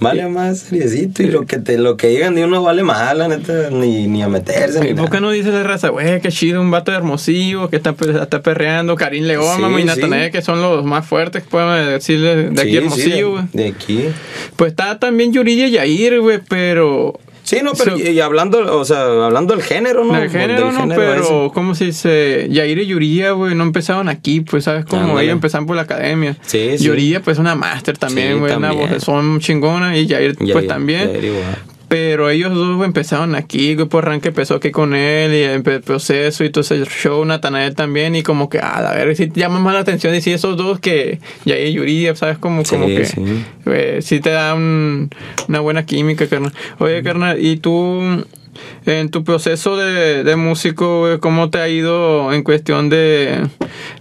vale 0.00 0.26
más 0.28 0.58
seriecito 0.60 1.22
y 1.22 1.26
lo 1.26 1.46
que 1.46 1.58
te, 1.58 1.78
lo 1.78 1.96
que 1.96 2.08
digan 2.08 2.34
de 2.34 2.44
uno 2.44 2.62
vale 2.62 2.82
más, 2.82 3.16
la 3.16 3.28
neta, 3.28 3.70
ni, 3.70 4.06
ni 4.08 4.22
a 4.22 4.28
meterse. 4.28 4.80
ni 4.80 4.90
¿Y 4.90 4.94
por 4.94 5.10
qué 5.10 5.20
no 5.20 5.30
dice 5.30 5.50
la 5.50 5.62
raza, 5.62 5.88
güey, 5.88 6.20
qué 6.20 6.28
chido, 6.30 6.60
un 6.60 6.70
vato 6.70 6.90
de 6.90 6.96
hermosillo 6.98 7.68
que 7.70 7.76
está, 7.76 7.94
está 8.22 8.42
perreando, 8.42 8.96
Karim 8.96 9.24
León, 9.24 9.56
Sí, 9.58 9.72
y 9.74 9.78
sí. 9.78 9.84
Natanael, 9.84 10.30
que 10.30 10.42
son 10.42 10.60
los 10.60 10.84
más 10.84 11.06
fuertes, 11.06 11.42
podemos 11.42 11.86
decir, 11.86 12.20
de, 12.20 12.50
de 12.50 12.62
aquí 12.62 12.76
hermosillo, 12.76 13.30
güey. 13.32 13.44
de, 13.52 13.62
de 13.62 13.68
aquí. 13.68 14.04
Pues 14.56 14.70
está 14.72 14.98
también 14.98 15.32
Yuridia 15.32 15.68
Yair, 15.68 16.20
güey, 16.20 16.40
pero 16.48 17.18
Sí, 17.46 17.58
no, 17.62 17.74
pero 17.74 17.96
So- 17.96 18.02
y, 18.02 18.08
y 18.08 18.20
hablando, 18.20 18.76
o 18.76 18.84
sea, 18.84 19.02
hablando 19.24 19.54
del 19.54 19.62
género, 19.62 20.04
¿no? 20.04 20.18
El 20.20 20.28
género, 20.30 20.66
Del 20.66 20.74
no, 20.74 20.80
género 20.80 21.00
pero 21.00 21.44
ese. 21.46 21.50
¿cómo 21.54 21.76
se 21.76 21.84
dice? 21.86 22.48
Yair 22.50 22.76
y 22.80 22.86
Yuridia, 22.86 23.30
güey, 23.32 23.54
no 23.54 23.62
empezaron 23.62 24.08
aquí, 24.08 24.40
pues, 24.40 24.64
¿sabes? 24.64 24.84
Como 24.84 25.02
Ándale. 25.02 25.22
ellos 25.22 25.32
empezaron 25.34 25.64
por 25.64 25.76
la 25.76 25.82
academia. 25.82 26.36
Sí, 26.44 26.76
sí. 26.76 26.82
Yuridia, 26.84 27.22
pues, 27.22 27.38
una 27.38 27.54
máster 27.54 27.96
también, 27.98 28.32
Sí, 28.32 28.38
güey, 28.40 28.52
una 28.56 28.72
voz 28.72 28.90
son 29.02 29.38
chingona 29.38 29.96
y 29.96 30.06
Yair, 30.06 30.36
pues, 30.52 30.66
también. 30.66 31.12
Yair 31.12 31.24
igual. 31.24 31.56
Pero 31.88 32.30
ellos 32.30 32.52
dos 32.52 32.84
empezaron 32.84 33.36
aquí, 33.36 33.76
güey, 33.76 33.86
por 33.86 34.04
arranque 34.06 34.28
empezó 34.28 34.56
aquí 34.56 34.72
con 34.72 34.92
él 34.94 35.32
y 35.32 35.42
el 35.42 35.62
proceso 35.82 36.42
y 36.42 36.50
todo 36.50 36.62
ese 36.62 36.84
show, 36.86 37.24
Natanael 37.24 37.76
también, 37.76 38.16
y 38.16 38.24
como 38.24 38.48
que, 38.48 38.58
a 38.58 38.80
la 38.80 38.92
verga, 38.92 39.14
sí 39.14 39.28
te 39.28 39.38
llama 39.38 39.60
más 39.60 39.72
la 39.74 39.80
atención 39.80 40.12
y 40.14 40.20
sí, 40.20 40.32
esos 40.32 40.56
dos 40.56 40.80
que 40.80 41.20
Yair 41.44 41.68
y 41.68 41.72
Yuridia, 41.74 42.16
¿sabes? 42.16 42.38
Como, 42.38 42.64
Sí, 42.64 42.74
como 42.74 42.86
que 42.88 43.04
sí. 43.04 43.22
eh, 43.66 43.98
sí 44.02 44.18
te 44.18 44.30
da 44.30 44.54
un- 44.54 45.10
una 45.48 45.60
buena 45.60 45.86
química, 45.86 46.26
carnal. 46.26 46.52
Oye, 46.78 47.04
carnal, 47.04 47.40
¿y 47.44 47.56
tú 47.58 48.24
en 48.86 49.10
tu 49.10 49.22
proceso 49.22 49.76
de, 49.76 50.24
de 50.24 50.34
músico, 50.34 51.06
cómo 51.20 51.50
te 51.50 51.58
ha 51.58 51.68
ido 51.68 52.32
en 52.32 52.42
cuestión 52.42 52.88
de 52.88 53.42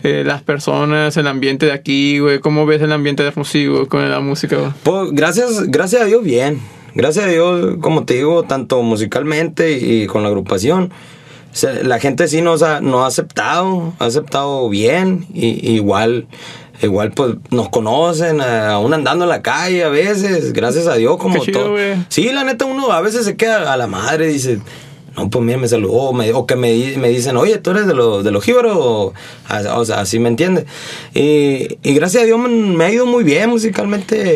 eh, 0.02 0.24
las 0.26 0.42
personas, 0.42 1.16
el 1.18 1.28
ambiente 1.28 1.68
de 1.68 1.72
aquí, 1.74 2.18
güey? 2.18 2.40
¿Cómo 2.40 2.66
ves 2.66 2.82
el 2.82 2.92
ambiente 2.94 3.22
de 3.22 3.30
Hermosillo 3.30 3.88
con 3.88 4.10
la 4.10 4.22
música? 4.22 4.74
Pues 4.82 5.12
gracias, 5.12 5.70
gracias 5.70 6.02
a 6.02 6.06
Dios, 6.06 6.24
bien. 6.24 6.60
Gracias 6.96 7.26
a 7.26 7.28
Dios, 7.28 7.76
como 7.82 8.06
te 8.06 8.14
digo, 8.14 8.44
tanto 8.44 8.82
musicalmente 8.82 9.74
y 9.74 10.08
con 10.08 10.24
la 10.24 10.30
agrupación. 10.30 10.92
la 11.84 12.00
gente 12.00 12.30
sí 12.30 12.42
nos 12.42 12.64
ha, 12.64 12.80
nos 12.80 13.04
ha 13.04 13.08
aceptado, 13.08 13.94
ha 14.00 14.06
aceptado 14.06 14.70
bien. 14.70 15.26
Y, 15.34 15.74
igual, 15.74 16.28
igual 16.82 17.12
pues 17.12 17.36
nos 17.52 17.68
conocen, 17.68 18.40
aún 18.40 18.94
andando 18.94 19.26
en 19.26 19.30
la 19.30 19.42
calle 19.42 19.84
a 19.84 19.90
veces, 19.90 20.54
gracias 20.54 20.88
a 20.88 20.96
Dios, 20.96 21.18
como 21.18 21.44
todo. 21.44 21.76
Sí, 22.08 22.32
la 22.32 22.46
neta, 22.46 22.64
uno 22.64 22.90
a 22.90 23.02
veces 23.02 23.26
se 23.26 23.36
queda 23.36 23.74
a 23.74 23.76
la 23.76 23.88
madre, 23.88 24.28
dice, 24.28 24.60
no, 25.16 25.30
pues 25.30 25.44
mira, 25.44 25.58
me 25.58 25.68
saludó, 25.68 26.12
o 26.12 26.46
que 26.46 26.56
me, 26.56 26.98
me 26.98 27.10
dicen, 27.10 27.38
oye, 27.38 27.58
tú 27.58 27.72
eres 27.72 27.88
de, 27.88 27.94
los 27.94 28.24
de 28.24 28.32
los 28.32 28.44
jíbaros, 28.44 28.78
o, 28.78 29.14
sea, 29.86 30.00
así 30.02 30.20
me 30.20 30.28
entiendes. 30.30 30.66
Y, 31.14 31.78
y 31.84 31.94
gracias 31.94 32.24
a 32.24 32.26
Dios 32.26 32.38
me, 32.40 32.50
me 32.50 32.84
ha 32.86 32.92
ido 32.92 33.06
muy 33.06 33.24
bien 33.24 33.50
musicalmente, 33.50 34.16
eh, 34.22 34.36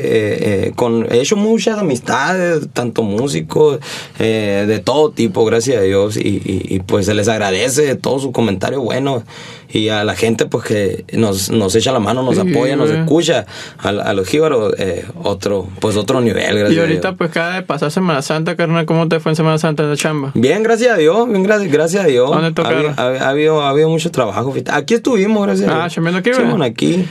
eh, 0.67 0.71
con, 0.75 1.05
he 1.11 1.19
hecho 1.19 1.35
muchas 1.35 1.77
amistades, 1.79 2.67
tanto 2.73 3.03
músicos, 3.03 3.79
eh, 4.19 4.65
de 4.67 4.79
todo 4.79 5.11
tipo, 5.11 5.43
gracias 5.45 5.77
a 5.77 5.81
Dios, 5.81 6.15
y, 6.17 6.21
y- 6.43 6.75
y, 6.75 6.79
pues 6.79 7.05
se 7.05 7.13
les 7.13 7.27
agradece 7.27 7.95
todo 7.95 8.19
su 8.19 8.31
comentario 8.31 8.81
bueno, 8.81 9.23
y 9.71 9.89
a 9.89 10.03
la 10.03 10.15
gente 10.15 10.45
pues 10.47 10.65
que 10.65 11.05
nos, 11.13 11.51
nos 11.51 11.75
echa 11.75 11.91
la 11.91 11.99
mano, 11.99 12.23
nos 12.23 12.35
Sí, 12.37 12.41
apoya, 12.41 12.75
nos 12.75 12.89
escucha, 12.89 13.45
a, 13.77 13.89
a 13.89 14.13
los 14.13 14.27
jíbaros, 14.27 14.73
eh, 14.79 15.05
otro, 15.23 15.67
pues 15.79 15.95
otro 15.95 16.21
nivel, 16.21 16.57
gracias 16.57 16.73
Y 16.75 16.79
a 16.79 16.81
ahorita, 16.81 17.07
Dios. 17.09 17.15
pues, 17.17 17.29
cada 17.31 17.55
de 17.55 17.61
pasar 17.63 17.91
Semana 17.91 18.21
Santa, 18.21 18.55
carnal, 18.55 18.85
¿cómo 18.85 19.07
te 19.07 19.19
fue 19.19 19.31
en 19.31 19.35
Semana 19.35 19.57
Santa 19.57 19.83
en 19.83 19.89
la 19.91 19.95
chamba? 19.97 20.31
Bien, 20.33 20.63
gracias 20.63 20.91
a 20.93 20.97
Dios, 20.97 21.27
bien, 21.29 21.43
gracias, 21.43 21.71
gracias 21.71 22.03
a 22.03 22.07
Dios. 22.07 22.29
¿Dónde 22.31 22.47
Ha 22.47 22.53
tocaron? 22.53 22.93
habido, 22.97 23.23
ha, 23.23 23.25
ha 23.25 23.29
habido, 23.29 23.61
ha 23.61 23.69
habido 23.69 23.89
mucho 23.89 24.09
trabajo. 24.11 24.53
Aquí 24.71 24.93
estuvimos, 24.95 25.45
gracias 25.45 25.69
a 25.69 25.75
Ah, 25.75 25.79
Dios. 25.81 25.93
chambeando 25.93 26.19
aquí, 26.19 26.31
bueno, 26.31 26.63
aquí. 26.63 27.05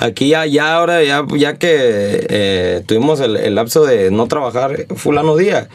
Aquí 0.00 0.28
ya, 0.30 0.46
ya 0.46 0.74
ahora, 0.74 1.02
ya, 1.04 1.24
ya 1.36 1.54
que 1.58 1.68
eh, 2.30 2.82
tuvimos 2.86 3.20
el, 3.20 3.36
el 3.36 3.54
lapso 3.54 3.84
de 3.84 4.10
no 4.10 4.26
trabajar 4.26 4.86
fulano 4.96 5.36
día, 5.36 5.68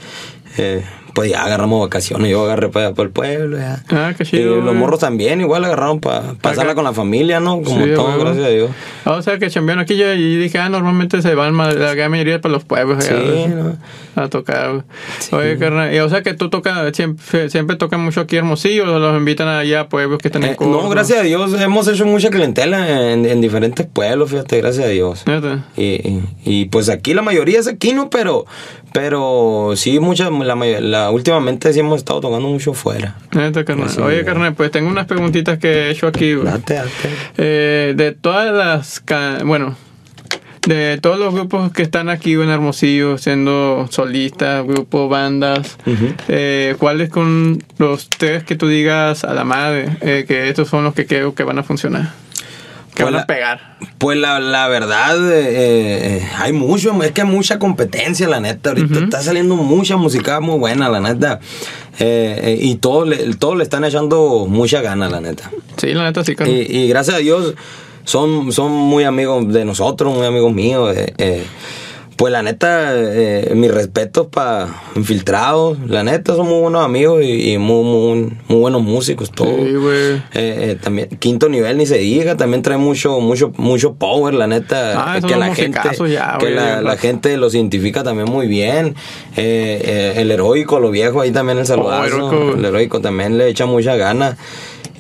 eh, 0.57 0.83
pues 1.13 1.29
ya 1.31 1.43
agarramos 1.43 1.81
vacaciones. 1.81 2.29
Yo 2.31 2.43
agarré 2.43 2.69
para, 2.69 2.91
para 2.93 3.05
el 3.07 3.11
pueblo. 3.11 3.57
Ya. 3.57 3.83
Ah, 3.89 4.13
qué 4.17 4.23
Y 4.23 4.27
chido. 4.27 4.55
los 4.55 4.63
güey. 4.65 4.75
morros 4.75 4.99
también, 4.99 5.41
igual 5.41 5.65
agarraron 5.65 5.99
para 5.99 6.33
pasarla 6.41 6.71
Acá. 6.71 6.75
con 6.75 6.83
la 6.85 6.93
familia, 6.93 7.39
¿no? 7.39 7.61
Como 7.61 7.83
Sí, 7.85 7.91
todo, 7.95 8.17
gracias 8.19 8.45
a 8.45 8.49
Dios. 8.49 8.69
Ah, 9.05 9.11
o 9.13 9.21
sea, 9.21 9.37
que 9.39 9.49
chambearon 9.49 9.81
aquí 9.83 9.95
ya, 9.97 10.13
y 10.13 10.35
dije, 10.37 10.57
ah, 10.59 10.69
normalmente 10.69 11.21
se 11.21 11.35
van 11.35 11.55
la 11.57 11.93
gran 11.95 12.11
mayoría 12.11 12.39
para 12.41 12.53
los 12.53 12.63
pueblos 12.63 13.03
Sí, 13.03 13.13
¿no? 13.49 13.77
a 14.15 14.27
tocar. 14.27 14.71
güey. 14.71 14.83
Oye, 15.31 15.57
carnal, 15.57 15.93
y, 15.93 15.99
o 15.99 16.09
sea, 16.09 16.21
que 16.21 16.33
tú 16.33 16.49
tocas, 16.49 16.95
siempre, 16.95 17.49
siempre 17.49 17.75
tocan 17.75 18.01
mucho 18.01 18.21
aquí 18.21 18.35
Hermosillo, 18.35 18.83
o 18.95 18.99
los 18.99 19.17
invitan 19.17 19.47
allá 19.47 19.81
a 19.81 19.89
pueblos 19.89 20.19
que 20.19 20.27
están 20.27 20.43
en 20.43 20.51
Eh, 20.51 20.57
no, 20.59 20.89
gracias 20.89 21.19
a 21.19 21.23
Dios 21.23 21.53
hemos 21.59 21.87
hecho 21.87 22.05
mucha 22.05 22.29
clientela 22.29 23.11
en, 23.11 23.25
en 23.25 23.41
diferentes 23.41 23.85
pueblos, 23.87 24.29
fíjate, 24.29 24.57
gracias 24.61 24.85
a 24.85 24.89
Dios. 24.89 25.23
Y, 25.77 25.83
y, 25.83 26.23
y, 26.45 26.65
pues 26.65 26.89
aquí 26.89 27.13
la 27.13 27.21
mayoría 27.21 27.59
es 27.59 27.67
aquí, 27.67 27.93
¿no? 27.93 28.09
Pero, 28.09 28.45
pero 28.93 29.71
sí, 29.75 29.99
mucha, 29.99 30.29
la, 30.29 30.55
may- 30.55 30.81
últimamente 31.09 31.73
sí 31.73 31.79
hemos 31.79 31.97
estado 31.97 32.21
tocando 32.21 32.47
mucho 32.47 32.73
fuera. 32.73 33.15
Carnal. 33.65 33.89
Oye, 34.01 34.23
carnal, 34.23 34.53
pues 34.53 34.71
tengo 34.71 34.89
unas 34.89 35.07
preguntitas 35.07 35.57
que 35.57 35.67
he 35.67 35.91
hecho 35.91 36.07
aquí. 36.07 36.33
Date, 36.35 36.75
date. 36.75 36.89
Eh, 37.37 37.93
de 37.95 38.11
todas 38.11 38.53
las, 38.53 39.03
bueno, 39.45 39.75
de 40.67 40.99
todos 41.01 41.17
los 41.17 41.33
grupos 41.33 41.71
que 41.71 41.81
están 41.81 42.09
aquí 42.09 42.33
en 42.33 42.49
Hermosillo, 42.49 43.17
siendo 43.17 43.87
solistas, 43.89 44.65
grupos, 44.65 45.09
bandas, 45.09 45.77
eh, 46.27 46.75
¿cuáles 46.77 47.09
con 47.09 47.63
los 47.77 48.09
tres 48.09 48.43
que 48.43 48.55
tú 48.55 48.67
digas 48.67 49.23
a 49.23 49.33
la 49.33 49.43
madre 49.43 49.97
eh, 50.01 50.25
que 50.27 50.49
estos 50.49 50.67
son 50.67 50.83
los 50.83 50.93
que 50.93 51.07
creo 51.07 51.33
que 51.33 51.43
van 51.43 51.57
a 51.57 51.63
funcionar? 51.63 52.20
Que 52.93 53.03
Pues 53.03 53.13
van 53.13 53.23
a 53.23 53.25
pegar. 53.25 53.77
Pues 53.97 54.17
la, 54.17 54.39
la 54.39 54.67
verdad, 54.67 55.17
eh, 55.31 56.17
eh, 56.17 56.29
hay 56.37 56.51
mucho, 56.51 57.01
es 57.03 57.11
que 57.11 57.21
hay 57.21 57.27
mucha 57.27 57.57
competencia, 57.57 58.27
la 58.27 58.39
neta. 58.39 58.71
Ahorita 58.71 58.99
está 58.99 59.21
saliendo 59.21 59.55
mucha 59.55 59.95
música 59.95 60.39
muy 60.39 60.57
buena, 60.59 60.89
la 60.89 60.99
neta. 60.99 61.39
Eh, 61.99 62.57
y 62.61 62.75
todos 62.75 63.07
le, 63.07 63.35
todos 63.35 63.55
le 63.55 63.63
están 63.63 63.85
echando 63.85 64.45
mucha 64.49 64.81
gana, 64.81 65.07
la 65.09 65.21
neta. 65.21 65.49
Sí, 65.77 65.93
la 65.93 66.03
neta 66.03 66.23
sí, 66.23 66.35
carnal. 66.35 66.55
Y, 66.55 66.61
y 66.61 66.87
gracias 66.89 67.15
a 67.15 67.19
Dios 67.19 67.53
son, 68.03 68.51
son 68.51 68.71
muy 68.71 69.03
amigos 69.05 69.51
de 69.53 69.63
nosotros, 69.65 70.13
muy 70.15 70.25
amigos 70.25 70.51
míos. 70.53 70.95
Pues 72.21 72.31
la 72.31 72.43
neta, 72.43 72.91
eh, 72.95 73.51
mis 73.55 73.73
respetos 73.73 74.27
para 74.27 74.67
Infiltrados. 74.95 75.79
La 75.87 76.03
neta, 76.03 76.35
son 76.35 76.47
muy 76.47 76.59
buenos 76.61 76.85
amigos 76.85 77.23
y, 77.23 77.53
y 77.53 77.57
muy, 77.57 77.83
muy, 77.83 78.33
muy 78.47 78.59
buenos 78.59 78.83
músicos, 78.83 79.31
todos. 79.31 79.55
Sí, 79.55 79.73
güey. 79.73 80.17
Eh, 80.17 80.21
eh, 80.35 80.77
también 80.79 81.09
quinto 81.17 81.49
nivel 81.49 81.77
ni 81.79 81.87
se 81.87 81.97
diga 81.97 82.37
también 82.37 82.61
trae 82.61 82.77
mucho 82.77 83.19
mucho 83.21 83.51
mucho 83.57 83.95
power 83.95 84.35
la 84.35 84.45
neta 84.45 85.13
Ah, 85.15 85.19
que 85.19 85.35
la 85.35 85.55
gente 85.55 85.79
ya, 86.11 86.37
que 86.39 86.51
la, 86.51 86.95
gente 86.97 87.37
los 87.37 87.55
identifica 87.55 88.03
también 88.03 88.29
muy 88.29 88.45
bien 88.45 88.93
Eh, 89.35 89.81
eh, 89.83 90.13
el 90.17 90.29
heroico 90.29 90.79
lo 90.79 90.91
viejo 90.91 91.21
ahí 91.21 91.31
también 91.31 91.57
el 91.57 91.65
saludazo 91.65 92.05
heroico. 92.31 92.53
el 92.55 92.65
heroico 92.65 93.01
también 93.01 93.39
le 93.39 93.47
echa 93.47 93.65
mucha 93.65 93.95
gana 93.95 94.37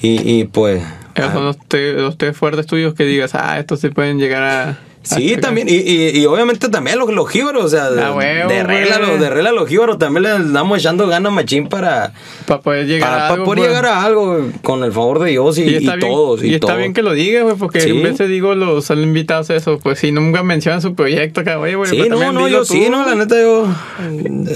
y, 0.01 0.39
y 0.39 0.45
pues 0.45 0.81
Esos 1.13 1.33
son 1.33 1.45
los, 1.45 1.57
te- 1.67 1.93
los 1.93 2.17
tres 2.17 2.35
fuertes 2.35 2.65
tuyos 2.65 2.95
que 2.95 3.03
digas, 3.05 3.35
ah, 3.35 3.59
estos 3.59 3.79
se 3.79 3.91
pueden 3.91 4.17
llegar 4.17 4.41
a... 4.43 4.79
Sí, 5.03 5.33
Hasta 5.33 5.47
también, 5.47 5.67
y, 5.67 5.73
y, 5.77 6.09
y 6.19 6.25
obviamente 6.27 6.69
también 6.69 6.99
los, 6.99 7.11
los 7.11 7.27
jíbaros, 7.27 7.65
o 7.65 7.69
sea, 7.69 7.87
Ah, 7.87 8.13
huevo, 8.13 8.49
de 8.49 8.63
regla, 8.63 8.97
güey. 8.99 9.09
los, 9.09 9.19
de 9.19 9.29
regla 9.31 9.51
los 9.51 9.67
jíbaros 9.67 9.97
también 9.97 10.23
les 10.23 10.53
damos 10.53 10.77
echando 10.77 11.07
ganas 11.07 11.31
machín 11.33 11.67
para, 11.69 12.13
Para 12.45 12.61
poder 12.61 12.85
llegar 12.85 13.09
para, 13.09 13.15
a 13.15 13.19
para 13.29 13.33
algo. 13.33 13.45
poder 13.45 13.57
pues. 13.59 13.69
llegar 13.69 13.85
a 13.87 14.03
algo 14.03 14.49
con 14.61 14.83
el 14.83 14.91
favor 14.91 15.19
de 15.19 15.31
Dios 15.31 15.57
y, 15.57 15.61
y 15.63 15.77
bien, 15.79 15.99
todos. 15.99 16.43
Y, 16.43 16.49
y 16.49 16.53
está 16.53 16.67
todos. 16.67 16.77
bien 16.79 16.93
que 16.93 17.01
lo 17.01 17.13
digas, 17.13 17.43
güey, 17.43 17.55
porque 17.55 17.81
Sí. 17.81 17.89
a 17.99 18.03
veces 18.03 18.29
digo 18.29 18.53
los 18.53 18.89
invitados 18.91 19.49
eso, 19.49 19.79
pues 19.79 19.97
si 19.99 20.11
nunca 20.11 20.43
mencionan 20.43 20.81
su 20.83 20.93
proyecto, 20.93 21.41
acá, 21.41 21.57
oye, 21.59 21.73
güey, 21.75 21.89
Sí, 21.89 22.03
no, 22.07 22.31
no, 22.31 22.47
yo 22.47 22.63
sí, 22.63 22.87
no, 22.91 23.03
la 23.05 23.15
neta 23.15 23.41
yo 23.41 23.67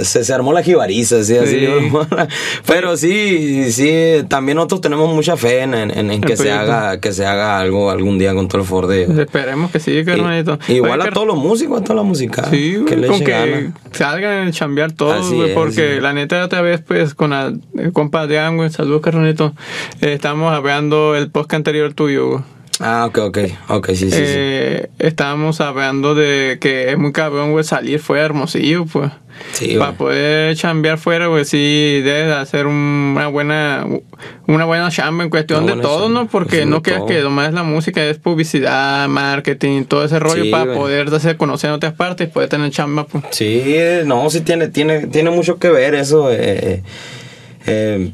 se, 0.04 0.24
se 0.24 0.34
armó 0.34 0.54
la 0.54 0.62
jibariza, 0.62 1.24
sí, 1.24 1.38
así. 1.38 1.60
Sí. 1.60 1.62
yo- 1.62 2.08
Pero 2.68 2.98
sí, 2.98 3.72
sí, 3.72 4.24
también 4.28 4.58
nosotros 4.58 4.82
tenemos 4.82 5.14
mucha 5.14 5.38
fe 5.38 5.62
en, 5.62 5.74
en- 5.74 6.22
que 6.22 6.38
se 6.38 6.52
haga, 6.52 7.00
que 7.00 7.12
se 7.14 7.26
haga 7.26 7.60
algo 7.60 7.90
algún 7.90 8.18
día 8.20 8.34
con 8.34 8.48
todo 8.48 8.62
el 8.62 8.68
favor 8.68 8.88
de 8.88 9.06
Dios. 9.08 9.18
Esperemos 9.20 9.72
que 9.72 9.80
sí, 9.80 10.04
Igual 10.68 11.00
Oye, 11.02 11.10
a 11.10 11.14
todos 11.14 11.28
los 11.28 11.38
músicos, 11.38 11.82
a 11.82 11.84
toda 11.84 11.96
la 11.96 12.04
música. 12.04 12.44
Sí, 12.50 12.78
que 12.88 12.96
con 13.08 13.20
que 13.20 13.32
ganas. 13.32 13.74
salgan 13.92 14.48
a 14.48 14.52
chambear 14.52 14.92
todos, 14.92 15.32
güey, 15.32 15.50
es, 15.50 15.56
porque 15.56 15.96
sí. 15.96 16.02
la 16.02 16.14
neta 16.14 16.44
otra 16.44 16.62
vez, 16.62 16.82
pues, 16.82 17.14
con 17.14 17.32
la- 17.32 17.54
el 17.78 17.92
compa 17.94 18.28
de 18.28 18.40
güey, 18.56 18.70
saludos, 18.70 19.02
carnalito, 19.02 19.54
eh, 20.02 20.14
estamos 20.14 20.54
hablando 20.54 21.16
el 21.16 21.30
podcast 21.32 21.56
anterior 21.56 21.94
tuyo, 21.94 22.28
güey. 22.30 22.55
Ah, 22.82 23.06
ok, 23.08 23.18
ok, 23.20 23.38
ok, 23.70 23.88
sí, 23.90 23.96
sí, 23.96 24.10
sí. 24.12 24.18
Eh, 24.20 24.90
estábamos 25.00 25.62
hablando 25.62 26.14
de 26.14 26.58
que 26.60 26.92
es 26.92 26.98
muy 26.98 27.14
cabrón, 27.14 27.52
güey, 27.54 27.64
salir 27.64 28.00
fuera 28.00 28.26
hermosillo, 28.26 28.86
pues. 28.86 29.12
Sí, 29.52 29.76
Para 29.78 29.94
poder 29.94 30.56
chambear 30.56 30.98
fuera, 30.98 31.28
güey, 31.28 31.44
sí 31.46 32.02
debes 32.04 32.28
de 32.28 32.34
hacer 32.36 32.68
un- 32.68 33.14
una 33.16 33.28
buena 33.28 33.86
una 34.48 34.64
buena 34.66 34.90
chamba 34.90 35.24
en 35.26 35.30
cuestión 35.30 35.66
de 35.66 35.76
todo, 35.76 36.06
chamba, 36.06 36.22
¿no? 36.24 36.28
Porque 36.30 36.66
no 36.66 36.82
creas 36.82 37.04
que 37.04 37.20
nomás 37.22 37.54
la 37.54 37.64
música 37.64 38.04
es 38.04 38.18
publicidad, 38.18 39.08
marketing, 39.10 39.84
todo 39.84 40.04
ese 40.06 40.20
rollo 40.20 40.44
Sí, 40.46 40.52
para 40.52 40.74
poder 40.74 41.14
hacer 41.14 41.36
conocer 41.38 41.70
en 41.70 41.76
otras 41.76 41.94
partes 41.94 42.28
y 42.28 42.32
poder 42.32 42.48
tener 42.50 42.72
chamba, 42.72 43.06
pues. 43.08 43.24
Sí, 43.32 43.64
no, 44.06 44.30
sí 44.30 44.42
tiene, 44.42 44.68
tiene, 44.70 45.08
tiene 45.08 45.32
mucho 45.32 45.58
que 45.60 45.70
ver 45.70 45.96
eso. 45.96 46.30
eh, 46.32 46.82
eh, 47.68 48.12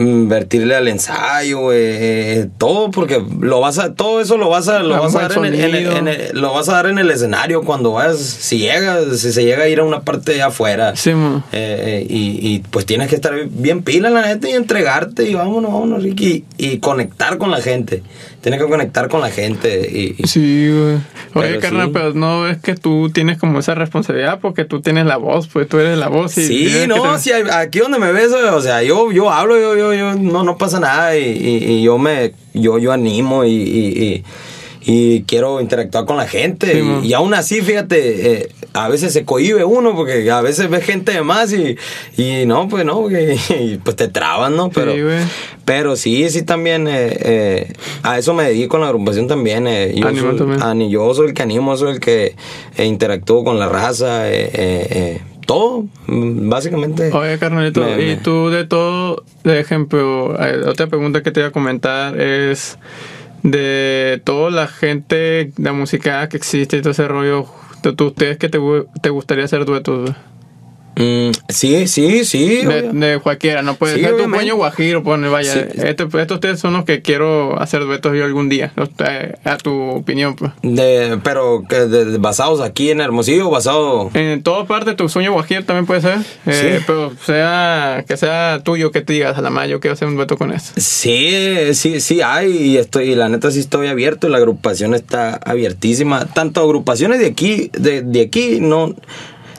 invertirle 0.00 0.74
al 0.74 0.88
ensayo, 0.88 1.72
eh, 1.72 2.48
todo, 2.58 2.90
porque 2.90 3.22
lo 3.40 3.60
vas 3.60 3.78
a, 3.78 3.94
todo 3.94 4.20
eso 4.20 4.36
lo 4.36 4.48
vas 4.48 4.68
a, 4.68 4.80
lo 4.80 5.00
vas 5.00 5.14
a 5.14 5.28
dar 5.28 5.32
en 5.32 5.44
el, 5.44 5.54
en 5.54 5.60
el- 5.64 5.70
sonido. 5.84 5.96
en 5.96 6.08
el- 6.08 6.40
lo 6.40 6.52
vas 6.52 6.68
a 6.68 6.74
dar 6.74 6.86
en 6.86 6.98
el 6.98 7.10
escenario 7.10 7.62
cuando 7.62 7.92
vayas, 7.92 8.18
si 8.18 8.58
llegas, 8.58 9.18
si 9.20 9.32
se 9.32 9.44
llega 9.44 9.64
a 9.64 9.68
ir 9.68 9.80
a 9.80 9.84
una 9.84 10.00
parte 10.02 10.32
de 10.32 10.42
afuera. 10.42 10.96
Sí. 10.96 11.10
Eh, 11.10 11.42
eh, 11.52 12.06
y, 12.08 12.38
y, 12.54 12.58
pues 12.70 12.86
tienes 12.86 13.08
que 13.08 13.14
estar 13.14 13.34
bien 13.50 13.82
pila, 13.82 14.10
la 14.10 14.22
neta, 14.26 14.48
y 14.48 14.52
entregarte, 14.52 15.28
y 15.28 15.34
vámonos, 15.34 15.72
vámonos, 15.72 16.02
Ricky, 16.02 16.44
y, 16.56 16.66
y 16.70 16.78
conectar 16.78 17.38
con 17.38 17.50
la 17.50 17.60
gente. 17.60 18.02
Tienes 18.40 18.58
que 18.60 18.66
conectar 18.68 19.08
con 19.08 19.20
la 19.20 19.30
gente. 19.30 19.88
Y, 19.92 20.14
y- 20.16 20.26
Sí, 20.26 20.70
güey. 20.70 20.96
Oye, 21.34 21.58
carnal, 21.58 21.86
sí. 21.88 21.90
pero 21.92 22.14
no 22.14 22.48
es 22.48 22.58
que 22.58 22.74
tú 22.74 23.10
tienes 23.10 23.38
como 23.38 23.58
esa 23.60 23.74
responsabilidad 23.74 24.38
porque 24.40 24.64
tú 24.64 24.80
tienes 24.80 25.04
la 25.06 25.16
voz, 25.18 25.46
pues 25.46 25.68
tú 25.68 25.78
eres 25.78 25.98
la 25.98 26.08
voz 26.08 26.36
y 26.38 26.46
Sí, 26.46 26.86
no, 26.88 27.02
tener- 27.02 27.18
sí, 27.20 27.30
aquí 27.52 27.78
donde 27.80 27.98
me 27.98 28.12
ves, 28.12 28.32
o 28.32 28.60
sea, 28.62 28.82
yo, 28.82 29.12
yo 29.12 29.30
hablo, 29.30 29.58
yo, 29.60 29.76
yo, 29.76 29.92
yo, 29.94 30.14
no, 30.14 30.42
no 30.42 30.56
pasa 30.58 30.80
nada 30.80 31.16
y, 31.16 31.22
y- 31.24 31.64
y 31.72 31.82
yo 31.82 31.98
me, 31.98 32.32
yo, 32.54 32.78
yo 32.78 32.92
animo 32.92 33.44
y, 33.44 34.24
y- 34.80 35.22
quiero 35.24 35.60
interactuar 35.60 36.04
con 36.06 36.16
la 36.16 36.26
gente 36.26 36.72
Sí, 36.72 36.86
y, 37.02 37.08
y 37.08 37.12
aún 37.14 37.34
así, 37.34 37.60
fíjate, 37.60 38.32
eh, 38.32 38.48
a 38.72 38.88
veces 38.88 39.12
se 39.12 39.24
cohibe 39.24 39.64
uno 39.64 39.94
porque 39.94 40.30
a 40.30 40.40
veces 40.40 40.70
ves 40.70 40.84
gente 40.84 41.12
de 41.12 41.22
más 41.22 41.52
y, 41.52 41.76
y 42.16 42.46
no, 42.46 42.68
pues 42.68 42.84
no, 42.84 43.00
porque, 43.00 43.36
y 43.60 43.76
pues 43.78 43.96
te 43.96 44.08
trabas, 44.08 44.50
¿no? 44.50 44.70
Pero, 44.70 44.92
Sí, 44.92 45.00
pero 45.64 45.96
sí, 45.96 46.28
sí 46.30 46.42
también, 46.42 46.88
eh, 46.88 47.16
eh, 47.20 47.72
a 48.02 48.18
eso 48.18 48.34
me 48.34 48.44
dedico 48.44 48.76
en 48.76 48.82
la 48.82 48.88
agrupación 48.88 49.28
también. 49.28 49.64
yo, 49.94 50.08
soy, 50.14 50.36
también. 50.36 50.90
yo 50.90 51.14
soy 51.14 51.28
el 51.28 51.34
que 51.34 51.42
animo, 51.42 51.76
soy 51.76 51.92
el 51.92 52.00
que 52.00 52.34
interactúo 52.78 53.44
con 53.44 53.58
la 53.58 53.68
raza, 53.68 54.24
todo, 55.46 55.84
mm, 56.06 56.48
básicamente. 56.48 57.10
Oye, 57.12 57.38
carnalito, 57.38 57.80
Me- 57.82 58.02
y 58.02 58.06
me- 58.08 58.16
tú 58.16 58.50
de 58.50 58.64
todo, 58.66 59.24
de 59.42 59.58
ejemplo, 59.60 60.36
otra 60.68 60.86
pregunta 60.86 61.22
que 61.22 61.30
te 61.32 61.40
voy 61.40 61.48
a 61.48 61.52
comentar 61.52 62.20
es 62.20 62.78
de 63.42 64.20
toda 64.24 64.50
la 64.50 64.66
gente, 64.66 65.52
la 65.56 65.72
música 65.72 66.28
que 66.28 66.36
existe 66.36 66.76
y 66.76 66.80
todo 66.82 66.92
ese 66.92 67.08
rollo, 67.08 67.46
¿tú, 67.82 67.94
tú- 67.94 68.06
ustedes 68.08 68.38
que 68.38 68.48
te, 68.48 68.58
te 69.02 69.10
gustaría 69.10 69.44
hacer 69.44 69.64
duetos? 69.64 70.10
Mm, 70.96 71.30
sí, 71.48 71.86
sí, 71.86 72.24
sí. 72.24 72.56
De, 72.66 72.82
de 72.92 73.20
cualquiera, 73.20 73.62
no 73.62 73.74
puede 73.76 73.94
Sí, 73.96 74.00
ser 74.02 74.16
tu 74.16 74.30
puño 74.30 74.56
guajiro, 74.56 75.02
pone, 75.02 75.28
vaya, 75.28 75.52
Sí. 75.52 75.60
este- 75.82 76.02
estos 76.20 76.34
ustedes 76.34 76.60
son 76.60 76.72
los 76.74 76.84
que 76.84 77.00
quiero 77.00 77.58
hacer 77.60 77.84
duetos 77.84 78.14
yo 78.16 78.24
algún 78.24 78.48
día, 78.48 78.72
los- 78.76 78.90
eh, 79.08 79.34
a 79.44 79.56
tu 79.56 79.72
opinión, 79.72 80.34
pues. 80.36 80.52
De, 80.62 81.18
pero 81.22 81.62
de- 81.68 82.18
basados 82.18 82.60
aquí 82.60 82.90
en 82.90 83.00
Hermosillo, 83.00 83.48
basado. 83.50 84.10
En 84.14 84.42
todas 84.42 84.66
partes 84.66 84.96
tu 84.96 85.08
sueño 85.08 85.32
guajiro 85.32 85.64
también 85.64 85.86
puede 85.86 86.00
ser, 86.02 86.18
eh, 86.46 86.78
Sí. 86.78 86.84
pero 86.86 87.12
sea 87.24 88.04
que 88.06 88.16
sea 88.16 88.60
tuyo 88.62 88.90
que 88.90 89.00
te 89.00 89.12
digas 89.12 89.38
a 89.38 89.42
la 89.42 89.50
madre, 89.50 89.70
yo 89.70 89.80
quiero 89.80 89.94
hacer 89.94 90.08
un 90.08 90.16
dueto 90.16 90.36
con 90.36 90.52
eso. 90.52 90.72
Sí, 90.76 91.72
sí, 91.74 92.00
sí 92.00 92.20
hay 92.20 92.50
y 92.52 92.76
estoy, 92.76 93.10
y 93.12 93.14
la 93.14 93.28
neta 93.28 93.50
sí 93.50 93.60
estoy 93.60 93.86
abierto, 93.86 94.28
la 94.28 94.38
agrupación 94.38 94.94
está 94.94 95.34
abiertísima. 95.44 96.26
Tanto 96.26 96.60
agrupaciones 96.60 97.20
de 97.20 97.26
aquí, 97.26 97.70
de, 97.78 98.02
de 98.02 98.20
aquí, 98.22 98.58
no, 98.60 98.94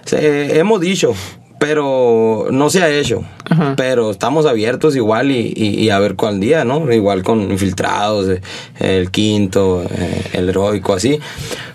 se- 0.05 0.57
hemos 0.59 0.79
dicho, 0.81 1.13
pero 1.59 2.47
no 2.51 2.69
se 2.69 2.81
ha 2.81 2.89
hecho. 2.89 3.23
Ajá. 3.49 3.75
Pero 3.77 4.11
estamos 4.11 4.45
abiertos 4.45 4.95
igual 4.95 5.31
y, 5.31 5.53
y- 5.55 5.75
y 5.79 5.89
a 5.89 5.99
ver 5.99 6.15
cuál 6.15 6.39
día, 6.39 6.63
¿no? 6.65 6.91
Igual 6.91 7.23
con 7.23 7.51
infiltrados, 7.51 8.27
eh, 8.29 8.41
el 8.79 9.11
quinto, 9.11 9.83
eh, 9.83 10.23
el 10.33 10.49
heroico, 10.49 10.93
así. 10.93 11.19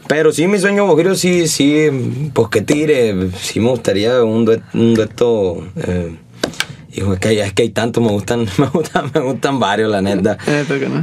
Pero 0.08 0.32
sí, 0.32 0.46
mi 0.46 0.58
sueño, 0.58 0.86
Guajiro, 0.86 1.14
sí, 1.14 1.48
sí, 1.48 2.30
pues 2.32 2.48
que 2.48 2.62
tire, 2.62 3.30
sí 3.40 3.60
me 3.60 3.70
gustaría 3.70 4.22
un 4.22 4.44
dueto, 4.44 4.64
un 4.74 4.94
dueto 4.94 5.66
eh, 5.76 6.16
Hijo, 6.94 7.12
es 7.12 7.20
que, 7.20 7.28
hay, 7.28 7.40
es 7.40 7.52
que 7.52 7.62
hay 7.62 7.68
tanto, 7.70 8.00
me 8.00 8.08
gustan, 8.10 8.46
me 8.58 8.66
gustan, 8.68 9.10
me 9.12 9.20
gustan 9.20 9.60
varios, 9.60 9.90
la 9.90 10.00
neta. 10.02 10.38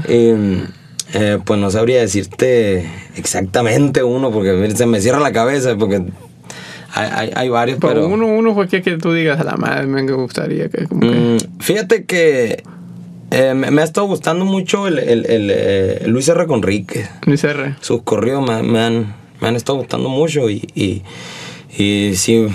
Eh, 0.08 0.64
eh, 1.14 1.38
pues 1.46 1.60
no 1.60 1.70
sabría 1.70 2.00
decirte 2.02 2.90
exactamente 3.16 4.02
uno, 4.04 4.32
porque 4.32 4.72
se 4.76 4.88
me 4.88 5.00
cierra 5.00 5.20
la 5.20 5.32
cabeza, 5.32 5.76
porque 5.78 6.02
hay, 6.94 7.32
hay, 7.36 7.50
varios, 7.50 7.80
Pero 7.80 7.94
pero... 7.94 8.08
uno, 8.08 8.28
uno 8.28 8.54
cualquier 8.54 8.82
que 8.84 8.98
tú 8.98 9.14
digas 9.14 9.40
a 9.40 9.44
la 9.44 9.56
madre 9.58 9.88
me 9.88 10.04
gustaría 10.12 10.70
que 10.70 10.86
como 10.88 11.02
que- 11.02 11.08
Mm, 11.08 11.38
fíjate 11.60 12.06
que 12.06 12.64
eh, 13.32 13.54
me, 13.56 13.72
me 13.72 13.82
ha 13.82 13.86
estado 13.86 14.06
gustando 14.08 14.46
mucho 14.46 14.88
el, 14.88 15.00
el, 15.00 15.26
el, 15.26 15.52
eh, 15.52 16.04
Luis 16.06 16.28
R. 16.28 16.46
Conríquez. 16.46 17.10
Luis 17.26 17.44
R. 17.44 17.76
Sus 17.82 18.04
corridos 18.04 18.48
me, 18.48 18.62
me 18.62 18.80
han, 18.80 19.16
me 19.42 19.48
han 19.48 19.56
estado 19.56 19.80
gustando 19.80 20.08
mucho 20.10 20.50
y, 20.50 20.68
y, 20.76 21.02
y 21.78 22.16
sí... 22.16 22.48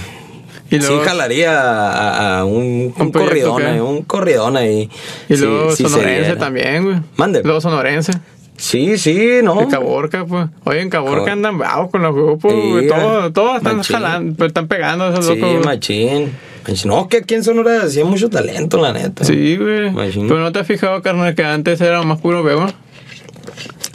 Y 0.70 0.80
sí 0.82 0.93
jalaría 1.03 1.59
a, 1.59 2.41
a 2.41 2.45
un, 2.45 2.93
un, 2.95 3.03
Un 3.07 3.11
corridón, 3.11 3.62
ahí, 3.64 3.80
un 3.80 4.03
corridón 4.03 4.55
ahí. 4.59 4.91
Y 5.26 5.36
Sí, 5.36 5.43
luego 5.47 5.70
sí 5.70 5.84
se 5.84 5.89
sonorense 5.89 6.20
diera. 6.24 6.39
también, 6.39 6.84
güey. 6.84 6.97
Mande. 7.16 7.43
Luego 7.43 7.62
sonorense. 7.62 8.12
Sí, 8.59 8.99
sí, 8.99 9.39
no. 9.43 9.61
En 9.63 9.71
Caborca, 9.71 10.27
pues. 10.27 10.49
Oye, 10.65 10.81
en 10.83 10.91
Caborca 10.91 11.19
Cabor- 11.25 11.31
andan 11.31 11.59
bravos 11.59 11.91
con 11.91 12.03
los 12.03 12.15
grupos, 12.15 12.53
Sí. 12.53 12.89
Todos, 12.89 13.33
todos 13.33 13.57
están 13.59 13.77
machín. 13.79 13.97
jalando, 13.97 14.37
pues, 14.37 14.49
están 14.49 14.67
pegando 14.69 15.09
esos 15.11 15.25
Sí, 15.27 15.35
locos. 15.37 15.51
güey. 15.53 15.65
machín. 15.65 16.33
Machín. 16.67 16.91
No, 16.91 17.09
que 17.09 17.19
aquí 17.19 17.35
en 17.35 17.45
Sonora 17.45 17.89
sí 17.89 18.01
hay 18.01 18.05
mucho 18.05 18.29
talento, 18.29 18.79
la 18.83 18.93
neta. 18.93 19.25
Sí, 19.25 19.57
güey. 19.57 19.91
Pero 19.95 20.41
no 20.41 20.53
te 20.53 20.59
has 20.59 20.67
fijado, 20.67 21.01
carnal, 21.03 21.35
que 21.35 21.45
antes 21.45 21.81
era 21.81 22.03
más 22.03 22.19
puro 22.21 22.43
vegón. 22.43 22.73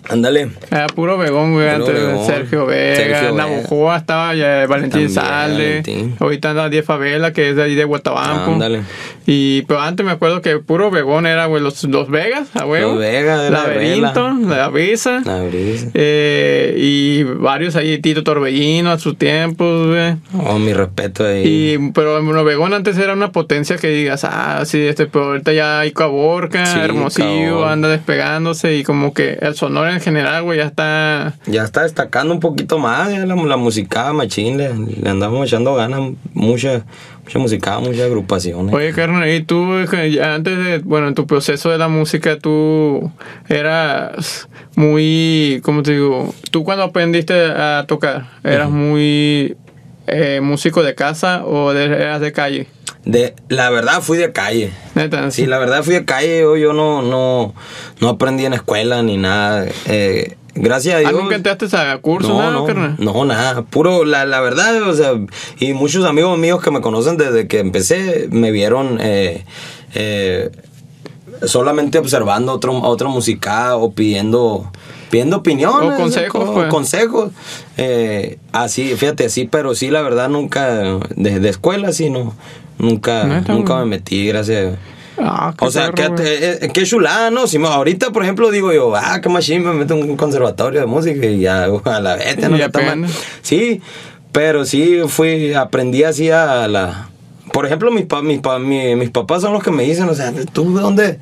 Ándale. 0.09 0.49
Era 0.71 0.87
puro 0.87 1.17
vegón, 1.17 1.53
güey. 1.53 1.67
Puro 1.73 1.85
Antes 1.87 2.05
vegón. 2.05 2.25
Sergio 2.25 2.65
Vega, 2.65 2.95
Sergio 2.95 3.15
Vega. 3.15 3.31
Navajoa 3.31 3.97
estaba 3.97 4.35
ya 4.35 4.65
Valentín 4.67 4.91
También, 4.91 5.09
Sale. 5.11 5.67
Valentín. 5.69 6.15
Ahorita 6.19 6.49
anda 6.51 6.69
Diez 6.69 6.85
Favela, 6.85 7.33
que 7.33 7.49
es 7.49 7.55
de 7.55 7.63
ahí 7.63 7.75
de 7.75 7.83
Guatabampo. 7.83 8.53
Ándale. 8.53 8.81
Y 9.25 9.61
pero 9.63 9.79
antes 9.79 10.05
me 10.05 10.11
acuerdo 10.11 10.41
que 10.41 10.59
puro 10.59 10.91
vegón 10.91 11.25
era, 11.25 11.45
güey, 11.45 11.63
los, 11.63 11.83
los 11.85 12.09
Vegas, 12.09 12.49
a 12.55 12.65
huevo. 12.65 12.91
Los 12.91 12.99
Vegas, 12.99 13.41
de 13.43 13.49
la 13.51 13.63
Laberinto, 13.63 14.33
la 14.47 14.69
Visa. 14.69 15.21
La 15.25 15.41
brisa. 15.43 15.87
Eh, 15.93 16.75
y 16.77 17.23
varios 17.23 17.75
ahí, 17.77 17.97
Tito 17.99 18.23
Torbellino 18.23 18.91
a 18.91 18.99
sus 18.99 19.17
tiempos, 19.17 19.87
güey. 19.87 20.15
Oh, 20.45 20.59
mi 20.59 20.73
respeto 20.73 21.25
ahí. 21.25 21.43
Y, 21.75 21.91
pero 21.91 22.21
bueno, 22.21 22.43
Vegón 22.43 22.73
antes 22.73 22.97
era 22.97 23.13
una 23.13 23.31
potencia 23.31 23.77
que 23.77 23.87
digas, 23.87 24.25
ah, 24.25 24.63
sí, 24.65 24.79
este, 24.85 25.05
pero 25.05 25.25
ahorita 25.25 25.53
ya 25.53 25.79
hay 25.79 25.91
Caborca, 25.93 26.65
Sí, 26.65 26.79
Hermosillo, 26.79 27.51
Caborca. 27.51 27.71
anda 27.71 27.87
despegándose 27.89 28.75
y 28.75 28.83
como 28.83 29.13
que 29.13 29.37
el 29.41 29.55
Sonora 29.55 29.92
en 29.93 30.01
general, 30.01 30.43
güey, 30.43 30.57
ya 30.59 30.65
está... 30.65 31.33
Ya 31.45 31.63
está 31.63 31.83
destacando 31.83 32.33
un 32.33 32.39
poquito 32.39 32.79
más, 32.79 33.11
ya 33.11 33.25
la, 33.25 33.35
la 33.35 33.57
musicada 33.57 34.13
machín, 34.13 34.57
le, 34.57 34.73
le 34.73 35.09
andamos 35.09 35.47
echando 35.47 35.75
ganas, 35.75 36.01
mucha, 36.33 36.83
mucha 37.23 37.39
musicada, 37.39 37.79
muchas 37.79 38.01
agrupaciones. 38.01 38.73
Oye, 38.73 38.91
carnal, 38.93 39.29
y 39.29 39.41
tú, 39.43 39.73
eh, 39.75 40.21
antes 40.23 40.57
de, 40.57 40.79
bueno, 40.79 41.07
en 41.07 41.15
tu 41.15 41.25
proceso 41.27 41.69
de 41.69 41.77
la 41.77 41.87
música, 41.87 42.37
tú 42.37 43.11
eras 43.49 44.47
muy, 44.75 45.61
¿cómo 45.63 45.83
te 45.83 45.93
digo? 45.93 46.33
Tú 46.51 46.63
cuando 46.63 46.83
aprendiste 46.83 47.33
a 47.33 47.85
tocar, 47.87 48.25
¿eras 48.43 48.69
muy 48.69 49.55
eh, 50.07 50.39
músico 50.41 50.83
de 50.83 50.95
casa 50.95 51.45
o 51.45 51.73
de- 51.73 51.85
eras 51.85 52.19
de 52.21 52.31
calle? 52.31 52.67
De, 53.05 53.35
la 53.49 53.69
verdad 53.69 54.01
fui 54.01 54.17
de 54.17 54.31
calle. 54.31 54.71
Neta, 54.95 55.29
Sí, 55.31 55.45
la 55.45 55.57
verdad 55.57 55.83
fui 55.83 55.93
de 55.93 56.05
calle, 56.05 56.39
yo, 56.41 56.55
yo 56.55 56.71
no, 56.73 57.01
no, 57.01 57.53
no 57.99 58.09
aprendí 58.09 58.45
en 58.45 58.53
escuela 58.53 59.03
ni 59.03 59.17
nada. 59.17 59.65
Eh, 59.87 60.37
gracias 60.55 60.95
a 60.95 60.97
Ah, 60.99 61.01
Dios. 61.01 61.13
¿Nunca 61.13 61.35
entraste 61.35 61.65
a 61.75 61.97
curso, 61.97 62.29
no, 62.29 62.39
nada, 62.39 62.51
no, 62.51 62.65
carnal? 62.65 62.95
no, 62.99 63.25
nada. 63.25 63.63
Puro, 63.63 64.05
la, 64.05 64.25
la 64.25 64.39
verdad, 64.39 64.83
o 64.83 64.93
sea, 64.93 65.13
y 65.59 65.73
muchos 65.73 66.05
amigos 66.05 66.37
míos 66.37 66.61
que 66.61 66.71
me 66.71 66.79
conocen 66.79 67.17
desde 67.17 67.47
que 67.47 67.59
empecé 67.59 68.27
me 68.31 68.51
vieron 68.51 68.99
eh, 69.01 69.43
eh, 69.95 70.49
solamente 71.45 71.97
observando 71.97 72.53
otro, 72.53 72.73
otro 72.83 73.09
musical 73.09 73.73
o 73.79 73.91
pidiendo 73.91 74.71
pidiendo 75.09 75.37
opiniones 75.37 75.93
O 75.93 75.95
consejos, 76.01 76.49
o 76.49 76.53
pues. 76.53 76.69
consejos 76.69 77.31
eh, 77.77 78.39
así 78.51 78.95
fíjate 78.95 79.25
así 79.25 79.45
pero 79.45 79.75
sí 79.75 79.91
la 79.91 80.01
verdad 80.01 80.27
nunca 80.29 80.99
desde 81.15 81.49
escuela 81.49 81.91
sí 81.91 82.09
no 82.09 82.33
nunca 82.78 83.24
Neta, 83.26 83.53
nunca 83.53 83.74
güey. 83.74 83.86
me 83.86 83.89
metí 83.97 84.28
gracias 84.28 84.76
Ah, 85.15 85.53
o 85.59 85.69
sea, 85.69 85.91
perro, 85.91 86.15
qué, 86.15 86.57
eh, 86.63 86.71
qué 86.74 86.84
chulada, 86.88 87.30
¿no? 87.30 87.45
Si 87.45 87.59
me- 87.59 87.67
ahorita, 87.67 88.09
por 88.11 88.24
ejemplo, 88.24 88.49
digo 88.49 88.74
yo, 88.74 88.95
ah, 88.95 89.21
qué 89.21 89.30
machín, 89.30 89.63
me 89.63 89.71
meto 89.71 89.93
en 89.93 90.09
un 90.09 90.17
conservatorio 90.17 90.80
de 90.80 90.88
música 90.88 91.24
y 91.28 91.39
ya, 91.41 91.65
a 91.86 91.99
la 91.99 92.15
vez, 92.15 92.38
no 92.49 92.55
aprende. 92.65 93.07
Sí, 93.43 93.80
pero 94.32 94.65
sí 94.65 95.01
fui, 95.07 95.53
aprendí 95.53 96.03
así 96.03 96.32
a 96.32 96.67
la... 96.67 97.09
Por 97.51 97.67
ejemplo, 97.67 97.91
mis, 97.91 98.05
pa- 98.05 98.24
mis, 98.24 98.39
pa- 98.39 98.57
mi- 98.57 98.95
mis 98.95 99.11
papás 99.11 99.43
son 99.43 99.53
los 99.53 99.63
que 99.63 99.69
me 99.69 99.84
dicen, 99.84 100.09
o 100.09 100.15
sea, 100.15 100.34
¿tú 100.51 100.74
de 100.76 100.82
dónde... 100.82 101.19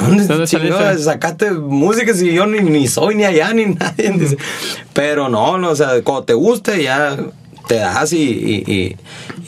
¿Dónde, 0.00 0.24
¿Dónde 0.26 0.98
sacaste 0.98 1.52
música 1.52 2.14
si 2.14 2.32
yo 2.32 2.46
ni, 2.46 2.58
ni 2.60 2.88
soy 2.88 3.14
ni 3.14 3.24
allá 3.24 3.52
ni 3.52 3.66
nadie? 3.74 4.10
Dice. 4.16 4.36
Pero 4.94 5.28
no, 5.28 5.58
no, 5.58 5.70
o 5.70 5.76
sea, 5.76 6.02
cuando 6.02 6.24
te 6.24 6.32
guste 6.34 6.82
ya 6.82 7.16
te 7.72 7.78
das 7.78 8.12
y, 8.12 8.18
y, 8.18 8.72
y, 8.72 8.96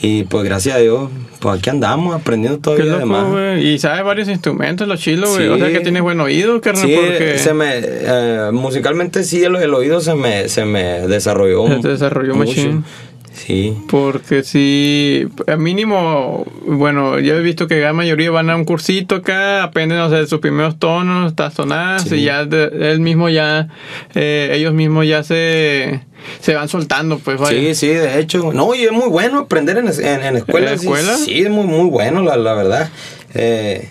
y, 0.01 0.23
pues 0.23 0.43
gracias 0.45 0.75
a 0.75 0.79
Dios, 0.79 1.11
pues 1.39 1.59
aquí 1.59 1.69
andamos 1.69 2.15
aprendiendo 2.15 2.57
todavía 2.57 2.85
loco, 2.85 2.97
además. 2.97 3.31
güey. 3.31 3.67
Y 3.73 3.77
sabes 3.77 4.03
varios 4.03 4.27
instrumentos, 4.29 4.87
lo 4.87 4.95
chilo, 4.97 5.29
güey. 5.29 5.43
Sí. 5.43 5.47
O 5.49 5.57
sea 5.59 5.71
que 5.71 5.79
tienes 5.81 6.01
buen 6.01 6.19
oído, 6.19 6.59
carnal, 6.59 6.87
Sí, 6.87 6.95
porque 6.95 7.37
se 7.37 7.53
me, 7.53 7.69
eh, 7.75 8.49
musicalmente 8.51 9.23
sí, 9.23 9.43
el, 9.43 9.55
el 9.57 9.73
oído 9.75 10.01
se 10.01 10.15
me, 10.15 10.49
se 10.49 10.65
me 10.65 11.07
desarrolló. 11.07 11.67
Se 11.83 11.87
desarrolló 11.87 12.33
mucho. 12.35 12.81
Sí. 13.35 13.77
Porque 13.89 14.43
si, 14.43 15.27
a 15.47 15.57
mínimo, 15.57 16.45
bueno, 16.65 17.19
yo 17.19 17.35
he 17.35 17.41
visto 17.41 17.67
que 17.67 17.81
la 17.81 17.91
mayoría 17.93 18.31
van 18.31 18.49
a 18.49 18.55
un 18.55 18.63
cursito 18.65 19.15
acá, 19.15 19.61
aprenden, 19.63 19.97
no 19.97 20.09
sé, 20.09 20.25
sus 20.25 20.39
primeros 20.39 20.79
tonos, 20.79 21.35
tazonadas, 21.35 22.03
Sí. 22.03 22.15
y 22.15 22.23
ya 22.23 22.45
de- 22.45 22.91
él 22.91 23.01
mismo 23.01 23.27
ya, 23.29 23.67
eh, 24.13 24.51
ellos 24.53 24.73
mismos 24.73 25.05
ya 25.05 25.21
se, 25.23 25.99
se 26.39 26.55
van 26.55 26.69
soltando, 26.69 27.19
pues, 27.19 27.37
vaya. 27.39 27.57
Sí, 27.59 27.75
sí, 27.75 27.87
de 27.89 28.19
hecho. 28.19 28.53
No, 28.53 28.73
y 28.73 28.83
es 28.83 28.91
muy 28.93 29.09
bueno 29.09 29.39
aprender 29.39 29.77
en, 29.77 29.87
en, 29.89 30.23
en 30.23 30.37
escuela. 30.37 30.71
¿En 30.71 30.79
sí, 30.79 30.85
escuela? 30.85 31.15
Sí, 31.17 31.41
es 31.41 31.49
muy, 31.49 31.65
muy 31.67 31.89
bueno, 31.89 32.21
la, 32.23 32.37
la 32.37 32.53
verdad. 32.53 32.89
Eh, 33.33 33.89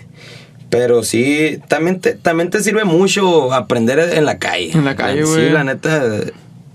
pero 0.71 1.03
sí, 1.03 1.59
también 1.67 2.01
te, 2.01 2.13
también 2.15 2.49
te 2.49 2.61
sirve 2.63 2.83
mucho 2.83 3.53
aprender 3.53 3.99
en 3.99 4.25
la 4.25 4.39
calle. 4.39 4.71
En 4.73 4.83
la 4.85 4.95
calle, 4.95 5.23
Sí, 5.25 5.31
güey. 5.31 5.49
la 5.51 5.63
neta, 5.63 6.03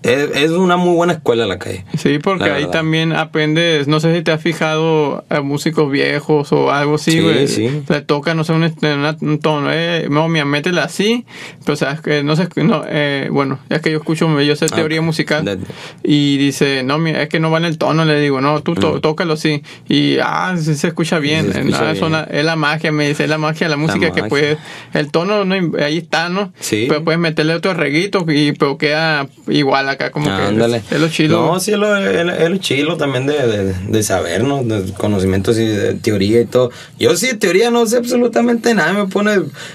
es, 0.03 0.31
es 0.35 0.51
una 0.53 0.77
muy 0.77 0.95
buena 0.95 1.13
escuela 1.15 1.47
la 1.47 1.59
calle. 1.59 1.85
Sí, 1.99 2.19
porque 2.19 2.47
La 2.49 2.55
ahí 2.55 2.63
verdad. 2.63 2.73
también 2.79 3.13
aprendes, 3.13 3.87
no 3.89 4.01
sé 4.01 4.15
si 4.17 4.23
te 4.23 4.33
has 4.33 4.41
fijado 4.43 5.25
a 5.29 5.41
músicos 5.43 5.91
viejos 5.91 6.53
o 6.53 6.71
algo 6.71 6.95
así, 6.95 7.13
Sí, 7.13 7.21
güey. 7.21 7.49
sí. 7.49 7.83
Le 7.89 8.01
toca, 8.01 8.35
no 8.35 8.45
sé, 8.45 8.53
un, 8.53 8.63
una- 8.83 9.17
un 9.21 9.39
tono, 9.41 9.69
eh, 9.73 10.07
no, 10.11 10.29
mira, 10.29 10.45
métela 10.45 10.85
así, 10.85 11.27
pero 11.65 11.77
sabes 11.77 12.01
que, 12.01 12.23
no 12.23 12.35
sé, 12.37 12.49
no, 12.57 12.83
eh, 12.89 13.29
bueno, 13.31 13.59
es 13.69 13.81
que 13.83 13.91
yo 13.91 13.99
escucho, 13.99 14.41
yo 14.41 14.57
sé 14.57 14.67
Ah, 14.71 14.75
teoría 14.77 15.03
musical 15.03 15.45
de- 15.45 15.59
y 16.03 16.39
dice, 16.39 16.83
no, 16.83 16.99
mira, 16.99 17.23
es 17.23 17.29
que 17.29 17.41
no 17.41 17.51
va 17.51 17.59
en 17.59 17.65
el 17.67 17.77
tono, 17.77 18.05
le 18.05 18.19
digo, 18.21 18.41
no, 18.41 18.63
tú 18.63 18.75
to- 18.75 18.95
Mm. 18.95 19.01
tócalo 19.01 19.35
así 19.35 19.63
y, 19.89 20.17
ah, 20.23 20.55
sí 20.59 20.75
se 20.77 20.89
escucha 20.89 21.19
bien, 21.19 21.53
Se 21.53 21.59
escucha 21.61 21.81
Ah, 21.81 21.85
bien. 21.85 21.97
suena- 21.97 22.27
es 22.31 22.45
la 22.45 22.57
magia, 22.57 22.91
me 22.93 23.07
dice, 23.09 23.25
es 23.25 23.31
la 23.31 23.39
magia 23.39 23.67
de 23.67 23.71
la 23.71 23.77
música 23.77 24.07
que 24.13 24.23
magia. 24.23 24.29
puedes, 24.29 24.59
el 24.95 25.11
tono, 25.11 25.45
no, 25.45 25.55
ahí 25.83 25.99
está, 25.99 26.29
¿no? 26.31 26.53
Sí. 26.61 26.87
Pero 26.89 27.05
puedes 27.05 27.21
meterle 27.21 27.55
otro 27.55 27.75
reguito 27.75 28.25
y, 28.29 28.53
pero 28.53 28.79
queda 28.79 29.29
igual 29.49 29.89
acá, 29.91 30.11
como 30.11 30.27
que 30.27 30.33
Ándale. 30.33 30.79
es, 30.79 30.93
es 30.93 31.01
lo 31.01 31.09
chido. 31.09 31.41
No, 31.47 31.61
sí, 31.61 31.73
es 31.73 31.79
lo, 31.79 31.97
es, 31.97 32.25
lo- 32.27 32.33
es 32.33 32.51
lo 32.51 32.57
chilo 32.59 32.97
también 32.97 33.27
de, 33.27 33.35
de, 33.47 33.75
de 33.75 34.03
saber, 34.03 34.45
¿no? 34.45 34.63
De 34.65 34.93
conocimientos 34.95 35.59
y 35.59 35.67
de 35.67 35.95
teoría 35.95 36.41
y 36.41 36.47
todo. 36.47 36.71
Yo 36.99 37.17
sí, 37.17 37.27
de 37.29 37.35
teoría 37.35 37.71
no 37.71 37.85
sé 37.87 37.97
absolutamente 37.99 38.75
nada. 38.75 38.93
Me 38.93 39.07
pone 39.07 39.33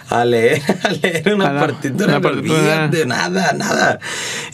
a 0.09 0.25
leer, 0.25 0.61
a 0.83 0.89
leer 0.91 1.33
una 1.33 1.57
A 1.57 1.59
partitura. 1.59 2.07
una 2.07 2.21
partitura. 2.21 2.57
olvídate, 2.59 3.05
nada, 3.05 3.53
nada. 3.53 3.99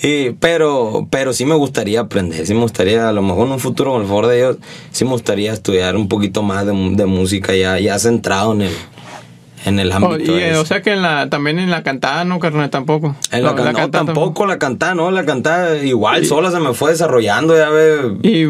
Y, 0.03 0.31
pero, 0.31 1.07
pero 1.09 1.33
sí 1.33 1.45
me 1.45 1.55
gustaría 1.55 2.01
aprender. 2.01 2.45
Sí 2.47 2.53
me 2.53 2.61
gustaría, 2.61 3.07
a 3.09 3.13
lo 3.13 3.21
mejor 3.21 3.47
en 3.47 3.53
un 3.53 3.59
futuro, 3.59 3.91
con 3.91 4.01
el 4.01 4.07
favor 4.07 4.27
de 4.27 4.37
Dios, 4.37 4.57
sí 4.91 5.05
me 5.05 5.11
gustaría 5.11 5.53
estudiar 5.53 5.95
un 5.95 6.07
poquito 6.07 6.43
más 6.43 6.65
de, 6.65 6.71
de 6.95 7.05
música 7.05 7.55
ya, 7.55 7.79
ya 7.79 7.97
centrado 7.99 8.53
en 8.53 8.61
el, 8.63 8.73
en 9.65 9.79
el 9.79 9.91
Oh, 9.91 9.95
ámbito. 10.11 10.37
y, 10.37 10.41
eh, 10.41 10.55
o 10.57 10.65
sea 10.65 10.81
que 10.81 10.93
en 10.93 11.01
la, 11.01 11.29
también 11.29 11.59
en 11.59 11.69
la 11.69 11.83
cantada, 11.83 12.23
no, 12.25 12.39
carnal, 12.39 12.69
tampoco. 12.69 13.15
En 13.31 13.43
la, 13.43 13.51
No, 13.51 13.55
can- 13.55 13.65
no, 13.65 13.73
cantada 13.73 14.05
tampoco 14.05 14.45
la 14.45 14.57
cantada, 14.59 14.95
no, 14.95 15.11
la 15.11 15.25
cantada 15.25 15.77
igual, 15.77 16.25
sola 16.25 16.51
se 16.51 16.59
me 16.59 16.73
fue 16.73 16.91
desarrollando, 16.91 17.55
ya 17.55 17.69
ve. 17.69 18.17
Y 18.23 18.41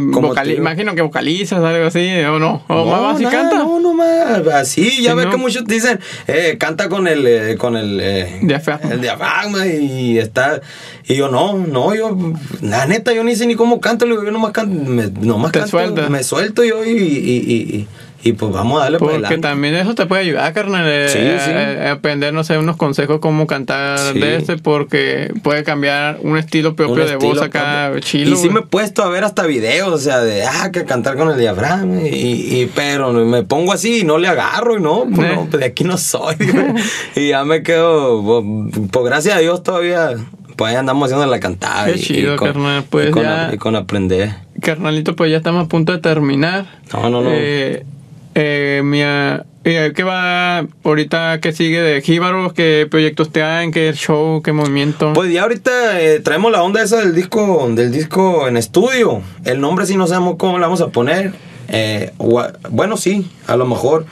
imagino 0.55 0.95
que 0.95 1.01
vocalizas, 1.01 1.63
algo 1.63 1.85
así, 1.87 2.09
o 2.23 2.39
no. 2.39 2.63
O 2.67 2.85
más 2.89 3.01
vas 3.01 3.19
y 3.21 3.23
nada, 3.25 3.37
canta. 3.41 3.57
No, 3.59 3.79
no 3.79 3.93
más. 3.93 4.47
Así, 4.53 5.01
ya 5.03 5.11
Sí, 5.11 5.15
ves 5.17 5.25
no. 5.25 5.31
que 5.31 5.37
muchos 5.37 5.65
dicen, 5.65 5.99
eh, 6.27 6.57
canta 6.59 6.89
con 6.89 7.07
el, 7.07 7.25
eh, 7.27 7.55
con 7.57 7.75
el, 7.75 7.99
eh, 8.01 8.39
Diafragma. 8.41 8.91
el 8.93 9.01
diafragma 9.01 9.67
y 9.67 10.17
está. 10.17 10.61
Y 11.07 11.15
yo 11.15 11.29
no, 11.29 11.57
no, 11.57 11.93
yo, 11.95 12.17
la 12.61 12.85
neta, 12.85 13.13
yo 13.13 13.23
ni 13.23 13.35
sé 13.35 13.45
ni 13.47 13.55
cómo 13.55 13.81
canto, 13.81 14.05
yo 14.05 14.31
nomás 14.31 14.51
canto, 14.51 14.89
me, 14.89 15.07
nomás 15.07 15.51
Te 15.51 15.59
canto, 15.59 15.71
sueltas. 15.71 16.09
me 16.09 16.23
suelto 16.23 16.63
yo 16.63 16.85
y, 16.85 16.89
y, 16.91 16.95
y, 16.97 17.87
y, 18.23 18.33
pues 18.33 18.51
vamos 18.51 18.79
a 18.79 18.83
darle 18.83 18.99
por 18.99 19.09
Porque 19.11 19.25
adelante. 19.25 19.47
también 19.47 19.75
eso 19.75 19.95
te 19.95 20.05
puede 20.05 20.21
ayudar, 20.21 20.53
carnal, 20.53 20.85
eh, 20.87 21.07
Sí, 21.09 21.17
sí. 21.19 21.51
eh, 21.53 21.87
aprender, 21.91 22.33
no 22.33 22.43
sé, 22.43 22.57
unos 22.57 22.77
consejos 22.77 23.19
cómo 23.19 23.47
cantar 23.47 23.97
Sí. 23.99 24.19
de 24.19 24.35
este, 24.37 24.57
porque 24.57 25.31
puede 25.43 25.63
cambiar 25.63 26.19
un 26.21 26.37
estilo 26.37 26.75
propio 26.75 26.93
Un 26.93 26.99
de 26.99 27.13
estilo 27.13 27.33
voz 27.33 27.41
acá, 27.41 27.91
chilo. 27.99 28.31
Y 28.35 28.35
sí 28.37 28.49
me 28.49 28.59
he 28.59 28.63
puesto 28.63 29.03
a 29.03 29.09
ver 29.09 29.23
hasta 29.23 29.45
videos, 29.45 29.89
o 29.91 29.97
sea, 29.97 30.19
de, 30.19 30.43
ah, 30.45 30.69
que 30.71 30.85
cantar 30.85 31.15
con 31.17 31.29
el 31.29 31.37
diafragma, 31.39 32.01
y, 32.03 32.61
y- 32.61 32.71
pero 32.75 33.11
me 33.13 33.43
pongo 33.43 33.73
así 33.73 34.01
y 34.01 34.03
no 34.03 34.17
le 34.17 34.27
agarro, 34.27 34.77
y 34.77 34.81
no, 34.81 35.05
pues, 35.13 35.27
Eh. 35.29 35.35
no, 35.35 35.45
pues, 35.49 35.59
de 35.59 35.65
aquí 35.65 35.83
no 35.83 35.97
soy, 35.97 36.35
y 37.15 37.29
ya 37.29 37.43
me 37.43 37.63
quedo, 37.63 38.23
pues, 38.23 38.87
pues, 38.91 39.05
gracias 39.05 39.35
a 39.35 39.39
Dios 39.39 39.63
todavía, 39.63 40.11
pues 40.55 40.71
ahí 40.71 40.75
andamos 40.77 41.05
haciendo 41.05 41.25
la 41.25 41.39
cantada. 41.39 41.85
Qué 41.85 41.93
y, 41.93 41.95
y 41.95 42.03
chido, 42.03 42.35
con, 42.35 42.47
carnal, 42.49 42.83
pues, 42.89 43.09
y 43.09 43.11
con, 43.11 43.23
ya- 43.23 43.49
y 43.53 43.57
con 43.57 43.75
aprender. 43.75 44.35
Carnalito, 44.61 45.15
pues 45.15 45.31
ya 45.31 45.37
estamos 45.37 45.65
a 45.65 45.67
punto 45.67 45.91
de 45.91 45.97
terminar. 45.97 46.65
No, 46.93 47.09
no, 47.09 47.21
no. 47.21 47.29
Eh, 47.33 47.83
eh, 48.35 48.81
mi, 48.83 49.01
ah, 49.01 49.45
eh, 49.63 49.91
¿Qué 49.95 50.03
va 50.03 50.65
ahorita? 50.83 51.39
¿Qué 51.39 51.51
sigue 51.51 51.81
de 51.81 52.01
Jíbaros? 52.01 52.53
¿Qué 52.53 52.87
proyectos 52.89 53.31
te 53.31 53.43
hay? 53.43 53.69
¿Qué 53.71 53.91
show? 53.93 54.41
¿Qué 54.41 54.51
movimiento? 54.53 55.13
Pues 55.13 55.31
ya 55.31 55.43
ahorita 55.43 56.01
eh, 56.01 56.19
traemos 56.19 56.51
la 56.51 56.63
onda 56.63 56.81
esa 56.81 56.97
del 57.01 57.13
disco, 57.13 57.69
del 57.71 57.91
disco 57.91 58.47
en 58.47 58.57
estudio. 58.57 59.21
El 59.45 59.61
nombre 59.61 59.85
sí 59.85 59.97
no 59.97 60.07
sabemos 60.07 60.35
cómo 60.37 60.57
le 60.57 60.63
vamos 60.63 60.81
a 60.81 60.87
poner. 60.87 61.33
Eh, 61.69 62.11
bueno, 62.69 62.97
sí, 62.97 63.29
a 63.47 63.55
lo 63.55 63.65
mejor 63.67 64.05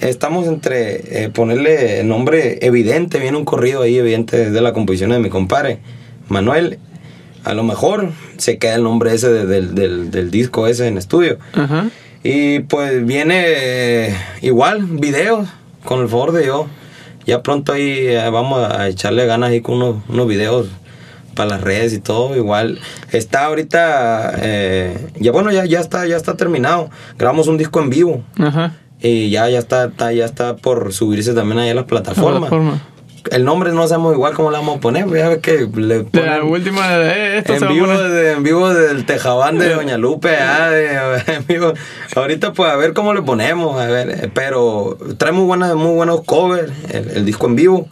estamos 0.00 0.46
entre 0.46 1.24
eh, 1.24 1.28
ponerle 1.30 2.04
nombre 2.04 2.58
evidente, 2.62 3.18
viene 3.18 3.36
un 3.38 3.44
corrido 3.44 3.82
ahí 3.82 3.98
evidente 3.98 4.50
de 4.50 4.60
la 4.60 4.72
composición 4.72 5.10
de 5.10 5.18
mi 5.18 5.28
compadre, 5.30 5.78
Manuel. 6.28 6.78
A 7.44 7.54
lo 7.54 7.62
mejor 7.64 8.10
se 8.38 8.58
queda 8.58 8.74
el 8.76 8.82
nombre 8.82 9.14
ese 9.14 9.30
de- 9.30 9.46
del, 9.46 9.74
del- 9.74 10.10
del 10.10 10.30
disco 10.30 10.66
ese 10.66 10.86
en 10.88 10.96
estudio. 10.98 11.38
Ajá. 11.54 11.86
Y 12.26 12.60
pues 12.60 13.04
viene 13.06 13.44
eh, 13.46 14.16
igual, 14.42 14.82
videos, 14.86 15.48
con 15.84 16.00
el 16.00 16.08
favor 16.08 16.32
de 16.32 16.42
Dios. 16.42 16.66
Ya 17.26 17.42
pronto 17.42 17.72
ahí 17.72 18.06
eh, 18.08 18.30
vamos 18.30 18.60
a 18.72 18.88
echarle 18.88 19.26
ganas 19.26 19.50
ahí 19.50 19.60
con 19.60 19.76
unos, 19.76 19.96
unos 20.08 20.26
videos 20.26 20.66
para 21.34 21.50
las 21.50 21.60
redes 21.60 21.92
y 21.92 21.98
todo. 22.00 22.34
Igual 22.36 22.78
está 23.12 23.44
ahorita, 23.46 24.32
eh, 24.42 25.08
ya 25.20 25.32
bueno, 25.32 25.50
ya, 25.52 25.64
ya 25.66 25.80
está, 25.80 26.06
ya 26.06 26.16
está 26.16 26.36
terminado. 26.36 26.90
Grabamos 27.18 27.46
un 27.48 27.58
disco 27.58 27.80
en 27.80 27.90
vivo 27.90 28.22
Ajá. 28.38 28.72
y 29.00 29.30
ya, 29.30 29.48
ya 29.48 29.58
está, 29.58 29.86
está- 29.86 30.12
ya 30.12 30.24
está 30.24 30.56
por 30.56 30.92
subirse 30.92 31.32
también 31.34 31.58
ahí 31.58 31.70
a 31.70 31.74
las 31.74 31.84
plataformas. 31.84 32.48
Plataforma. 32.48 32.80
El 33.30 33.44
nombre 33.44 33.72
no 33.72 33.86
sabemos 33.88 34.14
igual 34.14 34.34
cómo 34.34 34.50
le 34.50 34.56
vamos 34.58 34.78
a 34.78 34.80
poner, 34.80 35.06
ya 35.08 35.28
ves 35.28 35.38
que 35.38 35.68
le 35.74 36.04
De 36.04 36.22
la 36.22 36.38
ponen- 36.38 36.50
última, 36.50 36.96
eh, 36.96 37.38
esto 37.38 37.52
se 37.54 37.58
en 37.58 37.64
a 37.64 37.68
vivo, 37.72 37.86
de- 37.92 38.32
en 38.32 38.42
vivo 38.42 38.72
del 38.72 39.04
Tejabán 39.06 39.58
de 39.58 39.74
Doña 39.74 39.96
Lupe, 39.98 40.36
ah, 40.36 40.70
de- 40.70 41.22
en 41.34 41.46
vivo. 41.46 41.72
ahorita 42.14 42.52
pues 42.52 42.70
a 42.70 42.76
ver 42.76 42.92
cómo 42.92 43.14
le 43.14 43.22
ponemos, 43.22 43.80
a 43.80 43.86
ver, 43.86 44.10
eh, 44.10 44.30
pero 44.32 44.96
trae 45.18 45.32
muy 45.32 45.44
buenas, 45.44 45.74
muy 45.74 45.94
buenos 45.94 46.22
covers, 46.24 46.72
el, 46.90 47.10
el 47.10 47.24
disco 47.24 47.46
en 47.46 47.56
vivo, 47.56 47.88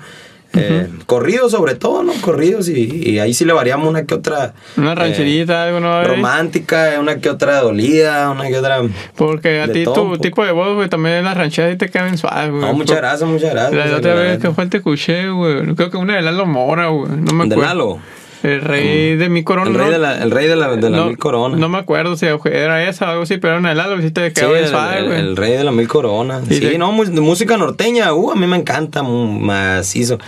eh, 0.56 0.88
corridos 1.06 1.52
sobre 1.52 1.74
todo, 1.74 2.02
¿no? 2.02 2.12
Corridos 2.20 2.68
y, 2.68 3.10
y 3.10 3.18
ahí 3.18 3.34
sí 3.34 3.44
le 3.44 3.52
variamos 3.52 3.88
una 3.88 4.04
que 4.04 4.14
otra 4.14 4.54
Una 4.76 4.92
eh, 4.92 4.94
rancherita, 4.94 5.64
algo, 5.64 5.80
¿no? 5.80 6.04
romántica, 6.04 6.92
una 7.00 7.18
que 7.20 7.30
otra 7.30 7.60
dolida, 7.60 8.30
una 8.30 8.48
que 8.48 8.58
otra... 8.58 8.80
Porque 9.16 9.60
a 9.60 9.68
ti 9.68 9.84
tu 9.84 9.92
poco. 9.94 10.18
tipo 10.18 10.44
de 10.44 10.52
voz, 10.52 10.74
güey, 10.74 10.88
también 10.88 11.24
las 11.24 11.36
rancheras 11.36 11.70
ahí 11.72 11.78
te 11.78 11.88
quedan 11.88 12.16
suaves, 12.18 12.50
güey. 12.50 12.62
No, 12.62 12.74
muchas 12.74 12.96
gracias, 12.96 13.28
muchas 13.28 13.50
gracias. 13.50 13.90
La 13.90 13.96
otra 13.96 14.14
La 14.14 14.20
vez 14.20 14.30
neta. 14.32 14.48
que 14.48 14.54
fue 14.54 14.66
te 14.66 14.76
escuché, 14.78 15.28
güey. 15.30 15.74
Creo 15.74 15.90
que 15.90 15.96
una 15.96 16.16
de 16.16 16.22
Lalo 16.22 16.46
Mora, 16.46 16.88
güey. 16.88 17.10
No 17.12 17.32
me 17.34 17.46
¿De. 17.48 17.56
Lalo? 17.56 17.98
El 18.44 18.60
rey 18.60 19.16
de 19.16 19.28
mi 19.28 19.42
corona. 19.42 19.70
El 19.70 19.76
rey 19.76 19.90
de 19.90 19.98
la, 19.98 20.22
el 20.22 20.30
rey 20.30 20.46
de 20.46 20.56
la, 20.56 20.76
de 20.76 20.90
la 20.90 20.96
no, 20.98 21.06
mil 21.06 21.18
coronas. 21.18 21.58
No 21.58 21.68
me 21.68 21.78
acuerdo 21.78 22.16
si 22.16 22.26
era 22.26 22.88
esa 22.88 23.06
o 23.06 23.10
algo 23.10 23.22
así, 23.22 23.38
pero 23.38 23.54
era 23.54 23.58
una 23.60 23.72
helado 23.72 23.96
que 23.96 24.10
te 24.10 24.28
Sí, 24.28 24.34
quedaba 24.34 24.58
el, 24.58 24.68
suave, 24.68 24.98
el- 24.98 25.12
el 25.12 25.36
rey 25.36 25.52
de 25.52 25.64
la 25.64 25.72
mil 25.72 25.88
coronas. 25.88 26.42
Sí, 26.48 26.76
no, 26.78 26.92
música 26.92 27.56
norteña, 27.56 28.12
uh, 28.12 28.30
a 28.32 28.34
mí 28.36 28.46
me 28.46 28.56
encanta, 28.56 29.02
macizo. 29.02 30.18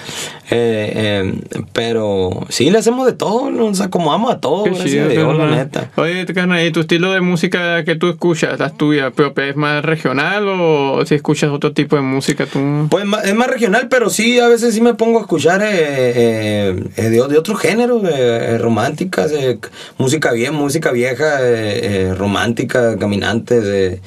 Eh, 0.49 1.33
eh, 1.51 1.65
pero 1.73 2.31
sí, 2.51 2.71
le 2.71 2.79
hacemos 2.79 3.05
de 3.07 3.13
todo, 3.13 3.51
nos 3.51 3.81
acomodamos 3.81 4.33
a 4.33 4.41
todo, 4.41 4.65
chido, 4.67 5.07
a 5.07 5.09
Dios, 5.09 5.37
la 5.37 5.47
neta. 5.49 5.91
Oye, 5.97 6.25
¿y 6.67 6.71
tu 6.71 6.81
estilo 6.81 7.11
de 7.13 7.21
música 7.21 7.83
que 7.85 7.97
tú 7.97 8.09
escuchas, 8.09 8.59
la 8.61 8.71
tuya, 8.71 9.11
propia, 9.11 9.47
es 9.49 9.57
más 9.57 9.85
regional 9.85 10.47
o 10.49 11.05
si 11.05 11.17
escuchas 11.17 11.51
otro 11.51 11.73
tipo 11.73 11.97
de 11.97 12.03
música 12.03 12.47
tú? 12.47 12.87
Pues 12.89 13.05
es 13.25 13.35
más 13.35 13.49
regional, 13.49 13.89
pero 13.91 14.09
sí, 14.09 14.39
a 14.39 14.47
veces 14.47 14.73
sí 14.73 14.81
me 14.81 14.95
pongo 14.95 15.19
a 15.19 15.23
escuchar 15.23 15.63
eh, 15.63 15.67
eh, 15.73 16.85
eh, 16.97 17.03
de, 17.11 17.27
de 17.29 17.39
otro 17.39 17.57
género, 17.57 17.99
eh, 18.13 18.59
románticas, 18.59 19.33
eh, 19.33 19.59
c- 19.63 19.71
música 19.99 20.33
bien, 20.33 20.55
música 20.55 20.91
vieja, 20.93 21.41
eh, 21.43 22.09
eh, 22.11 22.15
romántica, 22.15 22.99
caminantes, 22.99 24.01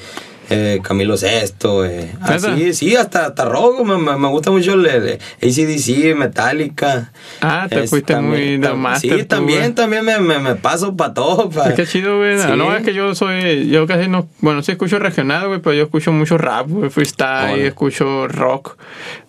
eh, 0.50 0.80
Camilo 0.82 1.16
Sesto, 1.16 1.84
eh, 1.84 2.10
así, 2.20 2.74
sí, 2.74 2.96
hasta, 2.96 3.26
hasta 3.26 3.44
rock, 3.44 3.80
me, 3.84 3.96
me- 4.18 4.28
gusta 4.28 4.50
mucho 4.50 4.74
el, 4.74 4.86
el 4.86 5.18
ACDC, 5.42 6.14
Metallica. 6.16 7.12
Ah, 7.40 7.66
te 7.70 7.84
Es 7.84 7.90
fuiste 7.90 8.14
muy 8.16 8.58
también- 8.58 8.62
tam- 8.62 8.96
Sí, 8.98 9.08
tú, 9.08 9.24
también, 9.26 9.74
también 9.74 10.04
me, 10.04 10.18
me, 10.18 10.38
me 10.38 10.54
paso 10.56 10.96
para 10.96 11.14
todo. 11.14 11.48
pa- 11.50 11.72
Qué 11.74 11.86
chido, 11.86 12.18
güey. 12.18 12.38
Sí. 12.38 12.48
No, 12.56 12.74
es 12.76 12.82
que 12.82 12.92
yo 12.94 13.14
soy, 13.14 13.68
yo 13.68 13.86
casi 13.86 14.08
no, 14.08 14.28
bueno, 14.40 14.62
sí 14.62 14.72
escucho 14.72 14.98
regional, 14.98 15.48
güey, 15.48 15.60
pero 15.60 15.74
yo 15.74 15.84
escucho 15.84 16.12
mucho 16.12 16.36
rap, 16.38 16.66
güey, 16.68 16.90
freestyle, 16.90 17.60
escucho 17.60 18.26
rock. 18.28 18.76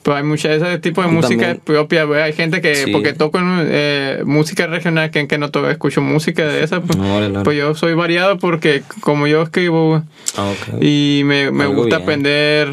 Pero 0.03 0.17
hay 0.17 0.23
mucha 0.23 0.49
de 0.49 0.55
ese 0.57 0.79
tipo 0.79 1.01
de 1.03 1.07
música 1.09 1.55
propia, 1.63 2.05
güey. 2.05 2.21
Hay 2.21 2.33
gente 2.33 2.59
que, 2.61 2.73
Sí. 2.75 2.91
porque 2.91 3.13
toco 3.13 3.39
eh, 3.43 4.23
música 4.25 4.65
regional, 4.65 5.11
que, 5.11 5.27
que 5.27 5.37
no 5.37 5.51
to- 5.51 5.69
escucho 5.69 6.01
música 6.01 6.43
de 6.45 6.63
esa, 6.63 6.81
pues, 6.81 6.97
pues 7.43 7.57
yo 7.57 7.75
soy 7.75 7.93
variado 7.93 8.39
porque 8.39 8.81
como 9.01 9.27
yo 9.27 9.43
escribo, 9.43 9.89
güey, 9.89 10.01
Ah, 10.37 10.49
ok. 10.49 10.77
y 10.81 11.10
me, 11.23 11.51
me 11.51 11.63
Algo 11.65 11.81
gusta 11.81 11.97
bien. 11.97 12.03
aprender 12.03 12.67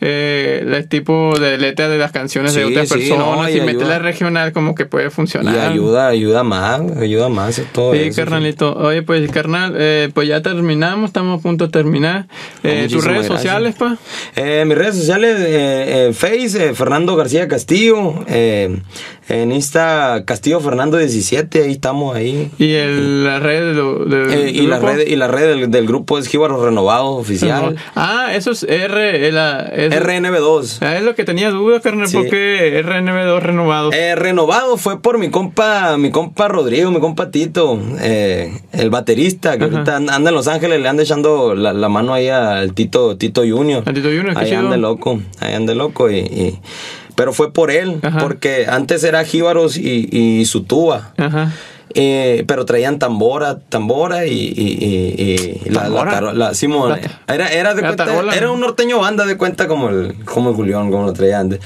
eh, 0.00 0.64
el 0.64 0.88
tipo 0.88 1.34
de 1.38 1.58
letra 1.58 1.88
de 1.88 1.98
las 1.98 2.12
canciones 2.12 2.54
de 2.54 2.64
otras 2.64 2.88
sí, 2.88 2.94
personas 2.94 3.26
no, 3.36 3.48
y 3.48 3.56
y, 3.58 3.60
meterla 3.62 3.98
regional 3.98 4.52
como 4.52 4.74
que 4.76 4.86
puede 4.86 5.10
funcionar. 5.10 5.54
Y 5.54 5.58
ayuda, 5.58 6.06
ayuda 6.08 6.44
más, 6.44 6.80
ayuda 6.98 7.28
más 7.28 7.60
todo 7.72 7.92
Sí, 7.94 8.00
eso, 8.00 8.16
carnalito. 8.22 8.74
Oye, 8.76 9.02
pues, 9.02 9.28
carnal, 9.32 9.74
eh, 9.76 10.08
pues 10.14 10.28
ya 10.28 10.40
terminamos, 10.40 11.08
estamos 11.10 11.40
a 11.40 11.42
punto 11.42 11.66
de 11.66 11.72
terminar. 11.72 12.26
Eh, 12.62 12.86
¿Tus 12.90 13.04
redes 13.04 13.26
gracias. 13.28 13.40
sociales, 13.40 13.74
pa? 13.74 13.96
Eh, 14.36 14.64
mis 14.66 14.78
redes 14.78 14.96
sociales, 14.96 15.36
eh, 15.40 16.12
Face, 16.14 16.68
eh, 16.68 16.74
Fernando 16.74 17.16
García 17.16 17.48
Castillo, 17.48 18.24
eh, 18.28 18.78
en 19.28 19.52
Insta 19.52 20.22
Castillo 20.24 20.60
Fernando 20.60 20.96
17, 20.96 21.64
ahí 21.64 21.72
estamos 21.72 22.16
ahí. 22.16 22.50
Y 22.58 22.72
el, 22.74 23.24
la 23.24 23.40
red 23.40 23.74
del 23.74 24.30
Eh, 24.32 24.50
y, 24.54 24.66
la 24.66 24.78
grupo. 24.78 24.92
red, 24.94 25.06
y 25.06 25.16
la 25.16 25.28
red 25.28 25.48
del, 25.48 25.70
del 25.70 25.86
grupo 25.86 26.18
es 26.18 26.28
Jíbaro 26.28 26.64
Renovado 26.64 27.08
Oficial. 27.16 27.76
Ah, 27.94 28.28
eso 28.34 28.52
es 28.52 28.62
R, 28.62 29.30
la- 29.32 29.67
es, 29.72 29.92
RNB2. 29.94 30.78
Ah, 30.80 30.96
es 30.96 31.02
lo 31.02 31.14
que 31.14 31.24
tenía 31.24 31.50
duda, 31.50 31.80
carnal, 31.80 32.08
Sí. 32.08 32.16
porque 32.16 32.82
RNB2 32.84 33.40
renovado. 33.40 33.92
Eh, 33.92 34.14
renovado 34.14 34.76
fue 34.76 35.00
por 35.00 35.18
mi 35.18 35.30
compa, 35.30 35.96
mi 35.96 36.10
compa 36.10 36.48
Rodrigo, 36.48 36.90
mi 36.90 37.00
compa 37.00 37.30
Tito, 37.30 37.78
eh, 38.00 38.60
el 38.72 38.90
baterista, 38.90 39.58
que 39.58 39.64
Ajá. 39.64 39.72
ahorita 39.74 39.96
anda 39.96 40.30
en 40.30 40.34
Los 40.34 40.48
Ángeles, 40.48 40.80
le 40.80 40.88
anda 40.88 41.02
echando 41.02 41.54
la, 41.54 41.72
la 41.72 41.88
mano 41.88 42.14
ahí 42.14 42.28
al 42.28 42.72
Tito, 42.74 43.16
Tito 43.16 43.42
Junior. 43.42 43.82
Al 43.86 43.94
Tito 43.94 44.08
Junior, 44.08 44.36
Ahí 44.36 44.52
anda 44.52 44.76
loco, 44.76 45.20
ahí 45.40 45.54
anda 45.54 45.74
loco. 45.74 46.10
Y, 46.10 46.16
y- 46.18 46.58
pero 47.14 47.32
fue 47.32 47.52
por 47.52 47.70
él, 47.72 47.98
Ajá. 48.02 48.18
porque 48.20 48.66
antes 48.68 49.02
era 49.02 49.24
Jíbaros 49.24 49.76
y, 49.76 50.08
y 50.12 50.44
su 50.44 50.62
tuba. 50.62 51.12
Ajá. 51.16 51.52
Eh, 51.94 52.44
pero 52.46 52.64
traían 52.66 52.98
tambora, 52.98 53.58
tambora 53.68 54.26
y, 54.26 54.32
y- 54.32 54.78
y- 54.84 55.62
y 55.64 55.70
la, 55.70 55.88
la, 55.88 56.32
la- 56.34 56.54
Simón, 56.54 56.98
era, 57.26 57.48
era 57.52 57.74
de 57.74 57.80
cuenta, 57.82 58.04
tarola. 58.04 58.34
era 58.36 58.50
un 58.50 58.60
norteño 58.60 58.98
banda 59.00 59.24
de 59.24 59.36
cuenta 59.38 59.66
como 59.68 59.88
el, 59.88 60.14
como 60.24 60.50
el 60.50 60.56
Julián, 60.56 60.90
como 60.90 61.04
lo 61.06 61.12
traía 61.12 61.40
antes. 61.40 61.60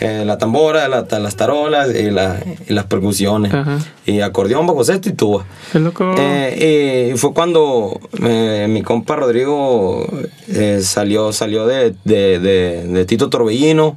Eh, 0.00 0.22
la 0.24 0.38
tambora, 0.38 0.86
la- 0.88 1.06
las 1.18 1.34
tarolas 1.36 1.92
y, 1.94 2.10
la- 2.10 2.40
y 2.68 2.72
las 2.72 2.84
percusiones. 2.86 3.52
Ajá. 3.52 3.78
Y 4.06 4.20
acordeón, 4.20 4.66
bajo 4.66 4.84
sexto 4.84 5.08
y 5.08 5.12
tuba. 5.12 5.44
Qué 5.72 5.80
loco. 5.80 6.14
Eh, 6.18 7.10
y 7.12 7.18
fue 7.18 7.32
cuando 7.34 7.98
eh, 8.22 8.66
mi 8.68 8.82
compa 8.82 9.16
Rodrigo 9.16 10.06
eh, 10.48 10.80
salió, 10.82 11.32
salió 11.32 11.66
de, 11.66 11.94
de- 12.04 12.38
de- 12.38 12.84
de 12.86 13.04
Tito 13.06 13.28
Torbellino. 13.28 13.96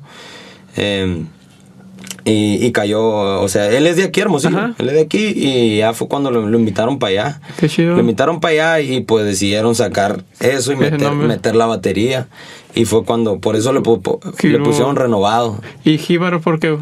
Eh, 2.25 2.57
y, 2.59 2.65
y 2.65 2.71
cayó, 2.71 3.41
o 3.41 3.47
sea, 3.49 3.69
él 3.71 3.87
es 3.87 3.95
de 3.97 4.03
aquí, 4.03 4.19
Hermosillo. 4.21 4.57
Ajá. 4.57 4.73
Él 4.77 4.87
es 4.89 4.93
de 4.95 5.01
aquí 5.01 5.33
y 5.35 5.77
ya 5.77 5.93
fue 5.93 6.07
cuando 6.07 6.31
lo, 6.31 6.47
lo 6.47 6.57
invitaron 6.59 6.99
para 6.99 7.09
allá. 7.11 7.41
Qué 7.59 7.67
chido. 7.69 7.93
Lo 7.95 8.01
invitaron 8.01 8.39
para 8.39 8.75
allá 8.75 8.79
y 8.81 9.01
pues 9.01 9.25
decidieron 9.25 9.75
sacar 9.75 10.23
eso 10.39 10.71
y 10.71 10.75
meter, 10.75 11.11
meter 11.13 11.55
la 11.55 11.65
batería. 11.65 12.27
Y 12.73 12.85
fue 12.85 13.03
cuando, 13.03 13.39
por 13.39 13.55
eso 13.55 13.73
le, 13.73 13.79
le 13.81 14.59
pusieron 14.59 14.95
renovado. 14.95 15.59
¿Y 15.83 15.97
Jíbaro 15.97 16.39
por 16.41 16.59
qué? 16.59 16.77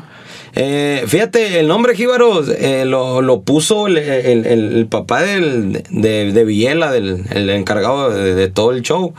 Eh, 0.56 1.04
fíjate, 1.08 1.60
el 1.60 1.68
nombre 1.68 1.96
Jíbaros 1.96 2.50
eh, 2.50 2.84
lo, 2.86 3.22
lo 3.22 3.42
puso 3.42 3.88
el, 3.88 3.98
el- 3.98 4.46
el- 4.48 4.76
el 4.76 4.88
papá 4.88 5.22
del, 5.22 5.84
de, 5.90 6.32
de 6.32 6.44
Villela, 6.44 6.92
del, 6.92 7.24
el 7.32 7.50
encargado 7.52 8.10
de, 8.12 8.34
de 8.36 8.48
todo 8.50 8.72
el 8.72 8.82
show. 8.82 9.14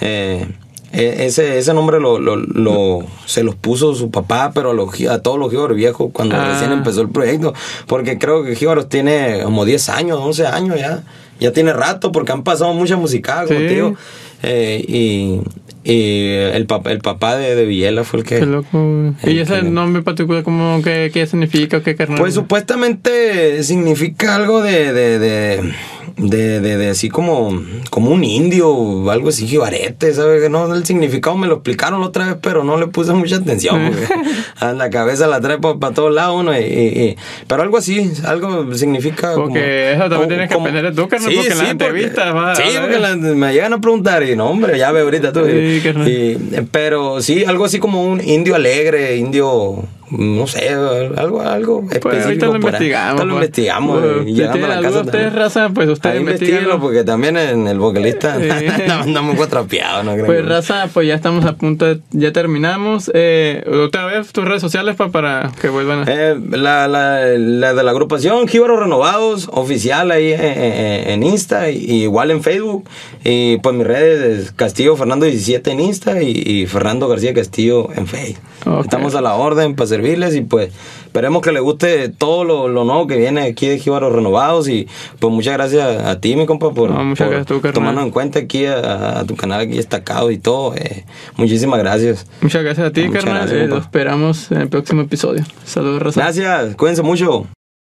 Eh, 0.00 0.46
e- 0.46 0.48
ese, 0.92 1.58
ese 1.58 1.72
nombre 1.74 2.00
lo, 2.00 2.18
lo- 2.18 2.36
lo- 2.36 3.00
se 3.26 3.42
los 3.44 3.54
puso 3.54 3.94
su 3.94 4.10
papá, 4.10 4.50
pero 4.54 4.70
a, 4.70 4.74
los, 4.74 5.00
a 5.08 5.20
todos 5.22 5.38
los 5.38 5.50
Jíbaros 5.50 5.76
viejos 5.76 6.10
cuando 6.12 6.36
Ah. 6.36 6.48
recién 6.52 6.72
empezó 6.72 7.00
el 7.02 7.08
proyecto. 7.10 7.54
Porque 7.86 8.18
creo 8.18 8.42
que 8.44 8.56
Jíbaros 8.56 8.88
tiene 8.88 9.40
como 9.44 9.64
10 9.64 9.88
años, 9.88 10.18
11 10.20 10.46
años 10.46 10.78
ya. 10.78 11.02
Ya 11.38 11.52
tiene 11.52 11.72
rato 11.72 12.12
porque 12.12 12.32
han 12.32 12.42
pasado 12.42 12.74
mucha 12.74 12.96
música, 12.96 13.44
como 13.46 13.60
Sí. 13.60 13.66
te 13.66 13.74
digo. 13.74 13.94
Eh, 14.42 14.84
y 14.86 15.40
y 15.82 16.26
el, 16.28 16.66
papá, 16.66 16.92
el 16.92 16.98
papá 17.00 17.36
de, 17.36 17.54
de 17.54 17.64
Villela 17.64 18.04
fue 18.04 18.20
el 18.20 18.26
que... 18.26 18.38
Qué 18.40 18.46
loco. 18.46 19.14
¿Y 19.24 19.38
ese 19.38 19.60
que- 19.60 19.62
nombre 19.62 20.02
particular, 20.02 20.42
cómo, 20.42 20.80
qué, 20.82 21.10
qué 21.12 21.26
significa 21.26 21.78
o 21.78 21.82
qué, 21.82 21.96
carnal? 21.96 22.18
Pues 22.18 22.34
supuestamente 22.34 23.62
significa 23.62 24.36
algo 24.36 24.62
de, 24.62 24.92
de, 24.92 25.18
de, 25.18 25.72
de, 26.18 26.60
de- 26.60 26.76
de 26.76 26.88
así 26.90 27.08
como, 27.08 27.62
como 27.90 28.10
un 28.10 28.24
indio 28.24 28.68
o 28.68 29.10
algo 29.10 29.28
así, 29.30 29.46
jibarete, 29.46 30.12
¿sabes? 30.12 30.50
No, 30.50 30.74
el 30.74 30.84
significado 30.84 31.36
me 31.36 31.46
lo 31.46 31.54
explicaron 31.56 32.00
la 32.00 32.06
otra 32.08 32.26
vez, 32.26 32.36
pero 32.42 32.64
no 32.64 32.76
le 32.78 32.86
puse 32.88 33.12
mucha 33.12 33.36
atención. 33.36 33.90
porque 33.90 34.06
a 34.60 34.72
la 34.72 34.90
cabeza 34.90 35.26
la 35.26 35.40
trae 35.40 35.58
para 35.58 35.94
todos 35.94 36.12
lados 36.14 36.40
uno. 36.40 36.52
y- 36.58 36.62
y- 36.62 37.02
y- 37.04 37.16
pero 37.46 37.62
algo 37.62 37.78
así, 37.78 38.10
algo 38.26 38.74
significa 38.74 39.32
como- 39.34 39.46
Porque 39.46 39.92
eso 39.92 40.00
también 40.08 40.18
como- 40.18 40.28
tienes 40.28 40.48
que 40.48 40.54
como- 40.54 40.66
aprender 40.66 40.94
tú, 40.94 41.08
carnal, 41.08 41.32
porque 41.34 41.52
en 41.52 41.58
las 41.58 41.70
entrevistas 41.70 42.34
va- 42.36 42.54
Sí, 42.54 42.62
ver. 42.64 42.80
porque 42.82 42.98
la- 42.98 43.16
me 43.16 43.52
llegan 43.52 43.72
a 43.72 43.80
preguntar 43.80 44.22
y 44.24 44.36
no, 44.36 44.50
hombre, 44.50 44.78
ya 44.78 44.92
ve 44.92 45.00
ahorita 45.00 45.32
tú. 45.32 45.40
Sí, 45.46 45.69
Y- 46.08 46.36
pero 46.70 47.20
sí, 47.22 47.44
algo 47.44 47.64
así 47.64 47.78
como 47.78 48.02
un 48.02 48.20
indio 48.20 48.54
alegre, 48.54 49.16
indio, 49.16 49.84
no 50.10 50.46
sé, 50.46 50.68
algo, 50.70 51.40
algo 51.40 51.80
Pues 51.86 52.04
ahorita 52.04 52.08
específico. 52.20 52.46
lo 52.46 52.56
investigamos. 52.56 53.08
Ahorita 53.20 53.24
lo 53.24 53.30
pues. 53.34 53.42
investigamos. 53.44 54.00
Pues, 54.00 54.16
y 54.22 54.24
si 54.30 54.32
llegando 54.34 54.66
a 54.66 54.80
la 54.80 54.90
ustedes, 54.90 55.32
raza, 55.34 55.68
pues 55.70 55.88
ustedes 55.88 56.20
investiguenlo. 56.20 56.80
porque 56.80 57.04
también 57.04 57.36
en 57.36 57.66
el 57.68 57.78
vocalista 57.78 58.36
Sí. 58.40 58.48
anda, 58.50 59.00
anda 59.02 59.22
muy 59.22 59.36
cuatrapeado, 59.36 60.02
¿no? 60.02 60.16
Pues 60.24 60.44
raza, 60.46 60.88
pues 60.92 61.06
ya 61.08 61.14
estamos 61.14 61.44
a 61.44 61.54
punto 61.54 61.86
de, 61.86 62.00
ya 62.10 62.32
terminamos. 62.32 63.10
Eh, 63.14 63.64
otra 63.84 64.06
vez 64.06 64.32
tus 64.32 64.44
redes 64.44 64.60
sociales 64.60 64.96
pa, 64.96 65.08
para 65.10 65.50
que 65.60 65.68
vuelvan 65.68 66.08
a... 66.08 66.12
Eh, 66.12 66.36
la, 66.50 66.88
la, 66.88 67.20
la 67.26 67.74
de 67.74 67.82
la 67.82 67.90
agrupación 67.90 68.48
Jíbaros 68.48 68.80
Renovados, 68.80 69.48
oficial 69.52 70.10
ahí 70.10 70.32
en, 70.32 70.40
en- 70.40 71.10
en 71.10 71.22
Insta, 71.22 71.70
y, 71.70 72.02
igual 72.02 72.30
en 72.30 72.42
Facebook. 72.42 72.84
Y 73.24 73.58
pues 73.58 73.74
mis 73.74 73.86
redes 73.86 74.38
es 74.46 74.52
Castillo 74.52 74.96
Fernando 74.96 75.26
17 75.26 75.70
en 75.70 75.80
Insta 75.80 76.22
y, 76.22 76.30
y 76.30 76.66
Fernando 76.66 77.08
García 77.08 77.34
Castillo 77.34 77.88
en 77.94 78.06
Facebook. 78.06 78.42
Ok. 78.66 78.84
Estamos 78.84 79.14
a 79.14 79.20
la 79.20 79.34
orden 79.34 79.74
para 79.74 79.86
servirles 80.00 80.34
y 80.34 80.40
pues 80.42 80.72
esperemos 81.04 81.42
que 81.42 81.52
les 81.52 81.62
guste 81.62 82.08
todo 82.08 82.44
lo, 82.44 82.68
lo 82.68 82.84
nuevo 82.84 83.06
que 83.06 83.16
viene 83.16 83.42
aquí 83.42 83.66
de 83.68 83.78
Jíbaros 83.78 84.12
Renovados. 84.12 84.68
Y 84.68 84.88
pues 85.18 85.32
muchas 85.32 85.54
gracias 85.54 86.04
a 86.04 86.20
ti, 86.20 86.36
mi 86.36 86.46
compa, 86.46 86.72
por, 86.72 86.90
No, 86.90 87.14
por 87.14 87.44
tú, 87.44 87.60
tomarnos 87.72 88.04
en 88.04 88.10
cuenta 88.10 88.38
aquí 88.38 88.66
a, 88.66 89.20
a 89.20 89.24
tu 89.24 89.36
canal 89.36 89.60
aquí 89.60 89.76
destacado 89.76 90.30
y 90.30 90.38
todo. 90.38 90.74
eh, 90.76 91.04
muchísimas 91.36 91.78
gracias. 91.78 92.26
Muchas 92.40 92.62
gracias 92.62 92.86
a 92.86 92.92
ti, 92.92 93.06
Muchas 93.06 93.24
carnal. 93.24 93.42
gracias, 93.42 93.62
Eh, 93.64 93.66
lo 93.68 93.78
esperamos 93.78 94.50
en 94.50 94.60
el 94.62 94.68
próximo 94.68 95.02
episodio. 95.02 95.44
Saludos. 95.64 96.16
Gracias, 96.16 96.74
cuídense 96.76 97.02
mucho. 97.02 97.46